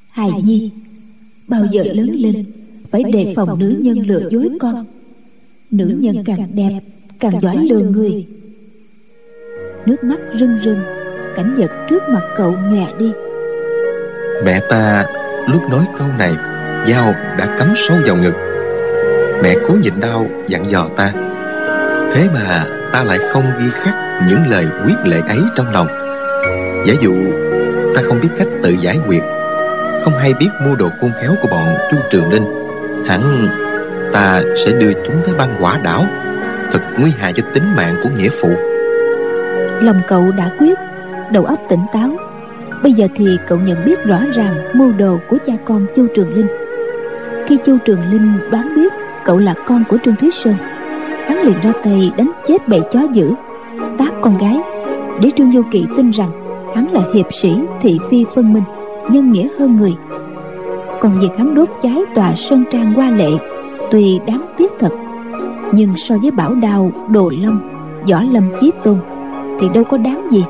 Hài 0.10 0.30
nhi 0.44 0.72
bao 1.48 1.66
giờ 1.72 1.84
lớn 1.84 2.10
lên 2.16 2.46
phải 2.92 3.04
đề 3.04 3.34
phòng 3.36 3.60
nữ 3.60 3.78
nhân 3.82 4.08
lừa 4.08 4.30
dối 4.32 4.50
con. 4.60 4.86
nữ 5.72 5.98
nhân 6.00 6.24
càng 6.26 6.52
đẹp 6.54 6.80
càng 7.20 7.42
giỏi 7.42 7.58
lừa 7.58 7.90
người. 7.90 8.28
Nước 9.86 10.04
mắt 10.04 10.20
rưng 10.40 10.60
rưng 10.66 10.80
cảnh 11.36 11.56
vật 11.58 11.72
trước 11.90 12.04
mặt 12.10 12.24
cậu 12.38 12.52
nhòe 12.52 13.00
đi. 13.00 13.12
Mẹ 14.46 14.62
ta 14.70 15.06
lúc 15.48 15.62
nói 15.70 15.86
câu 15.98 16.08
này 16.18 16.53
dao 16.88 17.14
đã 17.38 17.56
cắm 17.60 17.68
sâu 17.76 17.98
vào 18.06 18.16
ngực. 18.16 18.36
Mẹ 19.44 19.56
cố 19.68 19.74
nhịn 19.74 19.94
đau, 20.00 20.28
dặn 20.48 20.72
dò 20.72 20.88
ta. 20.96 21.12
Thế 22.14 22.28
mà 22.34 22.66
ta 22.92 23.04
lại 23.04 23.20
không 23.32 23.44
ghi 23.60 23.70
khắc 23.74 23.94
những 24.30 24.40
lời 24.50 24.66
quyết 24.86 24.96
lệ 25.06 25.22
ấy 25.28 25.40
trong 25.56 25.74
lòng. 25.74 25.88
Giả 26.88 26.94
dụ, 27.02 27.14
ta 27.96 28.02
không 28.02 28.20
biết 28.22 28.30
cách 28.38 28.48
tự 28.64 28.70
giải 28.70 29.00
quyết, 29.08 29.22
không 30.04 30.14
hay 30.18 30.34
biết 30.34 30.50
mua 30.66 30.76
đồ 30.76 30.90
khôn 31.02 31.12
khéo 31.22 31.32
của 31.42 31.48
bọn 31.52 31.68
chu 31.92 31.98
trường 32.12 32.32
linh. 32.32 32.46
Hẳn 33.08 33.48
ta 34.14 34.42
sẽ 34.66 34.72
đưa 34.72 34.94
chúng 34.94 35.16
tới 35.26 35.36
băng 35.38 35.56
quả 35.60 35.80
đảo, 35.84 36.06
thật 36.72 36.80
nguy 37.00 37.12
hại 37.18 37.34
cho 37.34 37.44
tính 37.54 37.64
mạng 37.76 37.96
của 38.04 38.10
nghĩa 38.18 38.30
phụ. 38.42 38.50
Lòng 39.82 40.02
cậu 40.08 40.32
đã 40.38 40.52
quyết, 40.60 40.80
đầu 41.32 41.46
óc 41.46 41.60
tỉnh 41.70 41.86
táo. 41.94 42.10
Bây 42.84 42.94
giờ 42.94 43.08
thì 43.16 43.38
cậu 43.48 43.58
nhận 43.58 43.86
biết 43.86 44.06
rõ 44.06 44.20
ràng 44.36 44.56
mưu 44.74 44.92
đồ 44.92 45.20
của 45.30 45.38
cha 45.46 45.54
con 45.66 45.86
chu 45.96 46.08
trường 46.16 46.36
linh 46.36 46.48
khi 47.48 47.58
chu 47.66 47.78
trường 47.86 48.12
linh 48.12 48.32
đoán 48.52 48.76
biết 48.76 48.94
cậu 49.26 49.38
là 49.38 49.54
con 49.68 49.84
của 49.90 49.98
trương 50.06 50.16
thúy 50.16 50.30
sơn, 50.44 50.56
hắn 51.26 51.44
liền 51.44 51.56
ra 51.64 51.72
tay 51.84 52.12
đánh 52.18 52.32
chết 52.48 52.68
bầy 52.68 52.82
chó 52.92 53.00
dữ 53.14 53.34
tác 53.98 54.14
con 54.22 54.38
gái. 54.38 54.60
Để 55.22 55.30
trương 55.38 55.52
vô 55.52 55.62
kỵ 55.72 55.86
tin 55.98 56.12
rằng 56.12 56.30
hắn 56.76 56.88
là 56.94 57.02
hiệp 57.14 57.34
sĩ 57.34 57.56
thị 57.82 58.00
phi 58.10 58.26
phân 58.36 58.54
minh, 58.54 58.64
nhân 59.10 59.32
nghĩa 59.32 59.48
hơn 59.60 59.78
người. 59.78 59.96
Còn 61.02 61.20
việc 61.20 61.30
hắn 61.38 61.56
đốt 61.56 61.70
cháy 61.84 62.02
tòa 62.16 62.36
sơn 62.36 62.64
trang 62.72 62.94
hoa 62.94 63.10
lệ 63.10 63.30
tuy 63.92 64.20
đáng 64.28 64.42
tiếc 64.58 64.72
thật, 64.80 64.92
nhưng 65.72 65.98
so 65.98 66.16
với 66.18 66.32
bảo 66.32 66.56
đao, 66.56 66.92
đồ 67.10 67.32
long 67.42 67.60
võ 68.10 68.22
lâm, 68.32 68.44
chí 68.62 68.72
tôn 68.84 68.98
thì 69.60 69.68
đâu 69.74 69.84
có 69.84 69.98
đáng 69.98 70.28
gì. 70.32 70.46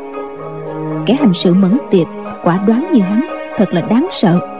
Kẻ 1.05 1.13
hành 1.13 1.33
sự 1.33 1.53
mẫn 1.53 1.77
tiệp, 1.91 2.07
quả 2.43 2.59
đoán 2.67 2.87
như 2.93 3.01
hắn 3.01 3.21
thật 3.57 3.73
là 3.73 3.81
đáng 3.81 4.07
sợ 4.11 4.52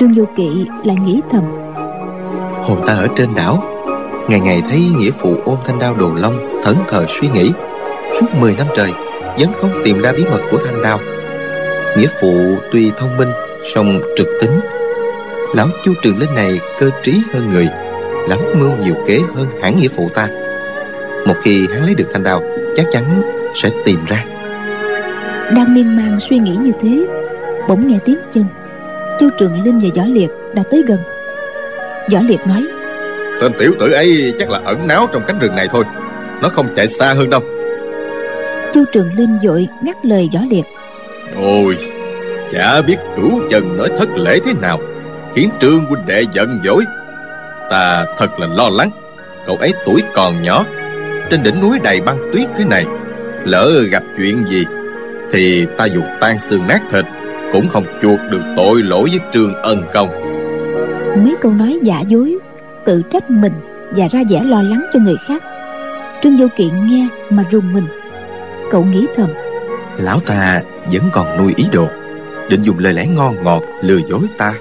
trương 0.00 0.12
vô 0.12 0.24
kỵ 0.36 0.66
lại 0.84 0.96
nghĩ 1.06 1.20
thầm. 1.30 1.42
Hồi 2.62 2.78
ta 2.86 2.94
ở 2.94 3.08
trên 3.16 3.28
đảo 3.36 3.64
ngày 4.28 4.40
ngày 4.40 4.62
thấy 4.70 4.82
nghĩa 4.96 5.10
phụ 5.10 5.36
ôm 5.44 5.56
thanh 5.64 5.78
đao 5.78 5.94
đồ 5.94 6.10
long 6.14 6.62
thẫn 6.64 6.76
thờ 6.88 7.06
suy 7.08 7.28
nghĩ. 7.28 7.50
Suốt 8.20 8.26
10 8.40 8.54
năm 8.58 8.66
trời 8.76 8.92
vẫn 9.38 9.52
không 9.60 9.70
tìm 9.84 10.00
ra 10.00 10.12
bí 10.12 10.24
mật 10.30 10.40
của 10.50 10.58
thanh 10.66 10.82
đao. 10.82 11.00
Nghĩa 11.98 12.08
phụ 12.20 12.56
tuy 12.72 12.92
thông 12.98 13.16
minh 13.16 13.28
song 13.74 14.00
trực 14.16 14.28
tính. 14.40 14.60
Lão 15.54 15.68
chu 15.84 15.92
trường 16.02 16.18
linh 16.18 16.34
này 16.34 16.60
cơ 16.78 16.90
trí 17.02 17.22
hơn 17.32 17.50
người 17.52 17.68
lắm 18.28 18.38
mưu 18.58 18.70
nhiều 18.84 18.94
kế 19.06 19.20
hơn 19.34 19.46
hẳn 19.62 19.76
nghĩa 19.76 19.88
phụ 19.88 20.08
ta. 20.14 20.28
Một 21.26 21.34
khi 21.42 21.66
hắn 21.72 21.84
lấy 21.84 21.94
được 21.94 22.06
thanh 22.12 22.22
đao 22.22 22.42
chắc 22.76 22.86
chắn 22.92 23.22
sẽ 23.54 23.70
tìm 23.84 23.98
ra. 24.08 24.24
Đang 25.54 25.74
miên 25.74 25.96
man 25.96 26.18
suy 26.20 26.38
nghĩ 26.38 26.56
như 26.56 26.72
thế 26.82 27.06
bỗng 27.68 27.88
nghe 27.88 27.98
tiếng 28.04 28.18
chân 28.34 28.44
chu 29.20 29.30
trường 29.38 29.64
linh 29.64 29.80
và 29.80 29.88
võ 29.96 30.02
liệt 30.12 30.30
đã 30.54 30.62
tới 30.70 30.82
gần. 30.86 30.98
Võ 32.12 32.20
liệt 32.28 32.46
nói 32.46 32.66
tên 33.40 33.52
tiểu 33.58 33.72
tử 33.78 33.92
ấy 33.92 34.34
chắc 34.38 34.50
là 34.50 34.60
ẩn 34.64 34.86
náu 34.86 35.08
trong 35.12 35.22
cánh 35.26 35.38
rừng 35.38 35.56
này 35.56 35.68
thôi. 35.70 35.84
Nó 36.42 36.48
không 36.48 36.66
chạy 36.76 36.88
xa 36.88 37.14
hơn 37.14 37.30
đâu. 37.30 37.40
Chu 38.74 38.84
trường 38.92 39.14
linh 39.14 39.38
vội 39.42 39.68
ngắt 39.82 39.96
lời 40.04 40.28
võ 40.34 40.40
liệt. 40.50 40.64
Ôi 41.36 41.76
chả 42.52 42.82
biết 42.82 42.96
cửu 43.16 43.40
chân 43.50 43.76
nói 43.76 43.88
thất 43.98 44.08
lễ 44.16 44.38
thế 44.44 44.52
nào. 44.60 44.80
Khiến 45.34 45.50
trương 45.60 45.84
huynh 45.84 46.06
đệ 46.06 46.24
giận 46.32 46.60
dỗi. 46.64 46.84
Ta 47.70 48.06
thật 48.18 48.40
là 48.40 48.46
lo 48.46 48.68
lắng. 48.68 48.90
Cậu 49.46 49.56
ấy 49.56 49.74
tuổi 49.86 50.02
còn 50.14 50.42
nhỏ. 50.42 50.64
Trên 51.30 51.42
đỉnh 51.42 51.60
núi 51.60 51.78
đầy 51.82 52.00
băng 52.00 52.18
tuyết 52.32 52.48
thế 52.58 52.64
này. 52.64 52.84
Lỡ 53.44 53.82
gặp 53.90 54.02
chuyện 54.16 54.44
gì 54.48 54.64
thì 55.32 55.66
ta 55.76 55.84
dù 55.84 56.00
tan 56.20 56.38
xương 56.38 56.66
nát 56.68 56.80
thịt 56.92 57.04
cũng 57.52 57.68
không 57.68 57.84
chuộc 58.02 58.18
được 58.30 58.42
tội 58.56 58.82
lỗi 58.82 59.08
với 59.10 59.20
trương 59.32 59.54
ân 59.54 59.82
công. 59.94 60.08
Mấy 61.24 61.36
câu 61.40 61.52
nói 61.52 61.78
giả 61.82 62.00
dối 62.00 62.36
tự 62.84 63.02
trách 63.10 63.30
mình 63.30 63.52
và 63.96 64.08
ra 64.12 64.22
vẻ 64.30 64.44
lo 64.44 64.62
lắng 64.62 64.86
cho 64.92 65.00
người 65.00 65.16
khác. 65.26 65.42
Trương 66.22 66.36
vô 66.36 66.46
kỵ 66.56 66.70
nghe 66.82 67.08
mà 67.30 67.44
rùng 67.50 67.72
mình. 67.72 67.86
Cậu 68.70 68.84
nghĩ 68.84 69.06
thầm 69.16 69.28
lão 69.98 70.20
ta 70.20 70.62
vẫn 70.92 71.02
còn 71.12 71.38
nuôi 71.38 71.52
ý 71.56 71.64
đồ 71.72 71.86
định 72.50 72.62
dùng 72.62 72.78
lời 72.78 72.92
lẽ 72.92 73.06
ngon 73.06 73.36
ngọt 73.42 73.62
lừa 73.82 73.98
dối 74.08 74.22
ta. 74.38 74.54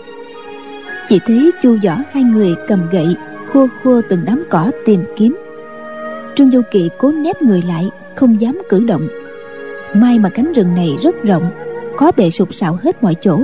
Chỉ 1.09 1.19
thấy 1.25 1.51
chu 1.63 1.77
võ 1.85 1.97
hai 2.11 2.23
người 2.23 2.55
cầm 2.67 2.89
gậy 2.91 3.15
khua 3.51 3.67
khua 3.83 4.01
từng 4.09 4.21
đám 4.25 4.43
cỏ 4.49 4.71
tìm 4.85 5.03
kiếm. 5.17 5.37
Trương 6.35 6.49
vô 6.49 6.61
kỵ 6.71 6.89
cố 6.97 7.11
nép 7.11 7.41
người 7.41 7.61
lại 7.67 7.89
không 8.15 8.41
dám 8.41 8.61
cử 8.69 8.85
động. 8.87 9.07
May 9.93 10.19
mà 10.19 10.29
cánh 10.29 10.53
rừng 10.53 10.75
này 10.75 10.97
rất 11.03 11.23
rộng 11.23 11.51
có 11.99 12.11
bề 12.17 12.29
sụp 12.29 12.53
sạo 12.53 12.79
hết 12.81 13.03
mọi 13.03 13.15
chỗ. 13.21 13.43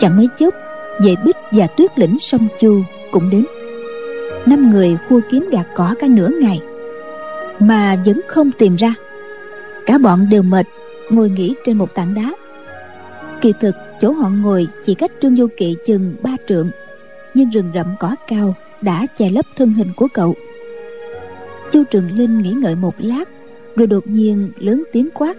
Chẳng 0.00 0.16
mấy 0.16 0.28
chốc 0.38 0.54
vệ 1.00 1.14
bích 1.24 1.36
và 1.50 1.66
tuyết 1.66 1.98
lĩnh 1.98 2.18
sông 2.18 2.48
chu 2.60 2.82
cũng 3.10 3.30
đến. 3.30 3.44
Năm 4.46 4.70
người 4.70 4.96
khua 5.08 5.20
kiếm 5.30 5.48
gạt 5.52 5.66
cỏ 5.74 5.94
cả 6.00 6.06
nửa 6.06 6.28
ngày, 6.40 6.60
mà 7.58 8.02
vẫn 8.06 8.20
không 8.26 8.50
tìm 8.58 8.76
ra. 8.76 8.94
Cả 9.86 9.98
bọn 9.98 10.26
đều 10.30 10.42
mệt, 10.42 10.66
ngồi 11.10 11.30
nghỉ 11.30 11.54
trên 11.64 11.78
một 11.78 11.94
tảng 11.94 12.14
đá. 12.14 12.32
Kỳ 13.40 13.52
thực, 13.60 13.74
chỗ 14.00 14.12
họ 14.12 14.28
ngồi 14.28 14.68
chỉ 14.86 14.94
cách 14.94 15.12
trương 15.22 15.36
du 15.36 15.46
kỵ 15.56 15.76
chừng 15.86 16.14
ba 16.22 16.36
trượng, 16.48 16.70
nhưng 17.34 17.50
rừng 17.50 17.70
rậm 17.74 17.86
cỏ 18.00 18.16
cao 18.28 18.54
đã 18.82 19.06
che 19.18 19.30
lấp 19.30 19.46
thân 19.56 19.72
hình 19.72 19.88
của 19.96 20.08
cậu. 20.14 20.34
Chu 21.72 21.84
trường 21.84 22.18
linh 22.18 22.38
nghĩ 22.38 22.50
ngợi 22.50 22.74
một 22.74 22.94
lát, 22.98 23.28
rồi 23.76 23.86
đột 23.86 24.06
nhiên 24.06 24.50
lớn 24.58 24.84
tiếng 24.92 25.08
quát. 25.14 25.36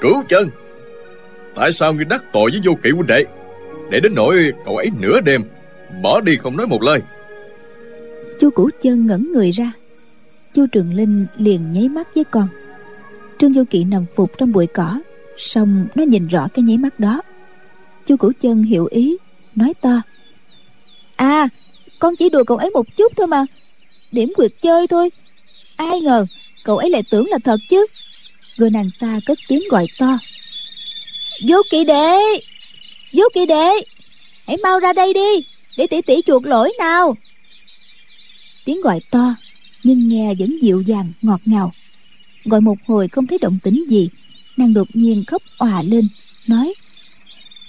Cứu 0.00 0.22
chân! 0.28 0.48
Tại 1.54 1.72
sao 1.72 1.94
ngươi 1.94 2.04
đắc 2.04 2.24
tội 2.32 2.50
với 2.50 2.60
vô 2.64 2.78
kỵ 2.82 2.90
huynh 2.90 3.06
đệ? 3.06 3.24
Để 3.90 4.00
đến 4.00 4.14
nỗi 4.14 4.52
cậu 4.64 4.76
ấy 4.76 4.86
nửa 5.00 5.20
đêm, 5.20 5.42
bỏ 6.02 6.20
đi 6.20 6.36
không 6.36 6.56
nói 6.56 6.66
một 6.66 6.82
lời. 6.82 7.00
Chu 8.40 8.50
cửu 8.50 8.70
chân 8.82 9.06
ngẩn 9.06 9.32
người 9.32 9.50
ra. 9.50 9.72
Chu 10.54 10.66
trường 10.66 10.94
linh 10.94 11.26
liền 11.36 11.72
nháy 11.72 11.88
mắt 11.88 12.08
với 12.14 12.24
con. 12.24 12.48
Trương 13.38 13.52
vô 13.52 13.62
kỵ 13.70 13.84
nằm 13.84 14.04
phục 14.14 14.38
trong 14.38 14.52
bụi 14.52 14.66
cỏ, 14.66 15.00
xong 15.38 15.86
nó 15.94 16.02
nhìn 16.02 16.28
rõ 16.28 16.48
cái 16.54 16.62
nháy 16.62 16.76
mắt 16.76 17.00
đó. 17.00 17.22
Chu 18.06 18.16
cửu 18.16 18.32
chân 18.40 18.62
hiểu 18.62 18.88
ý, 18.90 19.16
nói 19.54 19.74
to. 19.82 20.02
À 21.16 21.48
con 22.02 22.16
chỉ 22.16 22.28
đùa 22.28 22.44
cậu 22.44 22.56
ấy 22.56 22.70
một 22.70 22.96
chút 22.96 23.12
thôi 23.16 23.26
mà. 23.26 23.44
Điểm 24.12 24.32
quyệt 24.36 24.50
chơi 24.62 24.86
thôi. 24.86 25.10
Ai 25.76 26.00
ngờ, 26.00 26.26
cậu 26.64 26.78
ấy 26.78 26.90
lại 26.90 27.02
tưởng 27.10 27.28
là 27.28 27.38
thật 27.44 27.60
chứ. 27.68 27.86
Rồi 28.56 28.70
nàng 28.70 28.90
ta 29.00 29.20
cất 29.26 29.38
tiếng 29.48 29.62
gọi 29.70 29.86
to 29.98 30.18
vô 31.48 31.62
kỵ 31.70 31.84
đệ 31.84 32.18
vô 33.12 33.24
kỵ 33.34 33.46
đệ 33.46 33.70
hãy 34.46 34.56
mau 34.62 34.78
ra 34.80 34.92
đây 34.92 35.12
đi 35.14 35.46
để 35.76 35.86
tỷ 35.86 36.00
tỷ 36.00 36.22
chuộc 36.26 36.46
lỗi 36.46 36.72
nào. 36.78 37.16
Tiếng 38.64 38.80
gọi 38.80 39.00
to 39.10 39.34
nhưng 39.84 40.08
nghe 40.08 40.34
vẫn 40.38 40.58
dịu 40.62 40.82
dàng 40.86 41.06
ngọt 41.22 41.40
ngào. 41.46 41.70
Gọi 42.44 42.60
một 42.60 42.78
hồi 42.86 43.08
không 43.08 43.26
thấy 43.26 43.38
động 43.38 43.58
tĩnh 43.62 43.84
gì 43.88 44.08
nàng 44.56 44.74
đột 44.74 44.88
nhiên 44.92 45.24
khóc 45.26 45.42
òa 45.58 45.82
lên 45.82 46.08
nói 46.48 46.74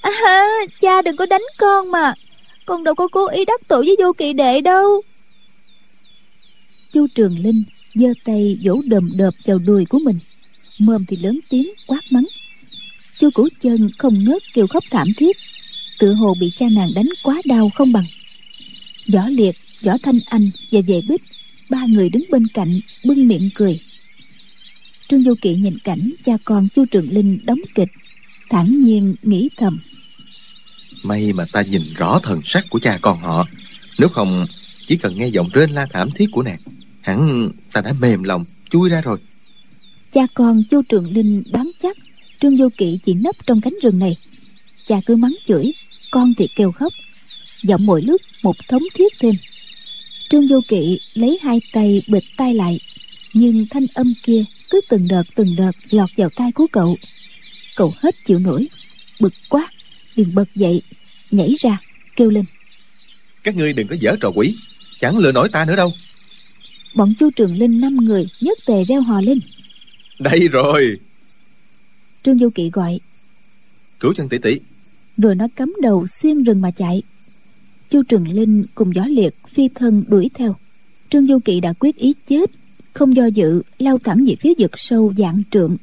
à, 0.02 0.44
cha 0.82 1.02
đừng 1.02 1.16
có 1.16 1.26
đánh 1.26 1.44
con 1.58 1.92
mà 1.92 2.14
con 2.66 2.84
đâu 2.84 2.96
có 2.96 3.08
cố 3.08 3.28
ý 3.28 3.46
đắc 3.46 3.62
tội 3.68 3.86
với 3.86 3.96
vô 4.00 4.14
kỵ 4.14 4.34
đệ 4.34 4.62
đâu. 4.62 5.02
Chu 6.94 7.08
trường 7.16 7.40
linh 7.40 7.64
giơ 7.96 8.08
tay 8.26 8.60
vỗ 8.64 8.82
đờm 8.90 9.12
đợp 9.16 9.32
vào 9.46 9.58
đùi 9.58 9.86
của 9.86 10.00
mình. 10.00 10.20
Mồm 10.80 11.06
thì 11.08 11.18
lớn 11.18 11.40
tiếng 11.50 11.74
quát 11.88 12.02
mắng 12.12 12.24
chu 13.20 13.30
củ 13.34 13.48
chân 13.62 13.90
không 13.98 14.24
ngớt 14.24 14.42
kêu 14.54 14.68
khóc 14.68 14.84
thảm 14.92 15.08
thiết. 15.18 15.38
Tự 16.00 16.14
hồ 16.14 16.36
bị 16.40 16.52
cha 16.60 16.66
nàng 16.76 16.94
đánh 16.94 17.10
quá 17.24 17.42
đau 17.46 17.72
không 17.76 17.92
bằng. 17.94 18.06
Võ 19.14 19.28
liệt 19.30 19.56
võ 19.84 19.94
thanh 20.04 20.20
anh 20.26 20.50
và 20.72 20.82
vệ 20.88 21.02
bích 21.08 21.22
ba 21.70 21.86
người 21.90 22.10
đứng 22.10 22.24
bên 22.32 22.48
cạnh 22.54 22.80
bưng 23.06 23.28
miệng 23.28 23.50
cười. 23.56 23.80
Trương 25.08 25.24
du 25.24 25.34
kỵ 25.42 25.56
nhìn 25.56 25.78
cảnh 25.84 26.00
cha 26.24 26.34
con 26.46 26.70
chu 26.70 26.86
trường 26.92 27.10
linh 27.10 27.38
đóng 27.46 27.60
kịch 27.76 27.90
thản 28.50 28.84
nhiên 28.84 29.16
nghĩ 29.22 29.50
thầm. 29.58 29.80
May 31.04 31.34
mà 31.34 31.46
ta 31.52 31.62
nhìn 31.62 31.82
rõ 31.98 32.20
thần 32.24 32.42
sắc 32.46 32.66
của 32.70 32.80
cha 32.80 33.00
con 33.02 33.20
họ 33.20 33.48
nếu 33.98 34.10
không 34.10 34.46
chỉ 34.88 34.98
cần 34.98 35.18
nghe 35.18 35.28
giọng 35.28 35.50
rên 35.54 35.70
la 35.70 35.86
thảm 35.86 36.12
thiết 36.12 36.26
của 36.32 36.44
nàng 36.44 36.60
hẳn 37.02 37.50
ta 37.74 37.82
đã 37.82 37.94
mềm 38.00 38.24
lòng 38.24 38.46
chui 38.70 38.90
ra 38.90 39.02
rồi. 39.02 39.20
Cha 40.14 40.22
con 40.34 40.64
chu 40.72 40.82
trường 40.90 41.14
linh 41.14 41.44
đoán 41.52 41.72
chắc 41.82 41.98
trương 42.44 42.56
vô 42.56 42.70
kỵ 42.78 43.00
chỉ 43.06 43.14
nấp 43.14 43.36
trong 43.46 43.62
cánh 43.62 43.74
rừng 43.82 44.00
này. 44.00 44.18
Cha 44.88 44.96
cứ 45.06 45.16
mắng 45.16 45.34
chửi 45.48 45.74
con 46.12 46.34
thì 46.38 46.48
kêu 46.56 46.72
khóc. 46.72 46.94
Giọng 47.62 47.86
mỗi 47.86 48.02
lúc 48.02 48.22
một 48.44 48.56
thống 48.68 48.84
thiết 48.94 49.14
thêm. 49.20 49.36
Trương 50.30 50.48
vô 50.48 50.60
kỵ 50.68 51.00
lấy 51.14 51.40
hai 51.42 51.62
tay 51.74 52.02
bịt 52.08 52.24
tay 52.38 52.54
lại 52.54 52.80
nhưng 53.34 53.66
thanh 53.70 53.86
âm 53.94 54.14
kia 54.24 54.44
cứ 54.70 54.82
từng 54.90 55.08
đợt 55.10 55.24
từng 55.36 55.56
đợt 55.58 55.72
lọt 55.92 56.10
vào 56.18 56.30
tai 56.36 56.52
của 56.52 56.68
cậu. 56.72 56.98
Cậu 57.76 57.94
hết 58.00 58.16
chịu 58.26 58.40
nổi 58.40 58.68
bực 59.22 59.34
quá 59.50 59.68
liền 60.16 60.28
bật 60.36 60.48
dậy 60.54 60.82
nhảy 61.32 61.56
ra 61.60 61.78
kêu 62.16 62.30
lên. 62.30 62.46
Các 63.44 63.56
ngươi 63.56 63.74
đừng 63.74 63.88
có 63.88 63.96
dở 64.00 64.16
trò 64.22 64.32
quỷ 64.36 64.56
chẳng 65.00 65.18
lừa 65.18 65.32
nổi 65.32 65.50
ta 65.50 65.66
nữa 65.66 65.76
đâu. 65.76 65.94
Bọn 66.94 67.14
chu 67.20 67.32
trường 67.32 67.58
linh 67.58 67.82
năm 67.82 67.96
người 67.96 68.28
nhất 68.42 68.58
tề 68.66 68.84
reo 68.84 69.02
hò 69.02 69.22
lên. 69.22 69.40
Đây 70.20 70.48
rồi 70.48 71.00
trương 72.24 72.40
du 72.40 72.50
kỵ 72.50 72.70
gọi. 72.70 73.00
Cứu 74.00 74.14
chân 74.14 74.30
tỷ 74.30 74.38
tỷ. 74.38 74.60
Rồi 75.18 75.36
nó 75.36 75.48
cắm 75.56 75.74
đầu 75.82 76.08
xuyên 76.08 76.44
rừng 76.44 76.62
mà 76.62 76.72
chạy. 76.72 77.02
Chu 77.90 78.04
trường 78.04 78.28
linh 78.28 78.66
cùng 78.76 78.96
gió 78.96 79.04
liệt 79.06 79.36
phi 79.54 79.70
thân 79.76 80.04
đuổi 80.08 80.30
theo. 80.34 80.56
Trương 81.10 81.28
du 81.28 81.40
kỵ 81.40 81.60
đã 81.60 81.74
quyết 81.80 81.96
ý 81.96 82.14
chết 82.28 82.52
không 82.94 83.16
do 83.16 83.26
dự 83.26 83.62
lao 83.80 83.98
thẳng 84.04 84.26
về 84.28 84.36
phía 84.40 84.54
vực 84.58 84.72
sâu 84.76 85.14
dạng 85.18 85.44
trượng. 85.52 85.78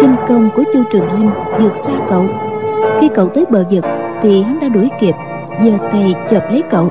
Kinh 0.00 0.16
công 0.28 0.50
của 0.54 0.64
chu 0.72 0.84
trường 0.92 1.12
linh 1.12 1.30
vượt 1.58 1.72
xa 1.86 2.06
cậu. 2.10 2.28
Khi 3.00 3.08
cậu 3.14 3.28
tới 3.34 3.44
bờ 3.50 3.64
vực 3.70 3.84
thì 4.22 4.42
hắn 4.42 4.60
đã 4.60 4.68
đuổi 4.68 4.88
kịp, 5.00 5.14
giơ 5.64 5.72
tay 5.92 6.14
chộp 6.30 6.42
lấy 6.50 6.62
cậu. 6.70 6.90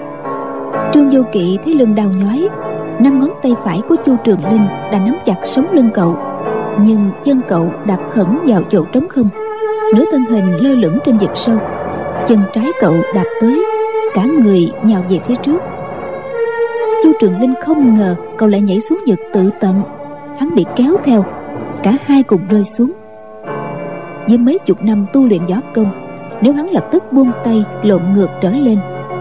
Trương 0.94 1.10
vô 1.10 1.22
kỵ 1.32 1.58
thấy 1.66 1.74
lưng 1.74 1.96
đau 1.96 2.08
nhói 2.10 2.50
năm 3.00 3.20
ngón 3.20 3.30
tay 3.44 3.56
phải 3.64 3.82
của 3.90 3.96
chu 4.06 4.16
trường 4.24 4.46
linh 4.52 4.68
đã 4.92 5.00
nắm 5.00 5.18
chặt 5.26 5.36
sống 5.46 5.68
lưng 5.72 5.90
cậu, 5.94 6.18
nhưng 6.82 7.12
chân 7.24 7.42
cậu 7.48 7.72
đạp 7.86 8.00
hẳn 8.14 8.40
vào 8.48 8.62
chỗ 8.70 8.86
trống 8.92 9.08
không. 9.10 9.30
Nửa 9.96 10.06
thân 10.12 10.26
hình 10.26 10.58
lơ 10.58 10.76
lửng 10.76 10.98
trên 11.06 11.18
vực 11.18 11.32
sâu, 11.36 11.58
chân 12.28 12.40
trái 12.54 12.72
cậu 12.82 12.96
đạp 13.16 13.26
tới, 13.42 13.66
cả 14.14 14.26
người 14.26 14.72
nhào 14.84 15.04
về 15.10 15.20
phía 15.28 15.36
trước. 15.36 15.62
Chu 17.04 17.12
trường 17.20 17.40
linh 17.42 17.54
không 17.62 17.94
ngờ 17.94 18.16
cậu 18.38 18.50
lại 18.50 18.62
nhảy 18.62 18.82
xuống 18.82 19.00
vực 19.08 19.20
tự 19.34 19.50
tận, 19.60 19.82
hắn 20.40 20.56
bị 20.56 20.66
kéo 20.76 20.98
theo, 21.04 21.26
cả 21.84 21.98
hai 22.06 22.24
cùng 22.24 22.42
rơi 22.50 22.64
xuống. 22.64 22.92
Với 24.28 24.38
mấy 24.38 24.60
chục 24.66 24.84
năm 24.84 25.06
tu 25.14 25.28
luyện 25.28 25.46
võ 25.46 25.56
công 25.74 26.05
nếu 26.42 26.54
hắn 26.54 26.70
lập 26.70 26.88
tức 26.92 27.14
buông 27.14 27.32
tay, 27.44 27.64
lộn 27.84 28.02
ngược 28.14 28.30
trở 28.42 28.50
lên, 28.50 28.80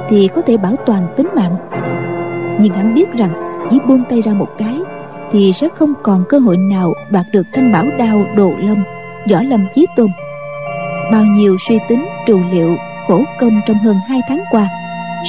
thì 0.08 0.28
có 0.34 0.40
thể 0.42 0.56
bảo 0.56 0.76
toàn 0.86 1.06
tính 1.16 1.28
mạng. 1.34 1.56
Nhưng 2.60 2.72
hắn 2.72 2.94
biết 2.94 3.12
rằng, 3.12 3.30
chỉ 3.70 3.78
buông 3.88 4.04
tay 4.08 4.20
ra 4.20 4.32
một 4.32 4.48
cái, 4.58 4.80
thì 5.32 5.52
sẽ 5.52 5.68
không 5.68 5.92
còn 6.02 6.24
cơ 6.28 6.38
hội 6.38 6.56
nào 6.56 6.94
đoạt 7.10 7.26
được 7.32 7.46
thanh 7.52 7.72
bảo 7.72 7.86
đao 7.98 8.26
đồ 8.36 8.52
lâm 8.58 8.84
võ 9.30 9.42
lâm 9.42 9.66
chí 9.74 9.86
tôn. 9.96 10.08
Bao 11.12 11.24
nhiêu 11.24 11.56
suy 11.68 11.78
tính, 11.88 12.04
trù 12.26 12.40
liệu, 12.52 12.76
khổ 13.08 13.22
công 13.40 13.60
trong 13.66 13.78
hơn 13.78 13.96
hai 14.08 14.20
tháng 14.28 14.44
qua, 14.50 14.68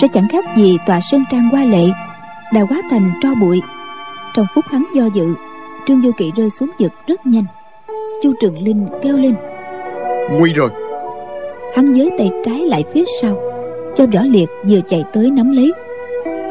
sẽ 0.02 0.08
chẳng 0.14 0.28
khác 0.28 0.46
gì 0.56 0.78
tòa 0.88 1.02
sơn 1.02 1.24
trang 1.32 1.50
hoa 1.50 1.64
lệ, 1.64 1.86
đã 2.54 2.66
quá 2.70 2.82
thành 2.90 3.12
tro 3.22 3.30
bụi. 3.42 3.62
Trong 4.36 4.46
phút 4.56 4.66
hắn 4.72 4.86
do 4.94 5.06
dự, 5.06 5.36
trương 5.88 6.02
du 6.02 6.12
kỵ 6.18 6.32
rơi 6.36 6.50
xuống 6.50 6.70
vực 6.80 6.92
rất 7.08 7.26
nhanh. 7.26 7.46
Chu 8.24 8.34
trường 8.40 8.64
linh 8.64 8.88
kêu 9.04 9.18
lên, 9.18 9.36
nguy 10.32 10.54
rồi 10.54 10.70
hắn 11.76 11.94
giới 11.94 12.10
tay 12.18 12.32
trái 12.46 12.60
lại 12.60 12.84
phía 12.94 13.04
sau, 13.22 13.38
cho 13.96 14.06
võ 14.14 14.22
liệt 14.22 14.50
vừa 14.68 14.80
chạy 14.88 15.04
tới 15.14 15.32
nắm 15.32 15.52
lấy. 15.52 15.74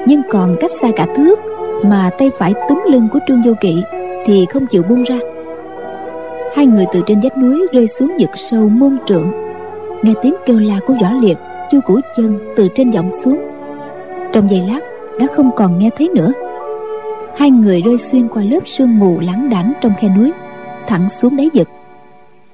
Nhưng 0.06 0.22
còn 0.30 0.56
cách 0.60 0.70
xa 0.80 0.88
cả 0.96 1.06
thước 1.16 1.38
mà 1.84 2.10
tay 2.18 2.30
phải 2.38 2.54
túm 2.68 2.82
lưng 2.90 3.08
của 3.12 3.18
trương 3.28 3.42
vô 3.42 3.52
kỵ 3.60 3.82
thì 4.26 4.46
không 4.46 4.66
chịu 4.66 4.82
buông 4.82 5.02
ra. 5.02 5.18
Hai 6.56 6.66
người 6.66 6.84
từ 6.92 7.00
trên 7.06 7.20
vách 7.20 7.36
núi 7.36 7.66
rơi 7.72 7.86
xuống 7.86 8.12
vực 8.20 8.30
sâu 8.50 8.68
môn 8.68 8.98
trượng. 9.06 9.32
Nghe 10.02 10.12
tiếng 10.22 10.34
kêu 10.46 10.58
la 10.58 10.80
của 10.86 10.94
võ 11.02 11.12
liệt, 11.20 11.38
chu 11.70 11.80
củ 11.80 12.00
chân 12.16 12.38
từ 12.56 12.68
trên 12.74 12.90
vọng 12.90 13.10
xuống. 13.12 13.38
Trong 14.32 14.50
giây 14.50 14.62
lát, 14.68 14.80
đã 15.18 15.26
không 15.26 15.50
còn 15.56 15.78
nghe 15.78 15.90
thấy 15.98 16.08
nữa. 16.14 16.32
Hai 17.36 17.50
người 17.50 17.82
rơi 17.82 17.98
xuyên 17.98 18.28
qua 18.28 18.42
lớp 18.42 18.60
sương 18.66 18.98
mù 18.98 19.20
lãng 19.20 19.50
đãng 19.50 19.72
trong 19.80 19.92
khe 20.00 20.08
núi, 20.16 20.32
thẳng 20.86 21.10
xuống 21.10 21.36
đáy 21.36 21.50
vực. 21.54 21.68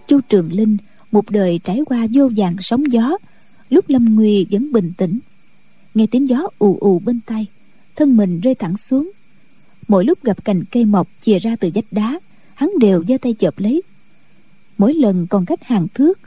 Chu 0.06 0.20
trường 0.28 0.52
linh 0.52 0.76
một 1.12 1.30
đời 1.30 1.60
trải 1.64 1.80
qua 1.86 2.06
vô 2.12 2.30
vàng 2.36 2.56
sóng 2.60 2.92
gió, 2.92 3.16
lúc 3.70 3.88
lâm 3.88 4.14
nguy 4.14 4.46
vẫn 4.50 4.72
bình 4.72 4.92
tĩnh. 4.96 5.18
Nghe 5.94 6.06
tiếng 6.10 6.28
gió 6.28 6.42
ù 6.58 6.78
ù 6.80 6.98
bên 6.98 7.20
tay 7.26 7.46
thân 8.00 8.16
mình 8.16 8.40
rơi 8.40 8.54
thẳng 8.54 8.76
xuống. 8.76 9.10
Mỗi 9.88 10.04
lúc 10.04 10.22
gặp 10.22 10.44
cành 10.44 10.64
cây 10.64 10.84
mọc 10.84 11.08
chìa 11.22 11.38
ra 11.38 11.56
từ 11.56 11.70
vách 11.74 11.84
đá, 11.90 12.20
hắn 12.54 12.70
đều 12.78 13.04
giơ 13.08 13.18
tay 13.18 13.34
chộp 13.38 13.58
lấy. 13.58 13.82
Mỗi 14.78 14.94
lần 14.94 15.26
còn 15.26 15.46
cách 15.46 15.64
hàng 15.64 15.86
thước, 15.94 16.18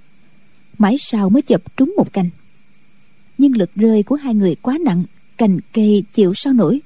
mãi 0.77 0.95
sau 0.99 1.29
mới 1.29 1.41
chụp 1.41 1.61
trúng 1.77 1.93
một 1.97 2.13
cành. 2.13 2.29
Nhưng 3.37 3.57
lực 3.57 3.75
rơi 3.75 4.03
của 4.03 4.15
hai 4.15 4.33
người 4.33 4.55
quá 4.55 4.77
nặng, 4.85 5.03
cành 5.37 5.59
cây 5.73 6.03
chịu 6.13 6.33
sao 6.33 6.53
nổi. 6.53 6.81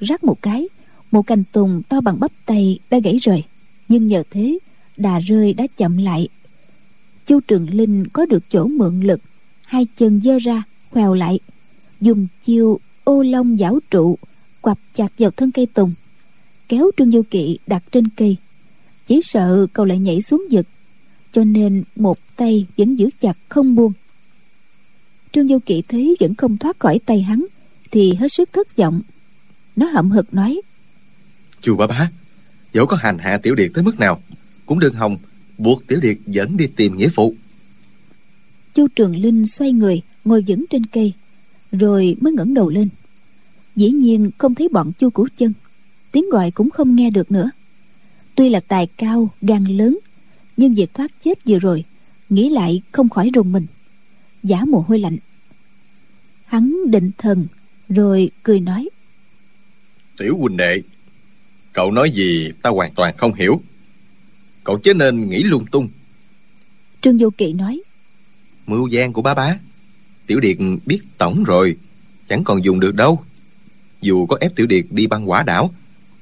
Rắc 0.00 0.24
một 0.24 0.42
cái, 0.42 0.68
một 1.10 1.26
cành 1.26 1.44
tùng 1.52 1.82
to 1.88 2.00
bằng 2.00 2.20
bắp 2.20 2.30
tay 2.46 2.78
đã 2.90 2.98
gãy 2.98 3.16
rời. 3.22 3.44
Nhưng 3.88 4.06
nhờ 4.06 4.22
thế, 4.30 4.58
đà 4.96 5.18
rơi 5.18 5.52
đã 5.52 5.66
chậm 5.76 5.96
lại 5.96 6.28
chu 7.26 7.40
trường 7.40 7.70
linh 7.70 8.08
có 8.12 8.26
được 8.26 8.50
chỗ 8.50 8.66
mượn 8.66 9.00
lực. 9.00 9.20
Hai 9.62 9.86
chân 9.96 10.20
giơ 10.24 10.38
ra, 10.38 10.62
khoèo 10.90 11.14
lại. 11.14 11.38
Dùng 12.00 12.26
chiêu 12.44 12.80
ô 13.04 13.22
long 13.22 13.56
giảo 13.58 13.78
trụ, 13.90 14.18
quặp 14.60 14.78
chặt 14.94 15.12
vào 15.18 15.30
thân 15.30 15.50
cây 15.50 15.66
tùng. 15.66 15.94
Kéo 16.68 16.90
trương 16.96 17.10
du 17.10 17.22
kỵ 17.30 17.58
đặt 17.66 17.82
trên 17.92 18.08
cây. 18.08 18.36
Chỉ 19.06 19.20
sợ 19.24 19.66
cậu 19.72 19.84
lại 19.84 19.98
nhảy 19.98 20.22
xuống 20.22 20.44
giật 20.50 20.66
cho 21.36 21.44
nên 21.44 21.84
một 21.96 22.18
tay 22.36 22.66
vẫn 22.76 22.98
giữ 22.98 23.10
chặt 23.20 23.38
không 23.48 23.74
buông. 23.74 23.92
Trương 25.32 25.48
du 25.48 25.58
kỵ 25.58 25.82
thấy 25.88 26.16
vẫn 26.20 26.34
không 26.34 26.56
thoát 26.56 26.78
khỏi 26.78 27.00
tay 27.06 27.22
hắn, 27.22 27.46
thì 27.90 28.14
hết 28.14 28.32
sức 28.32 28.52
thất 28.52 28.76
vọng. 28.76 29.00
Nó 29.76 29.86
hậm 29.86 30.10
hực 30.10 30.34
nói, 30.34 30.60
chu 31.60 31.76
bá 31.76 31.86
bá, 31.86 32.10
dẫu 32.72 32.86
có 32.86 32.96
hành 32.96 33.18
hạ 33.18 33.38
tiểu 33.42 33.54
điệt 33.54 33.70
tới 33.74 33.84
mức 33.84 33.98
nào, 33.98 34.22
cũng 34.66 34.78
đừng 34.78 34.94
hòng 34.94 35.16
buộc 35.58 35.86
tiểu 35.86 36.00
điệt 36.02 36.18
dẫn 36.26 36.56
đi 36.56 36.66
tìm 36.76 36.96
nghĩa 36.96 37.08
phụ. 37.08 37.34
Chu 38.74 38.88
trường 38.88 39.16
linh 39.16 39.46
xoay 39.46 39.72
người 39.72 40.02
ngồi 40.24 40.44
vững 40.48 40.64
trên 40.70 40.86
cây 40.86 41.12
rồi 41.72 42.16
mới 42.20 42.32
ngẩng 42.32 42.54
đầu 42.54 42.68
lên. 42.68 42.88
Dĩ 43.76 43.90
nhiên 43.90 44.30
không 44.38 44.54
thấy 44.54 44.68
bọn 44.68 44.92
chu 44.98 45.10
củ 45.10 45.26
chân 45.36 45.52
tiếng 46.12 46.30
gọi 46.30 46.50
cũng 46.50 46.70
không 46.70 46.96
nghe 46.96 47.10
được 47.10 47.30
nữa. 47.30 47.50
Tuy 48.34 48.48
là 48.48 48.60
tài 48.60 48.86
cao 48.86 49.30
gan 49.40 49.64
lớn 49.64 49.98
nhưng 50.56 50.74
việc 50.74 50.94
thoát 50.94 51.12
chết 51.24 51.44
vừa 51.44 51.58
rồi 51.58 51.84
nghĩ 52.28 52.48
lại 52.48 52.82
không 52.92 53.08
khỏi 53.08 53.30
rùng 53.34 53.52
mình. 53.52 53.66
Giả 54.42 54.64
mồ 54.64 54.84
hôi 54.88 54.98
lạnh. 54.98 55.16
Hắn 56.44 56.74
định 56.90 57.10
thần 57.18 57.46
rồi 57.88 58.30
cười 58.42 58.60
nói. 58.60 58.88
Tiểu 60.18 60.36
huynh 60.36 60.56
đệ 60.56 60.82
cậu 61.72 61.90
nói 61.90 62.10
gì 62.10 62.52
ta 62.62 62.70
hoàn 62.70 62.94
toàn 62.94 63.14
không 63.16 63.34
hiểu 63.34 63.60
cậu 64.66 64.78
chớ 64.78 64.94
nên 64.94 65.28
nghĩ 65.28 65.42
lung 65.42 65.66
tung. 65.66 65.88
Trương 67.02 67.18
vô 67.18 67.30
kỵ 67.30 67.52
nói. 67.52 67.80
Mưu 68.66 68.86
gian 68.86 69.12
của 69.12 69.22
bá 69.22 69.34
bá. 69.34 69.58
Tiểu 70.26 70.40
điệt 70.40 70.56
biết 70.86 71.00
tổng 71.18 71.44
rồi 71.44 71.76
chẳng 72.28 72.44
còn 72.44 72.64
dùng 72.64 72.80
được 72.80 72.94
đâu. 72.94 73.22
Dù 74.00 74.26
có 74.26 74.36
ép 74.40 74.54
tiểu 74.54 74.66
điệt 74.66 74.84
đi 74.90 75.06
băng 75.06 75.30
quả 75.30 75.42
đảo 75.42 75.72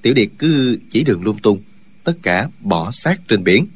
tiểu 0.03 0.15
điệt 0.15 0.29
cứ 0.39 0.79
chỉ 0.91 1.05
đường 1.05 1.25
lung 1.25 1.39
tung 1.39 1.59
tất 2.05 2.13
cả 2.23 2.49
bỏ 2.61 2.91
xác 2.91 3.29
trên 3.29 3.45
biển. 3.45 3.67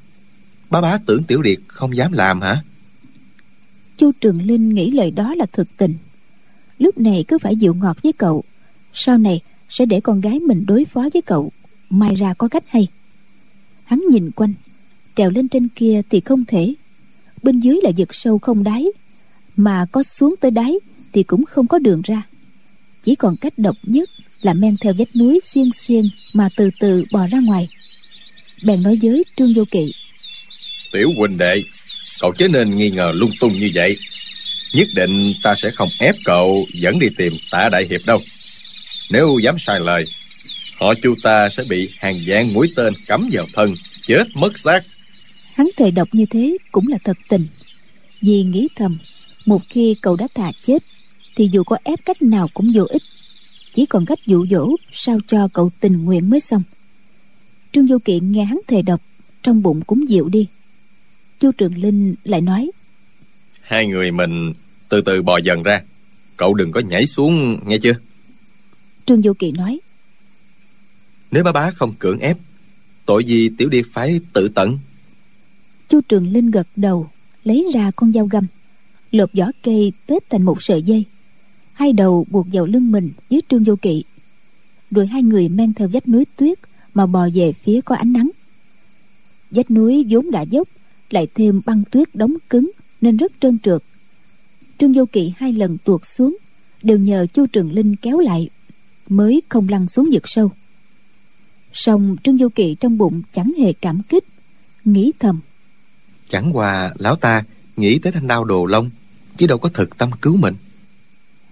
Bá 0.70 0.80
bá 0.80 0.98
tưởng 1.06 1.24
tiểu 1.24 1.42
điệt 1.42 1.58
không 1.66 1.96
dám 1.96 2.12
làm 2.12 2.40
hả? 2.40 2.62
Chu 3.96 4.12
trường 4.20 4.42
linh 4.42 4.68
nghĩ 4.68 4.90
lời 4.90 5.10
đó 5.10 5.34
là 5.34 5.46
thực 5.52 5.76
tình. 5.76 5.94
Lúc 6.78 6.98
này 6.98 7.24
cứ 7.28 7.38
phải 7.38 7.56
dịu 7.56 7.74
ngọt 7.74 8.02
với 8.02 8.12
cậu 8.12 8.44
sau 8.94 9.18
này 9.18 9.40
sẽ 9.68 9.86
để 9.86 10.00
con 10.00 10.20
gái 10.20 10.40
mình 10.40 10.64
đối 10.66 10.84
phó 10.84 11.08
với 11.12 11.22
cậu. 11.22 11.52
May 11.90 12.14
ra 12.14 12.34
có 12.34 12.48
cách 12.48 12.64
hay 12.68 12.88
hắn 13.88 14.00
nhìn 14.10 14.30
quanh, 14.30 14.54
trèo 15.16 15.30
lên 15.30 15.48
trên 15.48 15.68
kia 15.68 16.02
thì 16.10 16.20
không 16.20 16.44
thể. 16.44 16.74
Bên 17.42 17.60
dưới 17.60 17.80
là 17.82 17.90
vực 17.96 18.14
sâu 18.14 18.38
không 18.38 18.64
đáy, 18.64 18.86
mà 19.56 19.86
có 19.92 20.02
xuống 20.02 20.34
tới 20.40 20.50
đáy 20.50 20.74
thì 21.12 21.22
cũng 21.22 21.44
không 21.44 21.66
có 21.66 21.78
đường 21.78 22.02
ra. 22.04 22.22
Chỉ 23.04 23.14
còn 23.14 23.36
cách 23.36 23.52
độc 23.56 23.76
nhất 23.82 24.08
là 24.42 24.54
men 24.54 24.76
theo 24.80 24.94
vách 24.98 25.16
núi 25.16 25.40
xiên 25.44 25.70
xiên 25.86 26.04
mà 26.32 26.48
từ 26.56 26.70
từ 26.80 27.04
bò 27.12 27.26
ra 27.26 27.38
ngoài. 27.40 27.68
Bèn 28.66 28.82
nói 28.82 28.98
với 29.02 29.24
trương 29.36 29.52
vô 29.54 29.64
kỵ, 29.70 29.92
tiểu 30.92 31.12
huynh 31.16 31.38
đệ, 31.38 31.62
cậu 32.20 32.32
chớ 32.32 32.48
nên 32.48 32.76
nghi 32.76 32.90
ngờ 32.90 33.12
lung 33.14 33.32
tung 33.40 33.52
như 33.52 33.70
vậy. 33.74 33.96
Nhất 34.72 34.88
định 34.94 35.34
ta 35.42 35.54
sẽ 35.54 35.70
không 35.70 35.88
ép 36.00 36.16
cậu 36.24 36.56
dẫn 36.74 36.98
đi 36.98 37.06
tìm 37.16 37.32
tả 37.50 37.68
đại 37.72 37.86
hiệp 37.90 38.00
đâu. 38.06 38.18
Nếu 39.10 39.38
dám 39.38 39.58
sai 39.58 39.80
lời 39.84 40.04
họ 40.80 40.94
chu 41.02 41.14
ta 41.22 41.48
sẽ 41.48 41.62
bị 41.70 41.90
hàng 41.98 42.20
vạn 42.26 42.52
mũi 42.52 42.72
tên 42.76 42.92
cắm 43.06 43.28
vào 43.32 43.46
thân 43.54 43.74
chết 44.00 44.24
mất 44.34 44.58
xác. 44.58 44.80
Hắn 45.56 45.66
thề 45.76 45.90
độc 45.90 46.08
như 46.12 46.26
thế 46.26 46.56
cũng 46.72 46.88
là 46.88 46.98
thật 47.04 47.16
tình. 47.28 47.46
Vì 48.20 48.42
nghĩ 48.42 48.68
thầm 48.76 48.98
một 49.46 49.62
khi 49.70 49.96
cậu 50.02 50.16
đã 50.16 50.28
thà 50.34 50.52
chết 50.66 50.82
thì 51.36 51.48
dù 51.52 51.64
có 51.64 51.76
ép 51.84 52.04
cách 52.04 52.22
nào 52.22 52.48
cũng 52.54 52.70
vô 52.74 52.84
ích. 52.84 53.02
Chỉ 53.74 53.86
còn 53.86 54.06
cách 54.06 54.18
dụ 54.26 54.46
dỗ 54.50 54.76
sao 54.92 55.18
cho 55.28 55.48
cậu 55.52 55.70
tình 55.80 56.04
nguyện 56.04 56.30
mới 56.30 56.40
xong. 56.40 56.62
Trương 57.72 57.86
vô 57.86 57.98
kiện 58.04 58.32
nghe 58.32 58.44
hắn 58.44 58.60
thề 58.66 58.82
độc 58.82 59.00
trong 59.42 59.62
bụng 59.62 59.80
cũng 59.86 60.08
dịu 60.08 60.28
đi. 60.28 60.46
Chu 61.40 61.52
trường 61.52 61.82
linh 61.82 62.14
lại 62.24 62.40
nói 62.40 62.70
hai 63.68 63.86
người 63.86 64.10
mình 64.10 64.52
từ 64.88 65.00
từ 65.00 65.22
bò 65.22 65.38
dần 65.44 65.62
ra. 65.62 65.82
Cậu 66.36 66.54
đừng 66.54 66.72
có 66.72 66.80
nhảy 66.80 67.06
xuống 67.06 67.60
nghe 67.66 67.78
chưa? 67.78 67.92
Trương 69.06 69.22
vô 69.22 69.32
kỵ 69.38 69.52
nói 69.52 69.80
nếu 71.30 71.44
bá 71.44 71.52
bá 71.52 71.70
không 71.70 71.94
cưỡng 71.98 72.18
ép, 72.18 72.38
tội 73.06 73.24
gì 73.24 73.48
tiểu 73.58 73.68
điệp 73.68 73.86
phải 73.92 74.20
tự 74.32 74.48
tận? 74.48 74.78
Chu 75.88 76.00
trường 76.00 76.32
linh 76.32 76.50
gật 76.50 76.66
đầu, 76.76 77.10
lấy 77.44 77.66
ra 77.74 77.90
con 77.90 78.12
dao 78.12 78.26
găm, 78.26 78.46
lột 79.10 79.30
vỏ 79.32 79.46
cây 79.62 79.92
tết 80.06 80.30
thành 80.30 80.42
một 80.42 80.62
sợi 80.62 80.82
dây, 80.82 81.04
hai 81.72 81.92
đầu 81.92 82.26
buộc 82.30 82.46
vào 82.52 82.66
lưng 82.66 82.92
mình 82.92 83.10
dưới 83.30 83.40
trương 83.48 83.64
vô 83.64 83.76
kỵ. 83.76 84.04
Rồi 84.90 85.06
hai 85.06 85.22
người 85.22 85.48
men 85.48 85.72
theo 85.74 85.88
vách 85.88 86.08
núi 86.08 86.24
tuyết 86.36 86.58
mà 86.94 87.06
bò 87.06 87.28
về 87.34 87.52
phía 87.52 87.80
có 87.80 87.94
ánh 87.94 88.12
nắng. 88.12 88.30
Vách 89.50 89.70
núi 89.70 90.06
vốn 90.10 90.30
đã 90.30 90.42
dốc, 90.42 90.68
lại 91.10 91.26
thêm 91.34 91.60
băng 91.66 91.82
tuyết 91.90 92.14
đóng 92.14 92.34
cứng 92.50 92.70
nên 93.00 93.16
rất 93.16 93.32
trơn 93.40 93.58
trượt. 93.58 93.82
Trương 94.78 94.92
vô 94.92 95.04
kỵ 95.12 95.32
hai 95.36 95.52
lần 95.52 95.78
tuột 95.84 96.06
xuống, 96.06 96.36
đều 96.82 96.98
nhờ 96.98 97.26
chu 97.26 97.46
trường 97.46 97.72
linh 97.72 97.96
kéo 97.96 98.18
lại, 98.18 98.48
mới 99.08 99.42
không 99.48 99.68
lăn 99.68 99.88
xuống 99.88 100.08
vực 100.12 100.28
sâu 100.28 100.50
song 101.78 102.16
trương 102.24 102.36
vô 102.36 102.48
kỵ 102.54 102.74
trong 102.80 102.98
bụng 102.98 103.22
chẳng 103.32 103.52
hề 103.58 103.72
cảm 103.72 104.02
kích 104.08 104.24
nghĩ 104.84 105.12
thầm. 105.18 105.40
Chẳng 106.28 106.56
qua 106.56 106.92
lão 106.98 107.16
ta 107.16 107.44
nghĩ 107.76 107.98
tới 107.98 108.12
thanh 108.12 108.26
đao 108.26 108.44
đồ 108.44 108.66
lông 108.66 108.90
chứ 109.36 109.46
đâu 109.46 109.58
có 109.58 109.68
thực 109.68 109.98
tâm 109.98 110.10
cứu 110.22 110.36
mình. 110.36 110.54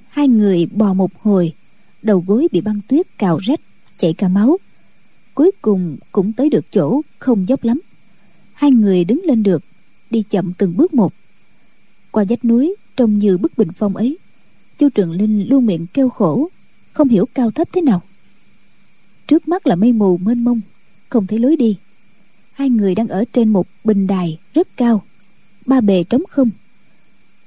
Hai 0.08 0.28
người 0.28 0.66
bò 0.72 0.94
một 0.94 1.10
hồi 1.22 1.52
đầu 2.02 2.24
gối 2.26 2.48
bị 2.52 2.60
băng 2.60 2.80
tuyết 2.88 3.06
cào 3.18 3.38
rách 3.38 3.60
chảy 3.98 4.12
cả 4.12 4.28
máu. 4.28 4.56
Cuối 5.34 5.50
cùng 5.62 5.96
cũng 6.12 6.32
tới 6.32 6.50
được 6.50 6.72
chỗ 6.72 7.00
không 7.18 7.48
dốc 7.48 7.64
lắm. 7.64 7.80
Hai 8.52 8.70
người 8.70 9.04
đứng 9.04 9.22
lên 9.24 9.42
được 9.42 9.64
đi 10.10 10.22
chậm 10.30 10.52
từng 10.58 10.76
bước 10.76 10.94
một. 10.94 11.12
Qua 12.10 12.24
vách 12.28 12.44
núi 12.44 12.76
trông 12.96 13.18
như 13.18 13.38
bức 13.38 13.58
bình 13.58 13.68
phong 13.78 13.96
ấy 13.96 14.18
chu 14.78 14.88
trường 14.88 15.10
linh 15.10 15.48
luôn 15.48 15.66
miệng 15.66 15.86
kêu 15.94 16.08
khổ 16.08 16.48
không 16.92 17.08
hiểu 17.08 17.28
cao 17.34 17.50
thấp 17.50 17.68
thế 17.72 17.80
nào 17.80 18.02
trước 19.26 19.48
mắt 19.48 19.66
là 19.66 19.76
mây 19.76 19.92
mù 19.92 20.16
mênh 20.16 20.44
mông, 20.44 20.60
không 21.08 21.26
thấy 21.26 21.38
lối 21.38 21.56
đi. 21.56 21.76
Hai 22.52 22.70
người 22.70 22.94
đang 22.94 23.08
ở 23.08 23.24
trên 23.32 23.48
một 23.48 23.66
bình 23.84 24.06
đài 24.06 24.38
rất 24.54 24.68
cao, 24.76 25.02
ba 25.66 25.80
bề 25.80 26.04
trống 26.04 26.22
không. 26.30 26.50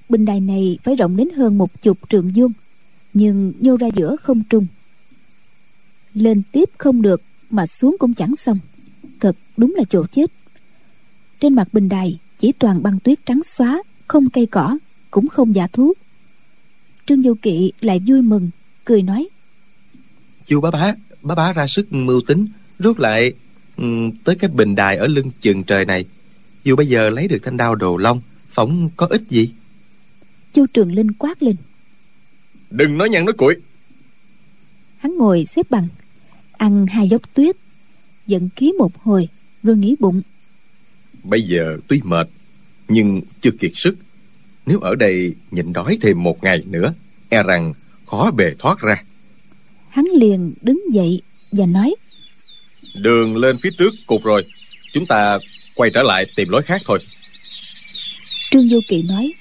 Bình 0.10 0.26
đài 0.26 0.40
này 0.40 0.80
phải 0.84 0.96
rộng 0.96 1.16
đến 1.16 1.30
hơn 1.30 1.58
một 1.58 1.82
chục 1.82 1.98
trượng 2.10 2.32
vuông, 2.36 2.52
nhưng 3.14 3.54
nhô 3.60 3.78
ra 3.78 3.88
giữa 3.96 4.16
không 4.16 4.44
trung. 4.50 4.68
Lên 6.14 6.42
tiếp 6.52 6.70
không 6.78 7.02
được 7.02 7.22
mà 7.50 7.68
xuống 7.68 7.96
cũng 8.00 8.14
chẳng 8.14 8.36
xong, 8.36 8.60
thật 9.20 9.36
đúng 9.58 9.76
là 9.78 9.84
chỗ 9.90 10.06
chết. 10.12 10.32
Trên 11.40 11.54
mặt 11.54 11.68
bình 11.74 11.90
đài 11.90 12.20
chỉ 12.40 12.52
toàn 12.52 12.84
băng 12.84 13.00
tuyết 13.00 13.26
trắng 13.26 13.42
xóa, 13.46 13.84
không 14.08 14.30
cây 14.30 14.46
cỏ, 14.46 14.78
cũng 15.12 15.28
không 15.28 15.56
giả 15.56 15.68
thú. 15.68 15.94
Trương 17.06 17.24
du 17.24 17.34
kỵ 17.42 17.72
lại 17.82 18.02
vui 18.08 18.22
mừng, 18.22 18.50
cười 18.86 19.02
nói 19.02 19.30
chu 20.50 20.62
bá 20.62 20.72
bá 20.72 20.94
bá 21.22 21.36
bá 21.36 21.54
ra 21.54 21.68
sức 21.68 21.94
mưu 21.94 22.22
tính 22.22 22.48
rút 22.80 23.00
lại 23.00 23.34
um, 23.78 24.12
tới 24.24 24.36
cái 24.36 24.50
bình 24.50 24.76
đài 24.76 24.98
ở 24.98 25.08
lưng 25.08 25.32
chừng 25.42 25.64
trời 25.64 25.86
này. 25.86 26.06
Dù 26.64 26.76
bây 26.76 26.88
giờ 26.88 27.10
lấy 27.10 27.28
được 27.28 27.40
thanh 27.44 27.58
đao 27.58 27.76
đồ 27.76 27.98
long 27.98 28.22
phỏng 28.52 28.90
có 28.98 29.08
ích 29.10 29.22
gì? 29.30 29.52
Chu 30.54 30.66
trường 30.66 30.92
linh 30.92 31.12
quát 31.12 31.44
lên. 31.44 31.56
Đừng 32.70 32.98
nói 32.98 33.10
nhăn 33.10 33.26
nói 33.26 33.34
cuội. 33.34 33.56
Hắn 34.98 35.18
ngồi 35.18 35.46
xếp 35.46 35.66
bằng 35.70 35.88
ăn 36.58 36.88
hai 36.88 37.10
dốc 37.10 37.22
tuyết 37.34 37.56
giận 38.28 38.50
khí 38.56 38.72
một 38.78 39.04
hồi 39.04 39.28
rồi 39.64 39.78
nghĩ 39.78 39.96
bụng. 40.00 40.22
Bây 41.24 41.42
giờ 41.42 41.78
tuy 41.88 42.02
mệt 42.04 42.30
nhưng 42.88 43.22
chưa 43.42 43.52
kiệt 43.52 43.72
sức. 43.76 43.96
Nếu 44.66 44.80
ở 44.80 44.96
đây 44.96 45.36
nhịn 45.52 45.74
đói 45.74 45.98
thêm 46.02 46.24
một 46.24 46.44
ngày 46.44 46.64
nữa 46.68 46.94
e 47.30 47.44
rằng 47.44 47.74
khó 48.06 48.32
bề 48.32 48.54
thoát 48.60 48.80
ra 48.80 49.04
hắn 49.90 50.06
liền 50.16 50.54
đứng 50.62 50.82
dậy 50.94 51.22
và 51.52 51.66
nói 51.66 51.96
đường 52.94 53.38
lên 53.38 53.58
phía 53.58 53.70
trước 53.78 53.94
cục 54.08 54.24
rồi 54.24 54.46
chúng 54.94 55.06
ta 55.06 55.40
quay 55.76 55.90
trở 55.94 56.02
lại 56.02 56.26
tìm 56.36 56.50
lối 56.50 56.62
khác 56.62 56.82
thôi. 56.86 57.00
Trương 58.52 58.70
vô 58.70 58.80
kỵ 58.88 59.04
nói 59.10 59.34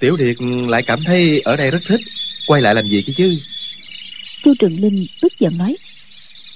tiểu 0.00 0.16
điệt 0.16 0.36
lại 0.68 0.82
cảm 0.82 0.98
thấy 1.04 1.40
ở 1.40 1.56
đây 1.56 1.70
rất 1.70 1.82
thích 1.86 2.00
quay 2.46 2.62
lại 2.62 2.74
làm 2.74 2.86
gì 2.88 3.02
cái 3.02 3.14
chứ? 3.14 3.38
Chu 4.42 4.54
trường 4.58 4.80
linh 4.80 5.06
tức 5.20 5.32
giận 5.38 5.58
nói 5.58 5.76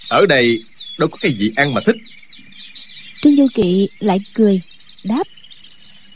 ở 0.08 0.26
đây 0.26 0.62
đâu 0.98 1.08
có 1.08 1.16
cái 1.20 1.32
gì 1.32 1.50
ăn 1.56 1.74
mà 1.74 1.80
thích. 1.80 1.96
Trương 3.22 3.36
vô 3.36 3.46
kỵ 3.54 3.88
lại 3.98 4.18
cười 4.34 4.60
đáp 5.04 5.24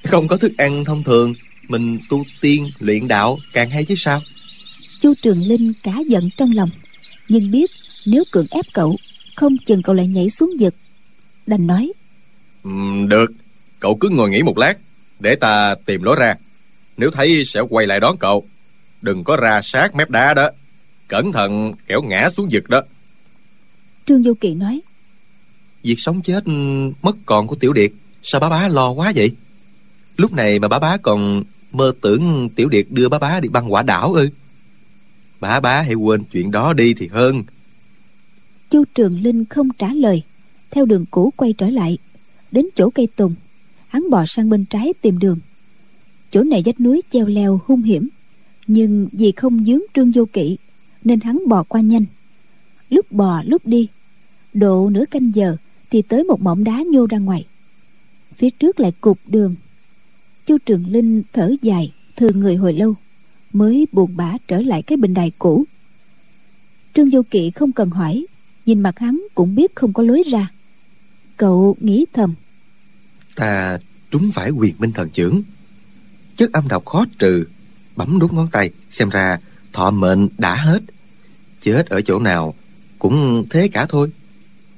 không 0.05 0.29
có 0.29 0.37
thức 0.37 0.53
ăn 0.57 0.85
thông 0.85 1.03
thường 1.03 1.33
mình 1.69 1.99
tu 2.09 2.25
tiên 2.41 2.71
luyện 2.79 3.09
đạo 3.09 3.39
càng 3.53 3.71
hay 3.71 3.85
chứ 3.85 3.95
sao 3.97 4.21
chu 5.01 5.15
trường 5.23 5.47
linh 5.47 5.73
cả 5.83 5.93
giận 6.09 6.31
trong 6.37 6.53
lòng 6.53 6.69
nhưng 7.29 7.51
biết 7.51 7.71
nếu 8.07 8.25
cưỡng 8.31 8.47
ép 8.51 8.65
cậu 8.73 8.97
không 9.37 9.57
chừng 9.67 9.83
cậu 9.83 9.95
lại 9.95 10.07
nhảy 10.07 10.31
xuống 10.31 10.51
vực. 10.61 10.75
Đành 11.47 11.67
nói 11.67 11.93
được 13.09 13.33
cậu 13.81 13.97
cứ 13.97 14.09
ngồi 14.09 14.31
nghỉ 14.31 14.43
một 14.43 14.59
lát 14.59 14.75
để 15.21 15.37
ta 15.37 15.75
tìm 15.87 16.03
lối 16.03 16.17
ra. 16.19 16.35
Nếu 16.97 17.11
thấy 17.11 17.45
sẽ 17.45 17.61
quay 17.61 17.87
lại 17.87 18.01
đón 18.01 18.17
cậu 18.17 18.45
đừng 19.03 19.25
có 19.25 19.37
ra 19.37 19.61
sát 19.63 19.95
mép 19.95 20.11
đá 20.11 20.35
đó 20.35 20.51
cẩn 21.09 21.33
thận 21.33 21.73
kẻo 21.87 22.03
ngã 22.03 22.31
xuống 22.31 22.49
vực 22.53 22.69
đó. 22.69 22.83
Trương 24.07 24.23
vô 24.23 24.35
kỵ 24.41 24.55
nói 24.55 24.81
việc 25.83 26.01
sống 26.01 26.23
chết 26.23 26.45
mất 27.03 27.17
còn 27.27 27.47
của 27.47 27.57
tiểu 27.57 27.73
điệt 27.73 27.93
sao 28.23 28.41
bá 28.41 28.49
bá 28.49 28.69
lo 28.69 28.91
quá 28.91 29.13
vậy? 29.17 29.31
Lúc 30.17 30.33
này 30.33 30.59
mà 30.59 30.69
bá 30.69 30.79
bá 30.79 30.97
còn 30.97 31.45
mơ 31.73 31.93
tưởng 32.01 32.49
tiểu 32.49 32.69
điệt 32.69 32.87
đưa 32.91 33.09
bá 33.09 33.19
bá 33.19 33.41
đi 33.41 33.49
băng 33.49 33.73
quả 33.73 33.83
đảo 33.83 34.13
ư 34.13 34.29
bá 35.41 35.61
bá, 35.61 35.81
hãy 35.81 35.95
quên 35.95 36.25
chuyện 36.25 36.51
đó 36.51 36.73
đi 36.73 36.95
thì 36.95 37.09
hơn. 37.09 37.45
Chu 38.71 38.85
trường 38.95 39.23
linh 39.23 39.45
không 39.45 39.69
trả 39.79 39.95
lời. 39.95 40.23
Theo 40.71 40.85
đường 40.85 41.05
cũ 41.11 41.33
quay 41.37 41.53
trở 41.53 41.71
lại. 41.71 41.99
Đến 42.51 42.67
chỗ 42.77 42.91
cây 42.91 43.09
tùng, 43.17 43.35
hắn 43.89 44.11
bò 44.11 44.27
sang 44.27 44.51
bên 44.51 44.65
trái 44.65 44.93
tìm 45.01 45.19
đường. 45.19 45.39
Chỗ 46.31 46.43
này 46.43 46.63
vách 46.65 46.81
núi 46.81 47.03
treo 47.13 47.27
leo 47.27 47.61
hung 47.67 47.83
hiểm, 47.83 48.09
nhưng 48.67 49.09
vì 49.13 49.33
không 49.33 49.65
dướng 49.65 49.81
trương 49.95 50.11
vô 50.11 50.25
kỵ, 50.33 50.57
nên 51.05 51.21
hắn 51.21 51.43
bò 51.49 51.63
qua 51.63 51.81
nhanh. 51.81 52.05
Lúc 52.91 53.13
bò, 53.13 53.43
lúc 53.47 53.67
đi, 53.67 53.89
độ 54.55 54.91
nửa 54.91 55.05
canh 55.11 55.35
giờ 55.35 55.57
thì 55.91 56.03
tới 56.03 56.25
một 56.25 56.43
mỏm 56.43 56.65
đá 56.65 56.83
nhô 56.91 57.07
ra 57.07 57.19
ngoài. 57.19 57.47
Phía 58.37 58.51
trước 58.51 58.81
lại 58.81 58.93
cục 59.01 59.19
đường. 59.27 59.55
Chu 60.47 60.59
trường 60.59 60.87
linh 60.87 61.23
thở 61.33 61.55
dài 61.63 61.93
thường 62.17 62.41
người 62.41 62.57
hồi 62.57 62.73
lâu 62.73 62.95
mới 63.53 63.87
buồn 63.93 64.17
bã 64.17 64.33
trở 64.49 64.61
lại 64.61 64.83
cái 64.83 64.97
bình 64.97 65.15
đài 65.15 65.33
cũ. 65.39 65.65
Trương 66.95 67.11
Du 67.11 67.23
kỵ 67.23 67.51
không 67.51 67.73
cần 67.73 67.91
hỏi, 67.91 68.27
nhìn 68.67 68.81
mặt 68.81 68.99
hắn 68.99 69.27
cũng 69.35 69.55
biết 69.55 69.75
không 69.75 69.93
có 69.93 70.03
lối 70.03 70.23
ra. 70.31 70.51
Cậu 71.37 71.77
nghĩ 71.81 72.07
thầm. 72.13 72.35
Ta 73.35 73.79
trúng 74.11 74.31
phải 74.33 74.51
quyền 74.51 74.75
minh 74.79 74.93
thần 74.93 75.11
trưởng. 75.11 75.43
Chất 76.37 76.53
âm 76.53 76.69
độc 76.69 76.87
khó 76.87 77.05
trừ, 77.19 77.45
bấm 77.97 78.19
đốt 78.19 78.33
ngón 78.33 78.49
tay, 78.53 78.71
xem 78.91 79.09
ra 79.09 79.39
thọ 79.73 79.91
mệnh 79.91 80.29
đã 80.39 80.57
hết. 80.57 80.83
Chết 81.61 81.87
ở 81.87 82.01
chỗ 82.01 82.19
nào 82.19 82.55
cũng 82.99 83.47
thế 83.51 83.69
cả 83.69 83.87
thôi. 83.89 84.11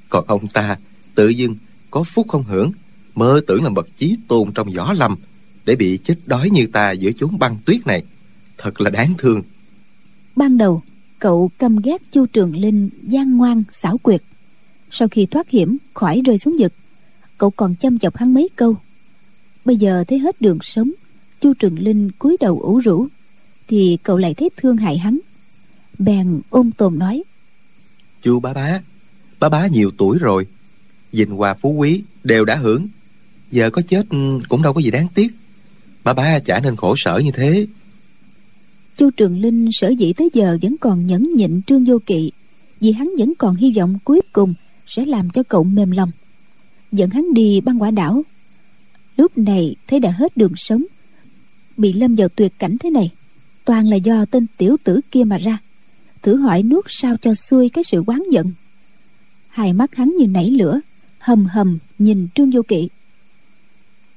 Còn 0.09 0.25
ông 0.27 0.47
ta 0.47 0.77
tự 1.15 1.29
dưng 1.29 1.55
có 1.91 2.03
phúc 2.03 2.27
không 2.29 2.43
hưởng, 2.43 2.71
mơ 3.15 3.41
tưởng 3.47 3.63
là 3.63 3.69
bậc 3.69 3.87
chí 3.97 4.17
tôn 4.27 4.51
trong 4.51 4.71
võ 4.71 4.93
lâm 4.93 5.15
để 5.65 5.75
bị 5.75 5.99
chết 6.03 6.15
đói 6.25 6.49
như 6.49 6.67
ta 6.67 6.91
giữa 6.91 7.11
chốn 7.11 7.39
băng 7.39 7.57
tuyết 7.65 7.87
này 7.87 8.03
thật 8.57 8.81
là 8.81 8.89
đáng 8.89 9.13
thương. 9.17 9.41
Ban 10.35 10.57
đầu 10.57 10.81
cậu 11.19 11.51
căm 11.57 11.75
ghét 11.75 12.01
chu 12.11 12.25
trường 12.25 12.55
linh 12.55 12.89
gian 13.01 13.37
ngoan 13.37 13.63
xảo 13.71 13.97
quyệt. 13.97 14.23
Sau 14.91 15.07
khi 15.07 15.25
thoát 15.25 15.49
hiểm 15.49 15.77
khỏi 15.93 16.21
rơi 16.25 16.37
xuống 16.37 16.55
vực 16.59 16.73
cậu 17.37 17.51
còn 17.51 17.75
chăm 17.75 17.99
chọc 17.99 18.15
hắn 18.15 18.33
mấy 18.33 18.49
câu. 18.55 18.75
Bây 19.65 19.77
giờ 19.77 20.03
thấy 20.07 20.19
hết 20.19 20.41
đường 20.41 20.57
sống 20.61 20.91
chu 21.41 21.53
trường 21.53 21.79
linh 21.79 22.11
cúi 22.11 22.37
đầu 22.39 22.59
ủ 22.59 22.79
rũ 22.79 23.07
thì 23.67 23.97
cậu 24.03 24.17
lại 24.17 24.33
thấy 24.33 24.49
thương 24.57 24.77
hại 24.77 24.97
hắn. 24.97 25.19
Bèn 25.99 26.41
ôm 26.49 26.71
tồn 26.71 26.99
nói 26.99 27.23
chu 28.21 28.39
bá 28.39 28.53
bá 28.53 28.81
bá 29.39 29.49
bá 29.49 29.67
nhiều 29.67 29.91
tuổi 29.97 30.17
rồi 30.19 30.47
dình 31.11 31.29
hòa 31.29 31.53
phú 31.53 31.71
quý 31.71 32.03
đều 32.23 32.45
đã 32.45 32.55
hưởng. 32.55 32.87
Giờ 33.51 33.69
có 33.69 33.81
chết 33.87 34.05
cũng 34.49 34.61
đâu 34.61 34.73
có 34.73 34.81
gì 34.81 34.91
đáng 34.91 35.07
tiếc. 35.13 35.27
Bá 36.03 36.13
bá 36.13 36.39
chả 36.39 36.59
nên 36.59 36.75
khổ 36.75 36.95
sở 36.97 37.17
như 37.17 37.31
thế 37.31 37.67
chu 38.97 39.09
trường 39.11 39.41
linh 39.41 39.69
sở 39.71 39.89
dĩ 39.89 40.13
tới 40.13 40.29
giờ 40.33 40.57
vẫn 40.61 40.75
còn 40.77 41.07
nhẫn 41.07 41.35
nhịn 41.35 41.61
trương 41.61 41.83
vô 41.83 41.97
kỵ, 42.05 42.31
vì 42.79 42.91
hắn 42.91 43.11
vẫn 43.17 43.33
còn 43.37 43.55
hy 43.55 43.73
vọng 43.77 43.99
cuối 44.03 44.21
cùng 44.33 44.53
sẽ 44.87 45.05
làm 45.05 45.29
cho 45.29 45.43
cậu 45.43 45.63
mềm 45.63 45.91
lòng. 45.91 46.11
Dẫn 46.91 47.09
hắn 47.09 47.33
đi 47.33 47.61
băng 47.61 47.81
quả 47.81 47.91
đảo. 47.91 48.23
Lúc 49.17 49.37
này 49.37 49.75
thấy 49.87 49.99
đã 49.99 50.11
hết 50.11 50.37
đường 50.37 50.55
sống, 50.55 50.83
bị 51.77 51.93
lâm 51.93 52.15
vào 52.15 52.29
tuyệt 52.29 52.53
cảnh 52.59 52.77
thế 52.77 52.89
này, 52.89 53.11
toàn 53.65 53.87
là 53.87 53.95
do 53.95 54.25
tên 54.25 54.45
tiểu 54.57 54.77
tử 54.83 55.01
kia 55.11 55.23
mà 55.23 55.37
ra. 55.37 55.57
Thử 56.21 56.35
hỏi 56.35 56.63
nuốt 56.63 56.85
sao 56.87 57.15
cho 57.21 57.33
xuôi 57.33 57.69
cái 57.69 57.83
sự 57.83 58.03
oán 58.07 58.21
giận. 58.31 58.51
Hai 59.47 59.73
mắt 59.73 59.95
hắn 59.95 60.15
như 60.19 60.27
nảy 60.27 60.51
lửa, 60.51 60.79
hầm 61.19 61.45
hầm 61.45 61.77
nhìn 61.99 62.27
trương 62.35 62.51
vô 62.51 62.61
kỵ. 62.67 62.89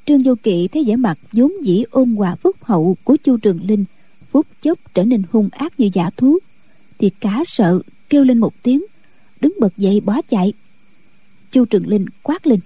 Trương 0.07 0.23
vô 0.23 0.35
kỵ 0.43 0.69
thấy 0.69 0.85
vẻ 0.85 0.97
mặt 0.97 1.19
vốn 1.33 1.53
dĩ 1.63 1.85
ôn 1.91 2.15
hòa 2.15 2.35
phúc 2.35 2.57
hậu 2.61 2.97
của 3.05 3.17
chu 3.25 3.37
trường 3.37 3.67
linh 3.67 3.85
phút 4.37 4.47
chốc 4.63 4.79
trở 4.95 5.05
nên 5.05 5.23
hung 5.33 5.49
ác 5.53 5.81
như 5.81 5.91
giả 5.93 6.11
thú. 6.17 6.39
Thì 6.99 7.11
cá 7.21 7.43
sợ 7.47 7.81
kêu 8.09 8.25
lên 8.25 8.39
một 8.39 8.55
tiếng 8.63 8.85
đứng 9.41 9.53
bật 9.61 9.77
dậy 9.77 10.01
bó 10.05 10.21
chạy. 10.31 10.53
Chu 11.51 11.65
trường 11.65 11.89
linh 11.89 12.07
quát 12.23 12.47
lên. 12.47 12.61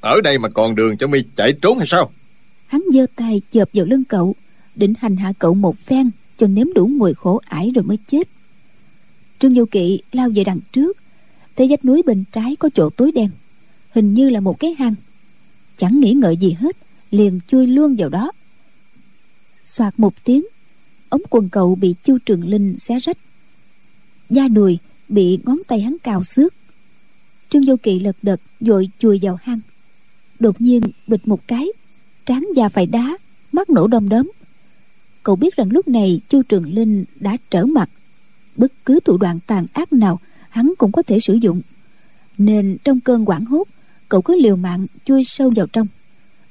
Ở 0.00 0.20
đây 0.20 0.38
mà 0.38 0.48
còn 0.48 0.74
đường 0.74 0.96
cho 0.96 1.06
mi 1.06 1.18
chạy 1.36 1.52
trốn 1.62 1.78
hay 1.78 1.86
sao? 1.86 2.12
Hắn 2.66 2.82
giơ 2.92 3.06
tay 3.16 3.42
chộp 3.52 3.68
vào 3.72 3.84
lưng 3.86 4.04
cậu 4.04 4.34
định 4.74 4.94
hành 4.98 5.16
hạ 5.16 5.32
cậu 5.38 5.54
một 5.54 5.78
phen 5.78 6.10
cho 6.38 6.46
nếm 6.46 6.72
đủ 6.74 6.86
mùi 6.86 7.14
khổ 7.14 7.40
ải 7.44 7.70
rồi 7.74 7.84
mới 7.84 7.98
chết. 8.10 8.28
Trương 9.38 9.54
vô 9.54 9.64
kỵ 9.70 10.00
lao 10.12 10.28
về 10.34 10.44
đằng 10.44 10.60
trước 10.72 10.96
thấy 11.56 11.66
vách 11.70 11.84
núi 11.84 12.02
bên 12.06 12.24
trái 12.32 12.56
có 12.56 12.70
chỗ 12.74 12.90
tối 12.90 13.12
đen 13.12 13.30
hình 13.90 14.14
như 14.14 14.30
là 14.30 14.40
một 14.40 14.60
cái 14.60 14.74
hang. 14.78 14.94
Chẳng 15.76 16.00
nghĩ 16.00 16.12
ngợi 16.12 16.36
gì 16.36 16.52
hết 16.52 16.76
liền 17.10 17.40
chui 17.48 17.66
luôn 17.66 17.96
vào 17.98 18.08
đó. 18.08 18.32
Soạt 19.64 19.94
một 19.96 20.24
tiếng 20.24 20.44
ống 21.14 21.22
quần 21.30 21.48
cậu 21.48 21.74
bị 21.74 21.94
chu 22.02 22.18
trường 22.18 22.48
linh 22.48 22.78
xé 22.78 22.98
rách. 22.98 23.18
Da 24.30 24.48
đùi 24.48 24.78
bị 25.08 25.38
ngón 25.44 25.58
tay 25.66 25.80
hắn 25.80 25.96
cào 26.02 26.24
xước. 26.24 26.54
Trương 27.50 27.66
vô 27.66 27.76
kỵ 27.82 27.98
lật 27.98 28.16
đật 28.22 28.40
vội 28.60 28.88
chui 28.98 29.18
vào 29.22 29.38
hang. 29.42 29.60
Đột 30.38 30.60
nhiên 30.60 30.82
bịch 31.06 31.28
một 31.28 31.40
cái, 31.46 31.66
trán 32.26 32.48
da 32.56 32.68
phải 32.68 32.86
đá, 32.86 33.16
mắt 33.52 33.70
nổ 33.70 33.86
đom 33.86 34.08
đóm. 34.08 34.30
Cậu 35.22 35.36
biết 35.36 35.56
rằng 35.56 35.70
lúc 35.72 35.88
này 35.88 36.20
chu 36.28 36.42
trường 36.42 36.74
linh 36.74 37.04
đã 37.20 37.36
trở 37.50 37.64
mặt. 37.64 37.90
Bất 38.56 38.72
cứ 38.84 39.00
thủ 39.04 39.16
đoạn 39.16 39.38
tàn 39.46 39.66
ác 39.72 39.92
nào 39.92 40.20
hắn 40.48 40.72
cũng 40.78 40.92
có 40.92 41.02
thể 41.02 41.20
sử 41.20 41.34
dụng. 41.34 41.60
Nên 42.38 42.76
trong 42.84 43.00
cơn 43.00 43.24
quảng 43.24 43.44
hốt, 43.44 43.64
cậu 44.08 44.22
cứ 44.22 44.36
liều 44.40 44.56
mạng 44.56 44.86
chui 45.04 45.24
sâu 45.24 45.52
vào 45.56 45.66
trong. 45.66 45.86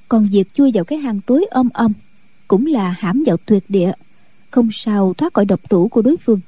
Còn 0.07 0.27
việc 0.31 0.47
chui 0.53 0.71
vào 0.73 0.83
cái 0.83 0.99
hang 0.99 1.21
tối 1.21 1.45
om 1.51 1.69
om 1.73 1.93
cũng 2.47 2.65
là 2.65 2.95
hãm 2.99 3.23
vào 3.25 3.37
tuyệt 3.45 3.63
địa 3.69 3.91
không 4.53 4.69
sao 4.71 5.13
thoát 5.17 5.33
khỏi 5.33 5.45
độc 5.45 5.69
thủ 5.69 5.87
của 5.87 6.01
đối 6.01 6.17
phương, 6.17 6.39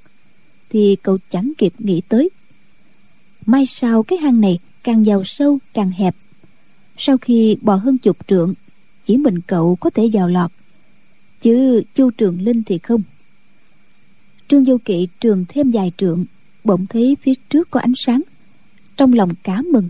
thì 0.70 0.95
cậu 1.03 1.18
chẳng 1.30 1.51
kịp 1.58 1.74
nghĩ 1.80 2.01
tới. 2.10 2.30
Mai 3.45 3.66
sau 3.66 4.03
cái 4.03 4.20
hang 4.20 4.41
này 4.41 4.60
càng 4.84 5.03
vào 5.03 5.24
sâu, 5.24 5.60
càng 5.74 5.91
hẹp. 5.91 6.16
Sau 6.97 7.18
khi 7.18 7.58
bò 7.62 7.76
hơn 7.76 7.97
chục 7.97 8.18
trượng, 8.28 8.53
chỉ 9.06 9.18
mình 9.18 9.41
cậu 9.41 9.76
có 9.76 9.89
thể 9.89 10.10
vào 10.14 10.30
lọt, 10.30 10.51
chứ 11.41 11.84
chu 11.95 12.12
trường 12.12 12.41
linh 12.41 12.64
thì 12.64 12.78
không. 12.78 13.01
Trương 14.47 14.64
vô 14.64 14.78
kỵ 14.86 15.08
trường 15.20 15.45
thêm 15.49 15.72
vài 15.72 15.91
trượng, 15.97 16.26
bỗng 16.64 16.86
thấy 16.88 17.18
phía 17.22 17.34
trước 17.49 17.72
có 17.72 17.80
ánh 17.80 17.93
sáng. 17.97 18.22
Trong 18.97 19.14
lòng 19.14 19.34
cá 19.43 19.62
mừng, 19.62 19.89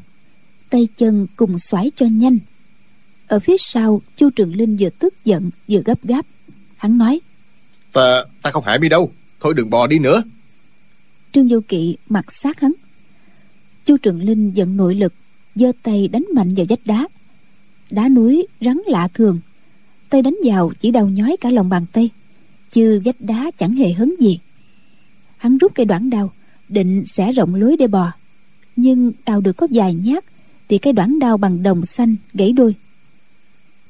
tay 0.70 0.88
chân 0.98 1.28
cùng 1.36 1.60
xoáy 1.60 1.92
cho 1.96 2.06
nhanh. 2.06 2.38
Ở 3.28 3.40
phía 3.40 3.56
sau, 3.60 4.02
chu 4.16 4.30
trường 4.30 4.56
linh 4.56 4.78
vừa 4.80 4.90
tức 4.90 5.14
giận, 5.26 5.50
vừa 5.68 5.82
gấp 5.86 6.04
gáp. 6.04 6.26
Hắn 6.78 6.98
nói 6.98 7.20
ta 7.96 8.24
ta 8.42 8.52
không 8.52 8.64
hại 8.64 8.80
mi 8.80 8.90
đâu. 8.90 9.12
Thôi 9.40 9.54
đừng 9.54 9.70
bò 9.70 9.88
đi 9.88 10.00
nữa. 10.00 10.24
Trương 11.32 11.48
vô 11.48 11.60
kỵ 11.68 11.98
mặt 12.10 12.34
sát 12.34 12.60
hắn. 12.60 12.72
Chu 13.86 13.98
trường 13.98 14.22
linh 14.22 14.52
giận 14.52 14.78
nội 14.78 14.96
lực, 14.96 15.14
giơ 15.56 15.72
tay 15.84 16.08
đánh 16.08 16.26
mạnh 16.34 16.56
vào 16.56 16.66
vách 16.70 16.80
đá. 16.86 17.08
Đá 17.90 18.10
núi 18.10 18.48
rắn 18.62 18.78
lạ 18.88 19.08
thường. 19.14 19.40
Tay 20.10 20.22
đánh 20.22 20.36
vào 20.46 20.72
chỉ 20.80 20.92
đau 20.92 21.10
nhói 21.10 21.36
cả 21.42 21.52
lòng 21.52 21.70
bàn 21.70 21.86
tay, 21.92 22.10
chứ 22.72 23.02
vách 23.06 23.22
đá 23.22 23.52
chẳng 23.58 23.74
hề 23.74 23.94
hấn 23.94 24.16
gì. 24.20 24.40
Hắn 25.38 25.58
rút 25.58 25.72
cây 25.76 25.86
đoạn 25.86 26.10
đao, 26.10 26.32
định 26.70 27.04
sẽ 27.06 27.32
rộng 27.32 27.56
lối 27.56 27.78
để 27.78 27.88
bò. 27.88 28.12
Nhưng 28.76 29.12
đào 29.26 29.42
được 29.42 29.58
có 29.58 29.68
vài 29.72 29.94
nhát, 29.94 30.26
thì 30.70 30.78
cây 30.78 30.94
đoạn 30.94 31.20
đao 31.20 31.38
bằng 31.38 31.64
đồng 31.64 31.86
xanh 31.86 32.16
gãy 32.34 32.52
đôi. 32.52 32.76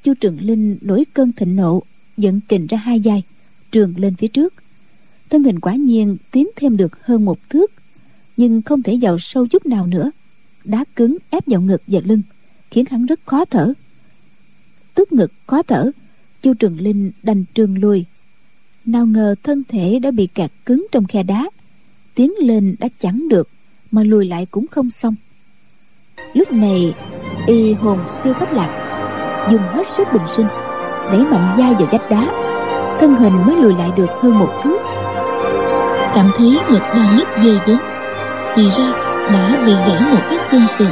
Chu 0.04 0.14
trường 0.14 0.40
linh 0.42 0.78
nổi 0.82 1.06
cơn 1.14 1.32
thịnh 1.32 1.56
nộ, 1.56 1.84
giận 2.18 2.40
kình 2.48 2.68
ra 2.68 2.78
hai 2.78 3.02
vai 3.04 3.24
trường 3.76 3.94
lên 3.98 4.16
phía 4.16 4.28
trước. 4.28 4.54
Thân 5.30 5.44
hình 5.44 5.60
quả 5.60 5.76
nhiên 5.76 6.18
tiến 6.32 6.48
thêm 6.56 6.78
được 6.78 7.06
hơn 7.06 7.26
một 7.26 7.50
thước, 7.50 7.72
nhưng 8.38 8.62
không 8.62 8.84
thể 8.84 8.98
vào 9.02 9.20
sâu 9.20 9.48
chút 9.48 9.66
nào 9.66 9.88
nữa. 9.88 10.12
Đá 10.64 10.86
cứng 10.96 11.18
ép 11.30 11.48
vào 11.48 11.62
ngực 11.62 11.82
và 11.88 12.00
lưng, 12.06 12.22
khiến 12.72 12.86
hắn 12.90 13.06
rất 13.06 13.20
khó 13.26 13.46
thở. 13.46 13.74
Tức 14.94 15.14
ngực 15.14 15.32
khó 15.48 15.64
thở, 15.64 15.92
chu 16.42 16.54
trường 16.54 16.80
linh 16.80 17.12
đành 17.24 17.46
trường 17.54 17.78
lui 17.78 18.06
nào 18.86 19.06
ngờ 19.06 19.36
thân 19.44 19.64
thể 19.68 20.00
đã 20.00 20.12
bị 20.12 20.28
kẹt 20.28 20.52
cứng 20.66 20.88
trong 20.92 21.06
khe 21.08 21.24
đá, 21.24 21.50
tiến 22.14 22.32
lên 22.40 22.76
đã 22.80 22.88
chẳng 23.00 23.28
được, 23.30 23.50
mà 23.92 24.04
lùi 24.04 24.26
lại 24.26 24.46
cũng 24.52 24.68
không 24.68 24.92
xong. 24.92 25.16
Lúc 26.34 26.52
này, 26.52 26.94
y 27.48 27.74
hồn 27.74 28.00
siêu 28.24 28.34
phách 28.34 28.54
lạc, 28.54 28.72
dùng 29.52 29.62
hết 29.62 29.88
sức 29.98 30.08
bình 30.14 30.28
sinh, 30.36 30.48
đẩy 31.12 31.24
mạnh 31.24 31.56
dai 31.58 31.74
vào 31.74 31.90
vách 31.92 32.10
đá 32.10 32.45
thân 33.00 33.16
hình 33.16 33.46
mới 33.46 33.56
lùi 33.56 33.74
lại 33.74 33.92
được 33.98 34.10
hơn 34.22 34.40
một 34.40 34.50
thước 34.64 34.78
cảm 36.16 36.30
thấy 36.38 36.60
ngực 36.70 36.84
đang 36.96 37.18
nhức 37.18 37.28
ghê 37.44 37.52
gớm 37.66 37.78
thì 38.56 38.70
ra 38.78 39.06
đã 39.34 39.64
bị 39.66 39.74
gãy 39.74 40.02
một 40.12 40.22
cái 40.30 40.40
xương 40.52 40.68
sườn 40.78 40.92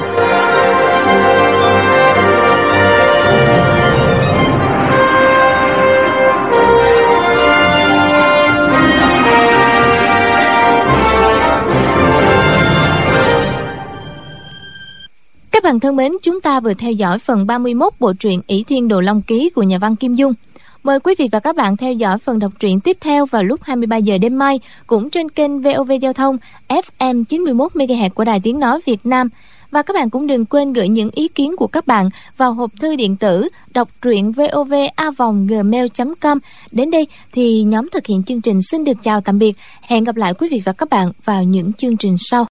Các 15.52 15.64
bạn 15.64 15.80
thân 15.80 15.96
mến, 15.96 16.12
chúng 16.22 16.42
ta 16.42 16.60
vừa 16.60 16.74
theo 16.74 16.92
dõi 16.92 17.20
phần 17.20 17.48
31 17.48 17.94
bộ 18.00 18.14
truyện 18.20 18.42
ỷ 18.48 18.64
Thiên 18.64 18.88
Đồ 18.88 19.02
Long 19.02 19.22
Ký 19.22 19.50
của 19.50 19.64
nhà 19.64 19.78
văn 19.78 19.96
Kim 19.96 20.16
Dung. 20.16 20.34
Mời 20.84 21.00
quý 21.00 21.16
vị 21.18 21.30
và 21.32 21.40
các 21.40 21.56
bạn 21.56 21.78
theo 21.78 21.94
dõi 21.94 22.18
phần 22.18 22.40
đọc 22.40 22.52
truyện 22.60 22.80
tiếp 22.80 22.98
theo 23.02 23.26
vào 23.26 23.44
lúc 23.44 23.64
23 23.64 23.98
giờ 23.98 24.18
đêm 24.18 24.38
mai, 24.38 24.60
cũng 24.88 25.10
trên 25.10 25.30
kênh 25.30 25.62
VOV 25.62 25.92
Giao 26.02 26.14
thông 26.14 26.38
FM 26.68 27.24
91 27.24 27.72
MHz 27.72 28.10
của 28.10 28.24
Đài 28.24 28.40
Tiếng 28.44 28.60
nói 28.60 28.80
Việt 28.86 29.06
Nam. 29.06 29.30
Và 29.72 29.84
các 29.84 29.94
bạn 29.94 30.10
cũng 30.10 30.28
đừng 30.28 30.46
quên 30.46 30.74
gửi 30.74 30.88
những 30.88 31.10
ý 31.12 31.28
kiến 31.28 31.56
của 31.58 31.68
các 31.68 31.88
bạn 31.88 32.10
vào 32.38 32.54
hộp 32.54 32.72
thư 32.80 32.96
điện 32.96 33.16
tử 33.16 33.48
đọc 33.74 33.90
truyện 34.02 34.32
vovavonggmail.com. 34.32 36.38
Đến 36.72 36.92
đây 36.92 37.08
thì 37.32 37.64
nhóm 37.64 37.90
thực 37.90 38.06
hiện 38.06 38.24
chương 38.24 38.42
trình 38.42 38.62
xin 38.62 38.84
được 38.84 38.98
chào 39.04 39.22
tạm 39.22 39.40
biệt. 39.40 39.58
Hẹn 39.82 40.04
gặp 40.04 40.16
lại 40.16 40.34
quý 40.34 40.48
vị 40.52 40.62
và 40.66 40.74
các 40.74 40.90
bạn 40.90 41.12
vào 41.26 41.44
những 41.44 41.74
chương 41.74 41.98
trình 41.98 42.16
sau. 42.20 42.42